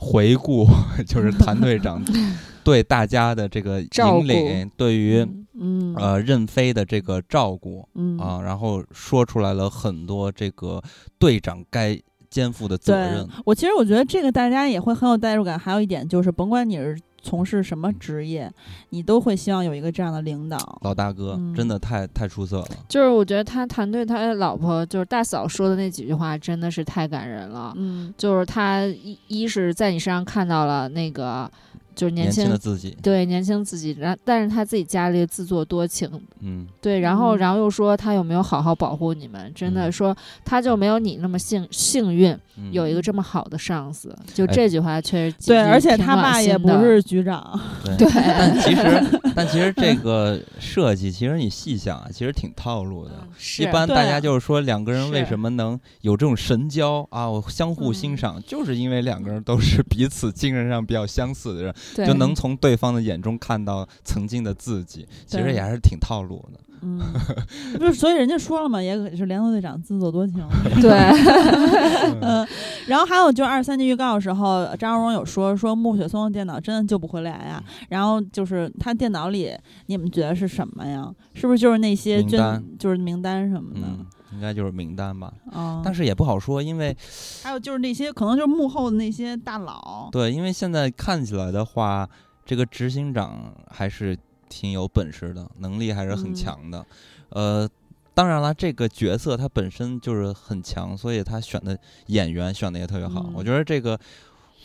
[0.04, 0.66] 回顾，
[1.06, 2.02] 就是谭队长
[2.64, 5.24] 对大家的这个引领，对于
[5.60, 10.82] 嗯呃任飞的这个照顾嗯啊，然后说出来了很多这个
[11.18, 11.96] 队长该
[12.28, 13.28] 肩负的责任。
[13.44, 15.58] 我其实我觉得这个大家也会很有代入感。
[15.58, 18.52] 还有一点就是，甭管你是从事什么职业，
[18.90, 20.58] 你都会希望有一个这样的领导。
[20.82, 27.72] 老大哥嗯真的太太出色了，就是我觉得他谈对他老婆就是大嫂说的那几句话，真的是太感人了。
[27.76, 31.50] 嗯，就是他一一是在你身上看到了那个
[31.94, 36.08] 就是年年轻轻的自己，对年轻自己，然但是他自己家里自作多情，
[36.40, 39.52] 嗯，对，然后嗯然后又说他有没有好好保护你们？
[39.54, 44.14] 真的嗯说他就没有你那么幸幸运，嗯有一个这么好的上司。
[44.34, 47.58] 就哎这句话确实对，而且他爸也不是局长。
[47.84, 53.12] 对对但其实， 但其实这个设计，其实你细想啊，其实挺套路的。
[53.38, 65.06] 是一般大家就是说两个人为什么能有这种神交啊，我相互欣嗯赏，就是因为两个人都是彼此 精神上比较相似的人，对就能从对方的眼中看到曾经的自己。
[65.26, 66.60] 其实也还是挺套路的。
[66.84, 66.98] 嗯，
[67.78, 70.44] 不是，所以人家说了嘛，也可是联合队长自作多情。
[70.82, 70.90] 对，
[72.20, 72.44] 嗯，
[72.88, 79.56] 然后还有就是二三集预告的时候，张荣荣有说说穆雪松的电脑真的救不回来呀、然后就是他电脑里，
[79.86, 81.08] 你们觉得是什么呀？
[81.34, 83.86] 是不是就是那些捐就是名单什么的？
[83.86, 86.96] 嗯，应该就是名单吧，啊、但是也不好说，因为
[87.42, 90.08] 还有就是那些可能就是幕后的那些大佬。
[90.10, 92.08] 对，因为现在看起来的话，
[92.44, 94.18] 这个执行长还是
[94.48, 96.86] 挺有本事的，能力还是很嗯强的。
[97.30, 97.68] 呃，
[98.14, 103.30] 当然了，这个角色他本身就是很强，所以他选的演员选的也特别好。
[103.34, 103.98] 我嗯觉得这个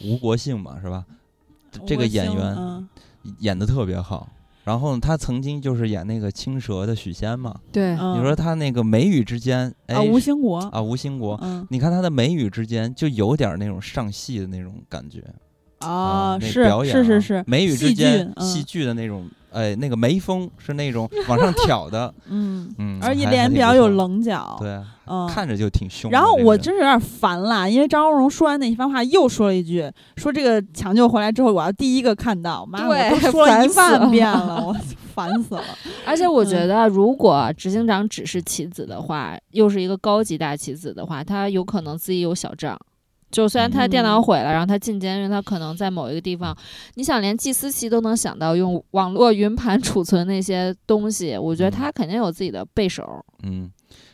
[0.04, 1.06] 吴国兴嘛，是吧？
[1.86, 2.88] 这个演员嗯
[3.40, 4.28] 演的特别好。
[4.68, 8.20] 然后他曾经就是演那个青蛇的许仙嘛，对，嗯。
[8.20, 11.66] 你说他那个眉宇之间，哎，啊，吴兴国，啊，吴兴国，嗯。
[11.70, 15.24] 你看他的眉宇之间就有点那种上戏的那种感觉。
[15.80, 32.66] 啊，是表演啊是是是，眉宇之戏间戏剧的那种，哎，那个眉峰是那种往上挑的， 嗯，嗯，而且脸比较有，棱角，对，嗯，看着就挺凶然后我真是有点烦了，因为张国荣说完那一番话，又说了一句，说这个抢救回来之后，我要第一个看到。
[32.66, 34.76] 妈，我都说了一万遍了， 我
[35.14, 35.64] 烦死了。
[36.06, 42.78] 而且我觉嗯得，如果执行长只是棋子的话，又是一个高级大棋子的话，他有可能自己有小账。
[43.30, 46.56] 就虽然他电脑嗯毁了，然后他进监狱，他可能在某一个地方，
[46.96, 53.04] 你想连祭司棋都能想到用网络云盘 储存那些东西，我觉得嗯他肯定有自己的背手。
[53.44, 53.70] 嗯，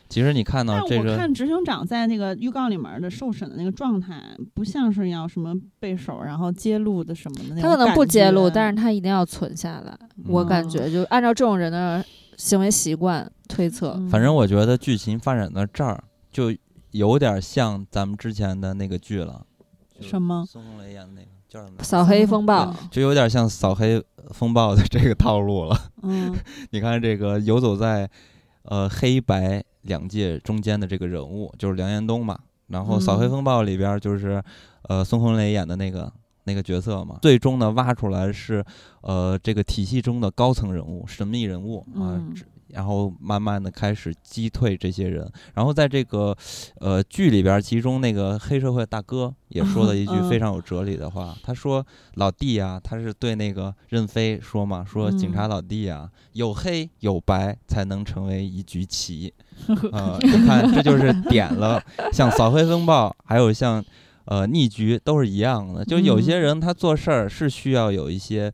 [0.08, 4.20] 其实你看到这个，我看执行长在那个预告里面的受审的那个状态，
[4.52, 9.96] 不像是要什么背手，然后揭露的什么的那种他可能不揭露，但是他一定要存下来。
[10.26, 12.04] 我嗯感觉就按照这种人的
[12.36, 16.52] 行为习惯推测，嗯反正我觉得剧情发展到这儿，就
[16.94, 19.44] 有点像咱们之前的那个剧了，
[20.00, 21.82] 什么孙红雷演的那个叫什么？
[21.82, 24.00] 扫黑风暴，就有点像扫黑
[24.30, 25.76] 风暴的这个套路了。
[26.02, 26.32] 嗯
[26.70, 28.08] 你看这个游走在
[28.62, 32.38] 呃黑白两界中间的这个人物，就是梁延东嘛。
[32.68, 34.40] 然后《扫黑嗯风暴》里边儿就是
[34.82, 36.10] 呃孙红雷演的那个
[36.44, 37.18] 那个角色嘛。
[37.20, 38.64] 最终呢挖出来是
[39.00, 42.22] 呃这个体系中的高层人物、神秘人物啊。
[42.74, 46.36] 然后慢慢的开始击退这些人，然后在这个，
[46.80, 51.86] 呃剧里边儿，其中那个黑社会大哥也说了一句嗯非常有哲理的话，他说
[52.16, 59.32] ：“老弟呀、他是对那个任飞说嘛，说警察嗯老弟呀、有黑有白才能成为一局棋。
[59.92, 61.80] 呃，你看这就是点了，
[62.12, 63.82] 像扫黑风暴，还有像
[64.24, 65.84] 呃逆局都是一样的。
[65.84, 68.52] 就有些嗯人他做事儿是需要有一些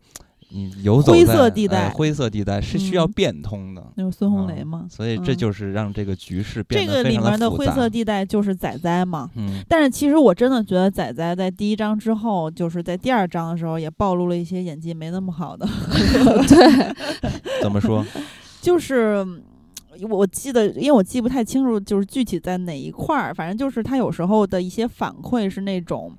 [0.51, 3.85] 你游走灰在色地带哎灰色地带是需要嗯变通的。
[3.95, 9.31] 那个孙红啊雷嘛，所以这嗯就是让这个局势变这得非常个里面的灰色地带就是仔仔嘛。
[9.37, 15.67] 嗯，但是其实我真的觉得仔仔在第一章之后，就是在第二章的时候也暴露了一些演技没那么好的，
[16.49, 17.21] 对，
[17.63, 18.05] 怎么说？
[18.61, 19.27] 就是。
[20.09, 26.11] 我记得，因为我记不太清楚，就是具体在哪一块儿，反正就是他有时候的一些反馈是那种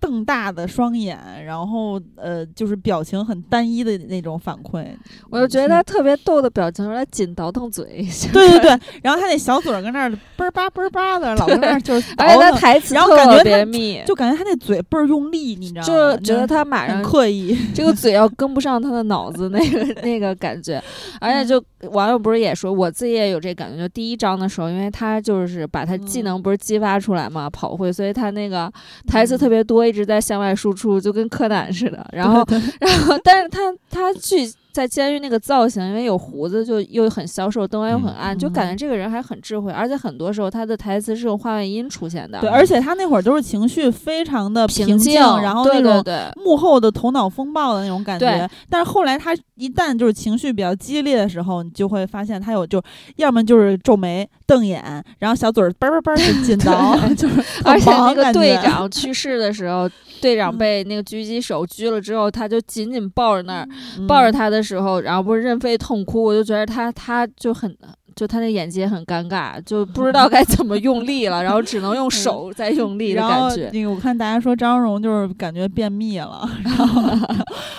[0.00, 4.86] 瞪大的双眼，然后呃，就是表情很单一的那种反馈。
[5.28, 15.86] 我就觉得他特别逗的表情，是他紧倒腾嘴， 对对对，然后他那小嘴儿跟那儿嘣儿叭嘣儿叭的， 老跟那儿就是倒而且他腾，台词然后感觉特他别密，就感觉他那嘴倍儿用力，你知道吗？
[15.86, 17.56] 就觉得他马很上刻意。
[17.74, 20.82] 这个嘴要跟不上他的脑子，那个那个感觉，
[21.20, 28.72] 而且就网友不是也说，我自己也有这感觉，就第一章的时候，因为他就是把他技能不是激发出来嘛，跑会，所以他那个
[29.06, 32.06] 台词特别多，一直在向外输出，就跟柯南似的。
[32.12, 32.42] 然后，
[32.80, 33.60] 然后，但是他
[33.90, 46.00] 他去在监狱那个造型，因为有胡子，就又很消瘦，灯光又很暗，就感觉这个人还很智慧，而且很多时候他的台词是用画外音出现的，对，而且他那会儿都是情绪非常的平静，然后那种。
[46.36, 48.48] 幕后的头脑风暴的那种感觉对。
[48.68, 52.82] 但是后来他一旦就是情绪比较激烈的时候，你就会发现他有就
[53.16, 54.82] 要么就是皱眉瞪眼，
[55.20, 59.88] 然后小嘴儿叭叭叭就紧刀， 就是 而且那个队长去世的时候，
[60.20, 63.68] 队长嗯被那个狙击手狙了之后，他就紧紧抱着那儿，
[63.98, 67.76] 嗯抱着他的时候，然后不是任飞痛哭，我就觉得他他就很。
[68.16, 73.70] 就他那眼睛也很尴尬，就 不知道该怎么用力了，然后只能用手在用力的嗯然后感觉。
[73.72, 77.02] 那个我看大家说张荣就是感觉便秘了，然后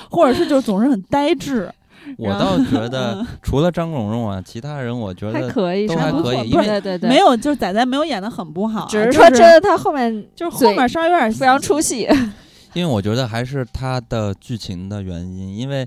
[0.09, 1.69] 或者是就总是很呆滞。
[2.17, 12.07] 我倒觉得嗯除了张荣荣啊，其他人我觉得还可以，都是还可以，因为对对对，没有，就是仔仔没有演的很不好啊，只是说真的，他后面就是后面稍微有点非常出戏。
[12.73, 15.85] 因为我觉得还是他的剧情的原因，因为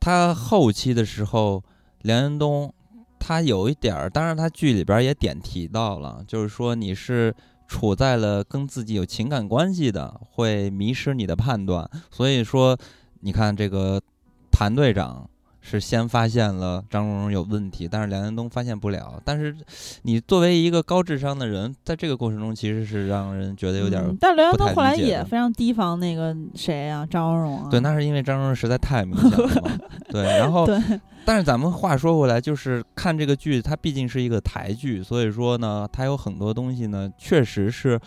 [0.00, 1.62] 他后期的时候，
[2.02, 2.74] 梁延东
[3.20, 7.32] 他有一点儿，当然他剧里边儿也点提到了，就是说你是
[7.68, 12.76] 处在了跟自己有情感关系的，会迷失你的判断，所以说
[13.20, 14.00] 你看这个
[14.50, 15.29] 谭队长。
[15.60, 19.20] 是先发现了张荣荣有问题，但是梁延东发现不了。
[19.24, 19.54] 但是
[20.02, 27.68] 你作为一个高智商的人，在这个过程中其实是让人觉得有点但刘洋不太东后来也非常提防那个谁啊，张荣荣啊。
[27.70, 29.78] 对，那是因为张荣荣实在太明显了嘛。
[30.10, 30.78] 对，然后，对
[31.24, 38.00] 但是咱们话说回来，就是看这个剧，它毕竟是一个台剧，所以说呢，它有很多东西呢，确实是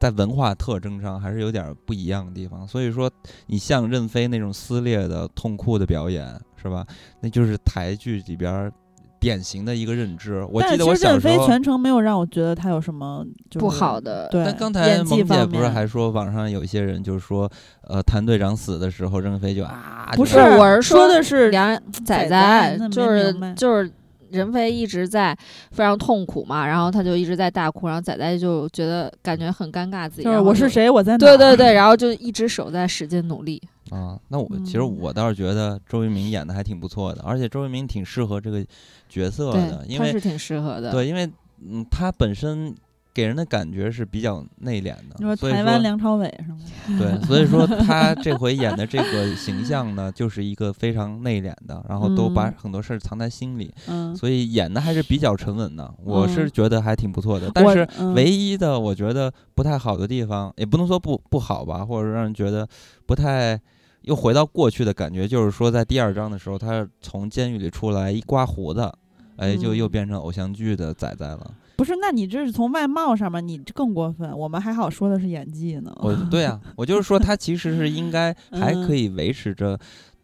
[0.00, 2.66] 在文化特征上还是有点儿不一样的地方。
[2.66, 3.08] 所以说，
[3.46, 6.26] 你像任飞那种撕裂的、痛哭的表演，
[6.60, 6.84] 是吧？
[7.20, 8.72] 那就是台剧里边儿
[9.20, 10.42] 典型的一个认知。
[10.50, 11.46] 我记得我其实任飞小时候。
[11.46, 17.50] 全程没有让我觉得他有什么就是不好的对，但刚才萌姐不是还说网上有一些人就是说，
[17.82, 23.92] 呃，谭队长死的时候，任飞就啊，不，是我是说的是梁仔仔仔那没就是就是
[24.32, 25.36] 任飞一直在
[25.72, 31.18] 非常痛苦嘛，然后他就一直在大哭，然后仔仔就觉得感觉很尴尬，自己就是我是谁，我在哪？
[31.18, 33.60] 对对对，， 然后就一只手在使劲努力。
[33.90, 38.64] 啊，那我其实嗯我倒是觉得周渝民演的还挺不错的，而且周渝民挺适合这个
[39.08, 40.92] 角色的，，因为他是挺适合的。
[40.92, 41.28] 对，因为
[41.68, 42.74] 嗯，他本身
[43.20, 46.98] 给人的感觉是比较内敛你说的，所以台湾说梁朝伟是吗？
[46.98, 57.50] 对， 所以说他这回演的这个形象呢，就是一个非常内敛的，然后都把嗯很多事儿藏在心里，嗯，所以演的还是比较沉稳的，我是嗯觉得还挺不错的。
[57.52, 62.66] 但是嗯唯一的我觉得不太好的地方，也不能说不不好吧，或者让人觉得
[63.06, 63.60] 不太。
[64.04, 68.90] 又回到过去的感觉，就是说，在第二章的时候，他从监狱里出来，一刮胡子，
[69.36, 71.50] 哎，就又嗯变成偶像剧的仔仔了。
[71.80, 74.30] 不是，那你这是从外貌上面，你这更过分。
[74.38, 75.90] 我们还好说的是演技呢。
[76.00, 79.80] 我对啊，我就是说， 他其实是应该还可以维持着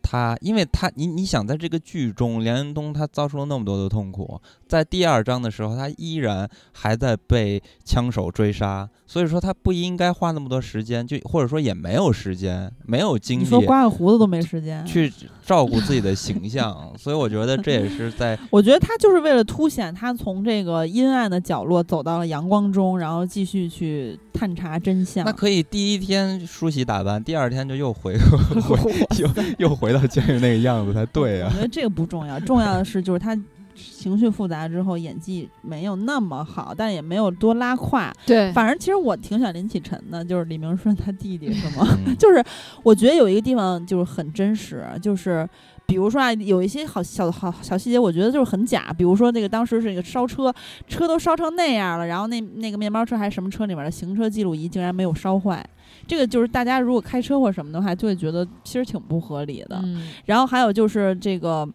[0.09, 14.87] 他，因为他你你想，在这个剧中，梁延东他遭受了那么多的痛苦，在第二章的时候，他依然还在被枪手追杀，所以说他不应该花那么多时间，就或者说也没有时间，没有精你说力刮个胡子都没时间。
[14.87, 15.13] 去
[15.45, 25.25] 照顾自己的形象，所以我觉得这也是在 我觉得他就是为了凸显他从这个阴暗的角落走到了阳光中，然后继续去探查真相。
[25.25, 28.17] 那可以第一天梳洗打扮，第二天就又回
[28.61, 29.29] 回又
[29.59, 31.57] 又回到监狱那个样子才对啊我。
[31.57, 33.37] 觉得这个不重要，重要的是就是他
[33.75, 38.13] 情绪复杂之后演技没有那么好，但也没有多拉胯。
[38.25, 41.87] 对反正其实我挺喜欢林启晨的，就是李明顺他弟弟是吗？
[42.07, 42.43] 嗯 就是
[42.83, 45.47] 我觉得有一个地方就是很真实，就是
[45.87, 48.93] 比如说啊，有一些好小好小细节，我觉得就是很假。
[48.99, 50.53] 比如说那个当时是一个烧车，
[50.89, 55.65] 车都烧成那样了，然后那那个面包车还是什么车里面的行车记录仪竟然没有烧坏，
[56.07, 59.81] 这个就是大家如果开车或什么的话，就会觉得其实挺不合理的。
[59.85, 61.69] 嗯然后还有就是这个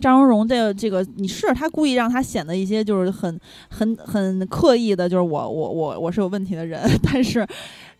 [0.00, 7.46] 张荣荣的这个，你是他故意让他显得一些就是很很很刻意的，就是我我我我是有问题的人， 但是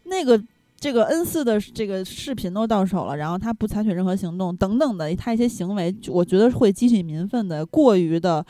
[0.05, 0.43] 那个。
[0.79, 8.45] 这个 N 四的这个视频都到手了，然后他不采取任何行动等等的，他一些行为，我觉得会激起民愤的，过于的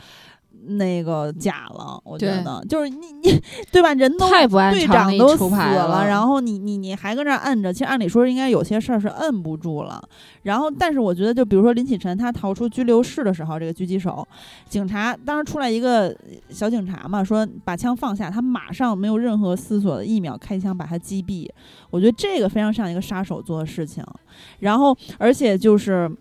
[0.67, 1.99] 那个假了。
[2.03, 3.41] 我觉对得就是你你
[3.71, 3.93] 对吧？
[3.93, 10.01] 人都太不按队长都死出牌了，然后后你你你还搁那儿摁着，其实按理说应该有些事儿是摁不住了。
[10.43, 14.25] 然后，但是我觉得，就比如说林启晨他逃出拘留室的时候，这个狙击手
[14.69, 16.15] 警察当时出来一个
[16.49, 21.49] 小警察嘛，说把枪放下，他马上没有任何思索的一秒开枪把他击毙。
[21.89, 24.03] 我觉得这个非常像一个杀手做的事情。
[24.59, 26.11] 然后，而且就是。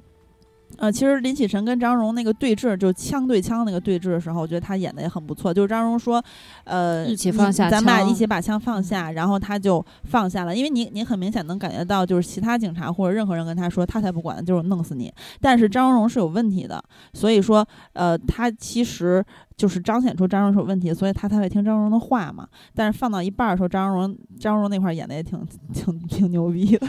[0.77, 5.53] 呃，其实林启晨跟张荣那个对峙，就枪对枪那个对峙的时候，我觉得他演的也很不错。
[5.53, 6.23] 就是张荣说，
[6.65, 10.55] 呃，一起放下咱们俩一起把枪放下，然后他就放下了。
[10.55, 15.13] 因为你你很明显能感觉到，就是其他警察或者任何人跟他说，他才不管，就是弄死你。
[15.41, 16.83] 但是张荣是有问题的，
[17.15, 19.25] 所以说，呃，他其实
[19.57, 22.47] 就是彰显出张荣是有问题，所以他才会听张荣的话嘛。
[22.75, 25.43] 但是放到一半儿的时候，张荣张荣那块儿演的也挺
[25.73, 26.87] 挺挺牛逼的，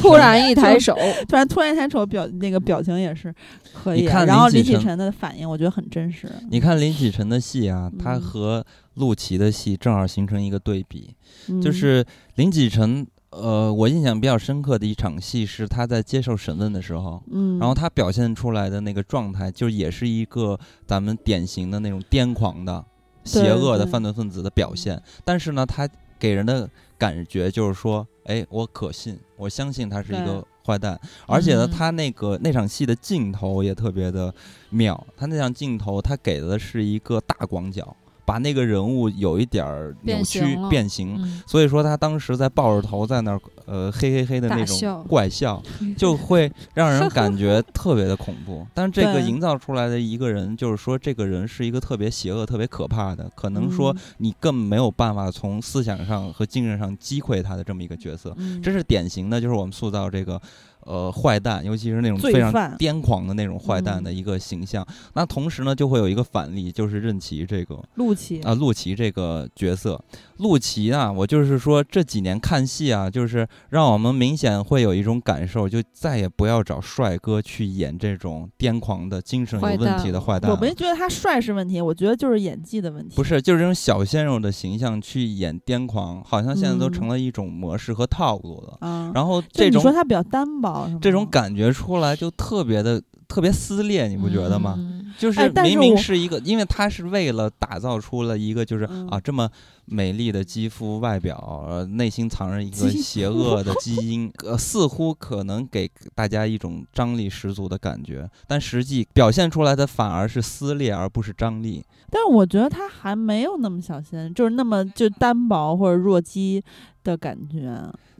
[0.00, 0.96] 突然一抬手，
[1.28, 3.34] 突然突然一抬手表那个表情也是
[3.74, 6.26] 可以你看然后林启晨晨的反应，我觉得很真实。
[6.48, 11.14] 你看林启晨的戏啊，他嗯和陆琪的戏正好形成一个对比，
[11.48, 12.04] 嗯就是
[12.36, 13.06] 林启晨。
[13.30, 22.84] 呃，我印象比较深刻的一场戏是他在接受审问的时候，嗯，然后他表现出来的那个状态，就也是一个咱们典型的那种癫狂的、
[23.24, 25.00] 邪恶的犯罪分子的表现。
[25.24, 25.88] 但是呢，他
[26.18, 31.00] 给人的感觉就是说，哎，我可信，我相信他是一个坏蛋。
[31.26, 34.34] 而且呢，嗯他那个那场戏的镜头也特别的
[34.70, 37.96] 妙，他那场镜头他给的是一个大广角，
[38.30, 41.16] 把那个人物有一点儿扭变曲形变形。
[41.20, 45.60] 嗯所以说他当时在抱着头在那儿，呃，嘿嘿嘿的那种怪笑，
[45.98, 48.64] 就会让人感觉特别的恐怖。
[48.72, 58.32] 但是这个营造出来的一个人，就是说这个人是一个特别邪恶、特别可怕的，可能说嗯你根本没有办法从思想上和精神上击溃他的这么一个角色。
[58.36, 60.40] 嗯这是典型的，就是我们塑造这个。
[60.86, 64.86] 呃，坏蛋，尤其是那种非常癫狂的那种坏蛋的嗯一个形象。
[65.14, 68.40] 那同时呢，就会有一个反例，就是任奇这个陆琪。
[68.42, 70.02] 啊，陆琪这个角色，
[70.40, 80.50] 陆琪啊，我就是说这几年看戏啊，就是让我们明显会有一种感受，就再也不要找帅哥去演这种癫狂的、精神有问题的坏蛋。
[80.50, 83.14] 我没觉得他帅是问题，我觉得就是演技的问题。
[83.14, 88.78] 不是，就是这种小鲜肉的形象去演癫狂，好像现在都嗯成了一种模式和套路了。
[88.80, 90.90] 嗯，然后这种你说他比较单薄？
[91.00, 94.74] 这种感觉出来就特别的特别撕裂，你不觉得吗？
[94.76, 99.50] 嗯就是明明是一个，因为他是为了打造出了一个就是、嗯啊这么
[99.84, 111.84] 美丽的肌肤外表，呃，内心藏着一个邪恶的基因， 呃，似乎可能给大家一种张力十足的感觉，但实际表现出来的反而是撕裂，而不是张力。
[112.08, 116.62] 但是我觉得他还没有那么小心，就是那么就单薄或者弱鸡
[117.02, 117.74] 的感觉，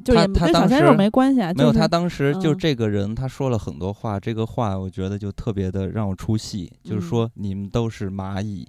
[0.04, 1.52] 就他也跟小鲜肉时没关系啊。
[1.54, 8.66] 没有，他当时就嗯这个人，他说了很多话，这个话我觉得就特别的让我出戏，就是嗯说你们都是蚂蚁，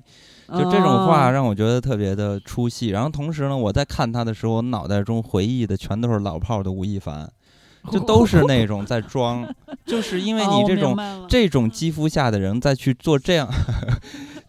[0.49, 2.89] 就这种话哦让我觉得特别的出戏。
[2.89, 7.31] 然后同时呢，我在看他的时候，我脑袋中回忆的全都是老炮儿的吴亦凡，
[7.91, 9.47] 就都是那种在装，
[9.85, 10.97] 就是因为你这种、
[11.29, 13.47] 这种肌肤下的人再去做这样。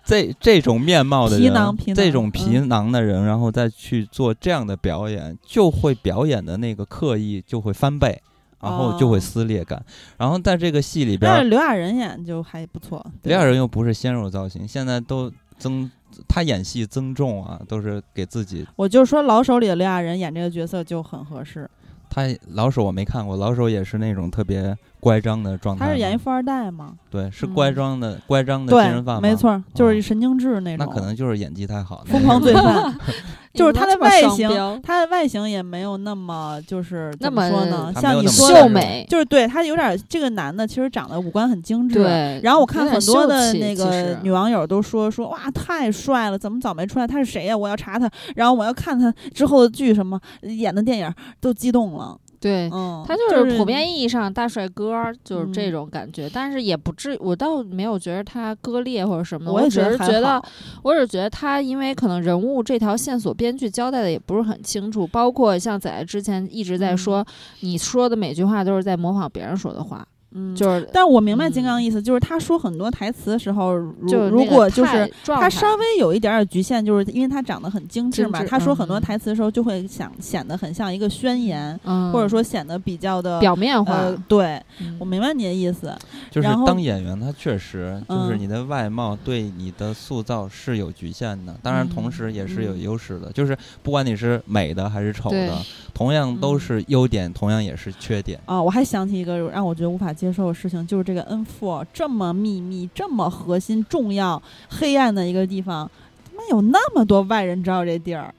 [0.05, 8.21] 这这种面貌的皮人囊皮，囊这种皮嗯囊的人，然后再去做这样的表演，就会表演的那个刻意就会翻倍，
[8.61, 9.85] 然后就会哦撕裂感。
[10.19, 13.05] 然后在这个戏里边儿，但是刘亚仁演就还不错。
[13.23, 15.91] 刘亚仁又不是鲜肉造型，现在都增
[16.29, 18.67] 他演戏增重啊，都是给自己。
[18.77, 21.71] 我就说老手里的刘亚仁演这个角色就很合适，
[22.15, 25.87] 他老手我没看过，老手也是那种特别乖张的状态。
[25.87, 30.87] 他是演一富二代嘛，对，是嗯乖张的、乖张的精神犯没，错，就是哦神经质那种。
[30.87, 32.05] 那可能就是演技太好。
[32.05, 32.95] 疯狂罪犯，
[33.55, 37.93] 就是他的外形他的外形也没有那么就是那怎么说呢？
[38.01, 41.95] 像你说秀，美，就是对他有点这个男的，其实长得五官很精致。
[41.97, 42.41] 对。
[42.43, 47.07] 然后我看很多的那个女网友都说说哇太帅了，怎么早没出来？
[47.07, 52.17] 他是谁呀、我要查他，然后我要看他之后的剧什么演的电影，都激动了。
[52.43, 60.43] 对，嗯，他就就是普遍意义上大帅哥儿，就是这嗯种感觉，但是也不至，我倒没有觉得他割裂或者什么的，我也只是觉得，
[60.83, 67.25] 我只是觉得他因为可能人物这条线索编剧交代的也不是很清楚，包括像仔之前一直在嗯说，
[67.61, 70.05] 你说的每句话都是在模仿别人说的话。
[70.35, 83.95] 嗯，就是但我明白金嗯刚意思，就是他说很多台词的时候，如如就那个果就是他稍微有一点点局限，就是因为他长得很精致嘛，致他说很多嗯台词的时候就会想显得很像一个宣言，嗯，或者说显得比较的表面化。
[83.95, 85.95] 呃，对嗯我明白你的意思，
[86.31, 93.31] 就是当演员，他确实就是嗯你的外貌对你的塑造是有局限的，当然同时也是有嗯优势的。
[93.33, 95.59] 就是不管你是美的还是丑的，
[95.93, 98.39] 同样都嗯是优点，同样也是缺点。
[98.47, 105.91] 啊，我还想起一个让我觉得无法接受的事情，就是这个 N four 这么秘密、这么核心、重要、黑暗的一个地方，
[106.25, 108.33] 他妈有那么多外人知道这地儿，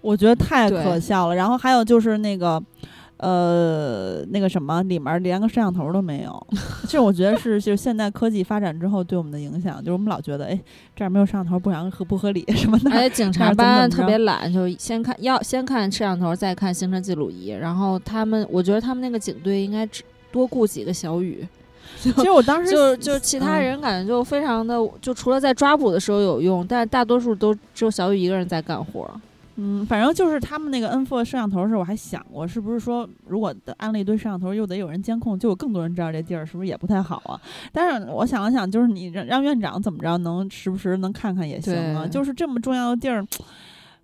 [0.00, 1.34] 我觉得太可笑了。
[1.34, 2.62] 然后还有就是那个。
[3.18, 6.46] 呃，那个什么，里面连个摄像头都没有，
[6.86, 10.60] 这我觉得是就是现代科技发展之后对我们的影响，就是我们老觉得，哎，
[10.94, 12.90] 这儿没有摄像头不然合不合理什么的。
[12.90, 17.48] 而且警察班特别懒，就先看要先看摄像头，再看行车记录仪。
[17.48, 20.02] 然后他们，我觉得他们那个警队应该只
[20.36, 21.46] 多雇几个小雨，
[21.98, 29.10] 其实我当时就就其他嗯人感觉就非常的，就除了在抓捕的时候有用，但大多数都只有小雨一个人在干活。
[29.58, 37.40] 嗯，反正就是他们那个 N4 摄像头的时候，我还想过，是不是说如果安了一堆摄像头，又得有人监控，就有更多人知道这地儿，是不是也不太好啊？
[37.72, 42.06] 但是我想了想，就是你让让院长怎么着，能时不时能看看也行啊。
[42.06, 43.26] 就是这么重要的地儿。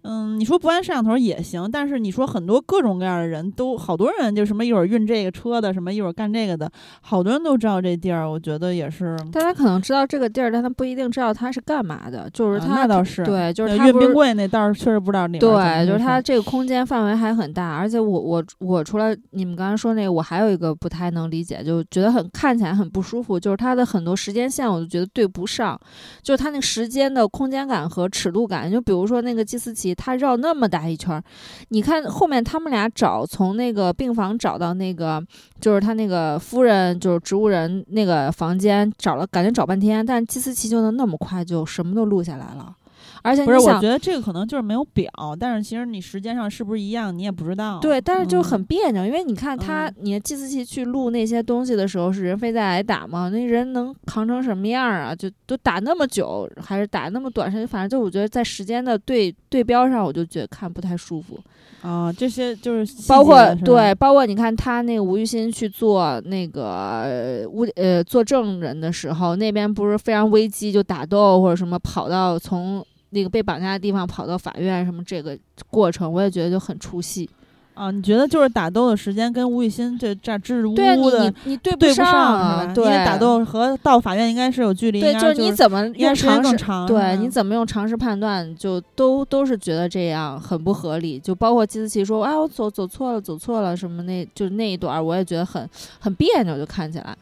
[0.02, 6.70] 嗯，你说不安摄像头也行，但是你说很多各种各样的人都，好多人就什么一会儿运这个车的，什么一会儿干这个的，
[7.00, 9.16] 好多人都知道这地儿，我觉得也是。
[9.30, 12.28] 大家可能知道这个地儿，但他不一定知道他是干嘛的。
[12.32, 25.78] 就是啊他，那倒是对，就是那阅冰柜那倒是确实不知道里面怎么对，就是回事它这个空间范围还很大，而且我我我除了你们刚才说那个，我还有一个不太能理解，就觉得很看起来很不舒服，就是它的很多时间线我就觉得对不上，
[26.22, 31.23] 就是它那个时间的空间感和尺度感，就比如说那个祭司他，绕那么大一圈儿，
[31.69, 35.23] 你看后面他们俩找从那个病房找到那个
[35.60, 42.77] 就是他那个夫人就是植物人那个房间找了，感觉找半天，但祭司旗就能那么快就什么都录下来了。
[43.22, 45.08] 而且不是，我觉得这个可能就是没有表，
[45.38, 47.78] 但是其实你时间上是不是一样，你也不知道。
[47.80, 53.28] 对，但是就很嗯别扭，因为你看他，嗯你的计时器去录那些东西的时候，是人非在挨打吗？
[53.28, 55.14] 那人能扛成什么样儿啊？
[55.14, 57.66] 就都打那么久，还是打那么短时间？
[57.66, 61.38] 反正就我觉得在时间的对对标上，我就觉得看不太舒服。
[61.82, 75.39] 啊，这些就是包括对，包括你看他那个吴玉新去做那个呃屋呃做证人的时候，那边不是非常危机，就打斗或者什么，跑到从那个被绑架的地方跑到法院什么这个
[75.70, 77.30] 过程，我也觉得就很出戏。
[77.74, 91.18] 啊，你觉得就是打斗的时间跟吴宇欣这这支支吾对啊，你吾的你你对对不上啊，对，因为打斗和到法院应该是有距离，对，就是你怎么用常识，长，对，你怎么用常识判断，就都都是觉得这样很不合理。
[91.18, 95.66] 就包括季思琪说，啊，我走走错了，走错了，什么那就那一段儿，我也觉得很
[95.98, 97.16] 很别扭，就看起来。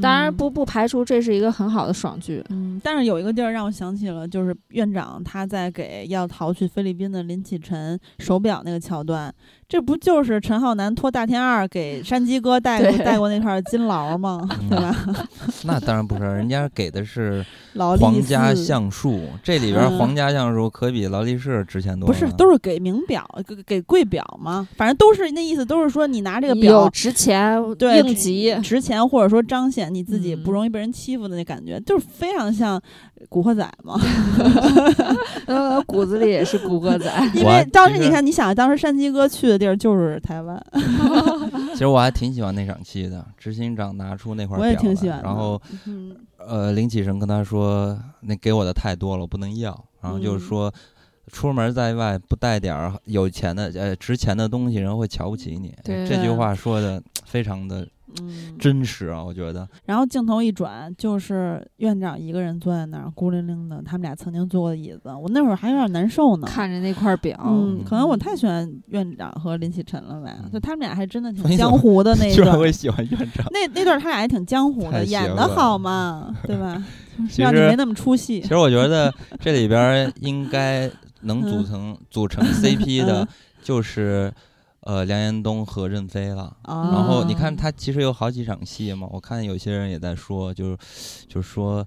[0.00, 2.44] 当然嗯不不排除这是一个很好的爽剧。
[2.50, 9.34] 嗯，但是有一个地儿让我想起了，就是院长他在给要逃去菲律宾的林启晨手表那个桥段，
[9.68, 14.48] 这不就是陈浩南托大天二给山鸡哥带过带过那块金劳吗？
[14.62, 14.96] 嗯 对吧？
[15.64, 22.14] 那当然不是，人家给的是 劳力皇家橡树，这里边嗯皇家橡树可比劳力士值钱多了。
[22.14, 24.66] 不是都是给名表，给给贵表吗？
[24.78, 32.80] 反正都是那意思，都是说你拿这个有表值钱对应急，值钱，或者说彰显你自己嗯不容易被人欺负的那感觉，就是非常像
[33.28, 34.00] 《古惑仔》嘛。
[35.44, 37.12] 呃，骨子里也是古惑仔。
[37.34, 40.64] 因为当时你看，你想当时山鸡哥去的地儿就是台湾，
[41.72, 46.16] 其实我还挺喜欢那场戏的，执行长拿出那块我也表来挺喜欢然后嗯。
[46.38, 50.48] 呃，林启生跟他说：“那给我的太多了，我不能要。”然后就是嗯。
[50.48, 50.72] 说，
[51.32, 55.74] 出门在外不带点儿有钱的呃值钱的东西，人会瞧不起你。
[55.82, 56.06] 对。
[56.06, 57.86] 这句话说的非常的
[58.22, 59.68] 嗯，真实啊，我觉得。
[59.84, 63.82] 然后镜头一转，就是院长一个人坐在那儿，孤零零的。
[63.84, 66.46] 他们俩曾经坐过的椅子，我那会儿还有点难受呢。
[66.50, 70.34] 看着那块表，嗯，可能我太喜欢院长和林启晨了吧？
[70.42, 72.36] 嗯就他们俩还真的挺江湖的那一段。
[72.36, 73.46] 居然会喜欢院长。
[73.50, 76.82] 那那段他俩还挺江湖的，演的好嘛， 对吧？
[77.36, 78.48] 让你没那么出戏其。
[78.48, 80.90] 实我觉得这里边儿应该
[81.22, 83.28] 能组成组成 CP 的嗯，
[83.62, 84.32] 就是
[84.88, 86.56] 呃梁延东和任飞了。
[86.62, 90.78] 啊然后你看他其实有好几场戏嘛，我看有些人也在说，就是
[91.28, 91.86] 就是说，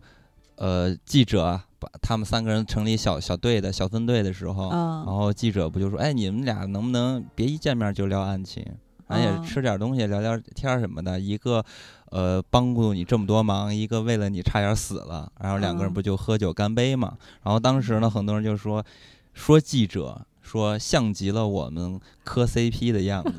[0.57, 8.63] 呃，记者啊，把他们三个人成立小小队的小分队的时候，啊然后记者不就说，哎，你们俩能不能别一见面就聊案情，
[9.09, 11.65] 咱也啊吃点东西聊聊天什么的，一个。
[12.11, 17.17] 呃，帮助你这么多忙，一个为了你差点死了，然后两个人嗯不就喝酒干杯嘛？
[17.41, 18.83] 然后当时呢，很多人就说，
[19.33, 20.19] 说记者
[20.51, 23.31] 说像极了我们磕 CP 的样子。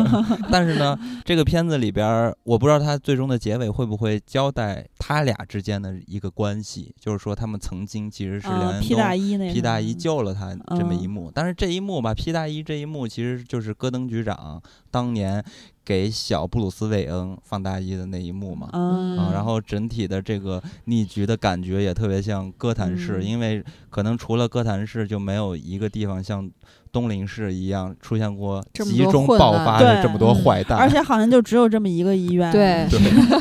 [0.52, 9.18] 但是呢，这个片子里边儿，我不知道他最终的结尾会不会交代他俩之间的一个关系，就是说他们曾经其实是梁啊，彦皮大东。
[9.18, 15.42] 衣那皮大衣救了他这么一嗯幕，但是这一幕吧，皮大衣这一幕其实就是戈登局长当年
[15.88, 18.68] 给小布鲁斯韦恩放大衣的那一幕嘛。
[18.74, 26.50] 嗯啊，然后整体的这个逆局的感觉也特别像哥谭市，嗯因为可能除了哥谭市，就没有一个地方像
[26.92, 30.44] 东林市一样出现过这么集中爆发的这么多嗯。
[30.44, 32.86] 坏蛋，而且好像就只有这么一个医院，对，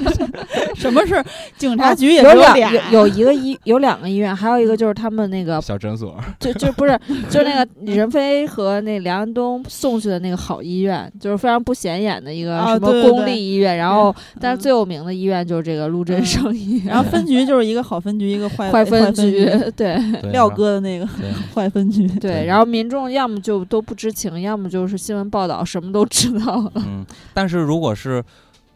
[0.75, 1.23] 什么是
[1.57, 6.99] 警哦察局也只有俩，两有有一个医有两个医院，还有一个就是他们那个小诊所， 就就不是
[7.29, 14.61] 就是那个任飞和那梁安东送去的那个好医院，就是非常不显眼的一个啊什么公立医院，然后但是嗯。
[14.67, 16.25] 最有名的医院就是这个陆振嗯。
[16.25, 19.45] 生医院，然后分局就是一个好分局，一个坏 坏分局，
[19.75, 19.97] 对
[20.31, 21.07] 廖哥的那个
[21.53, 22.45] 坏分局，对。
[22.45, 28.23] 然后民众要么就都不知情，要么就是新闻报道什么都知道了，嗯，但是如果是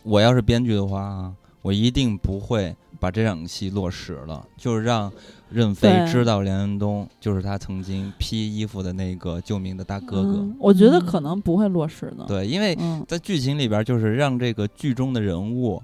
[0.03, 5.11] 我要是编剧的话啊，我一定不会把这场戏落实了，就是让
[5.49, 10.29] 任飞知道梁安东就是他曾经披衣服的那个救命的大哥哥。
[10.37, 15.81] 嗯我觉得嗯可能不会落实的，对，因为嗯，在剧情里边，就是让这个剧中的人物，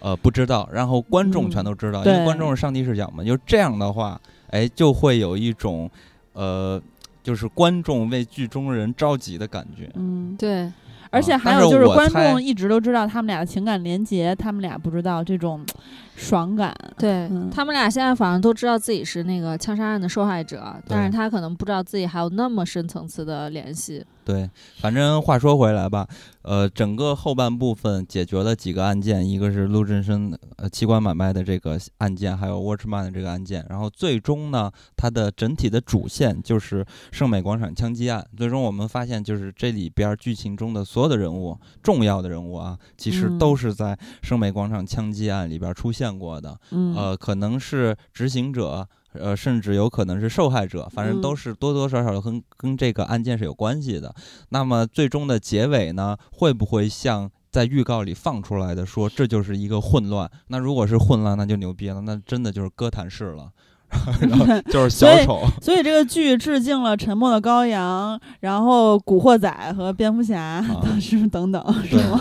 [0.00, 3.22] 呃，不知道，然后观众全嗯都知道，因为观众是上帝视角嘛。
[3.22, 4.18] 就这样的话，
[4.50, 5.90] 哎，就会有一种，
[6.32, 6.80] 呃，
[7.22, 9.90] 就是观众为剧中人着急的感觉。
[9.94, 10.70] 嗯，对，
[11.10, 15.64] 而且还有就是观众一直都知道他们俩的情感连结，他们俩不知道这种
[16.16, 24.04] 爽感，对、嗯他们俩现在反正都知道自己是那个枪杀案的受害者，但是他可能不知道自己还有那么深层次的联系。
[24.30, 24.48] 对，
[24.78, 26.06] 反正话说回来吧，
[26.42, 38.24] 呃，整个后半部分解决了几个案件，一个是陆振生呃器官买卖的这个案件，还有 Watchman 的这个案件，然后最终呢，它的整体的主线就是圣美广场枪击案。
[38.36, 46.56] 最终我们发现，就是这里边剧情中的所有的人物，重要的人物啊，其实嗯都是在圣美广场枪击案里边出现过的。
[46.70, 54.14] 嗯，呃，可能是执行者，呃，甚至有可能是受害者，反正都嗯是多多少少跟跟这个案件是有关系的。
[54.50, 60.30] 那么最终的结尾呢，会不会像在预告里放出来的说这就是一个混乱？
[60.48, 63.50] 那如果是混乱，那就牛逼了，那真的就是哥谭市了，
[64.20, 65.42] 然后 就是小所以丑。
[65.60, 70.60] 所以这个剧致敬了《沉默的羔羊》，然后《古惑仔》和《蝙蝠侠》
[71.00, 72.20] 是不是等等，是吗？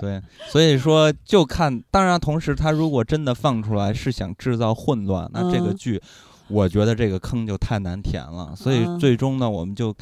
[0.00, 6.00] 对，所以说就看，当然同时他如果真的放出来是想制造混乱，那这个嗯剧，
[6.48, 8.54] 我觉得这个坑就太难填了。
[8.56, 9.94] 所以嗯最终呢，我们就。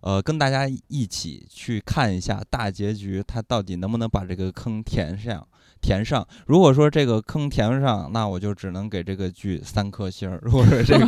[0.00, 5.44] 呃，跟大家一起去看一下大结局，它到底能不能把这个坑填上？
[5.80, 6.26] 填上。
[6.46, 11.06] 如果说这个坑填不上，那我就只能给这个剧三颗星儿； 如果说这个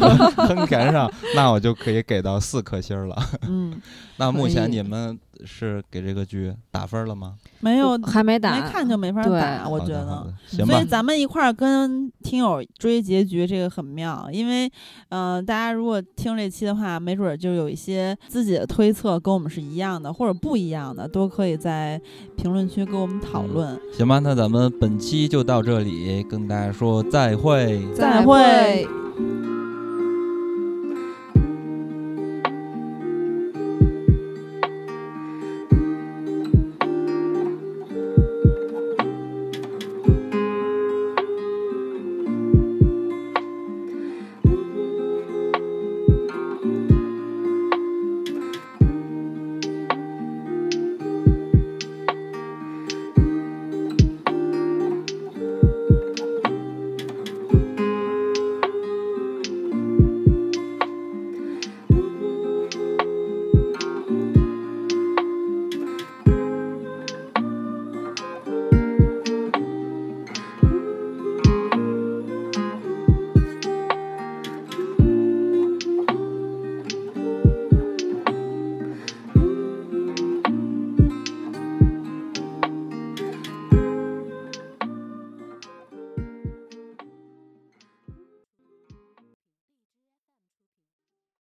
[0.49, 3.17] 坑填上，那我就可以给到四颗星儿了。
[3.49, 3.81] 嗯，
[4.19, 7.35] 那目前你们是给这个剧打分了吗？
[7.61, 10.85] 没有还没打，没看就没法对打，我觉得所以。
[10.85, 14.71] 咱们一块儿跟听友追结局，这个很妙，因为，
[15.11, 22.01] 嗯、大家如果听这期的话，没准儿就有一些自己的推测跟我们是一样的，或者不一样的，都可以在
[22.37, 23.81] 评论区跟我们讨嗯论。
[23.93, 27.81] 行吧，那咱们本期就到这里，跟大家说再会。
[27.95, 29.60] 再会会。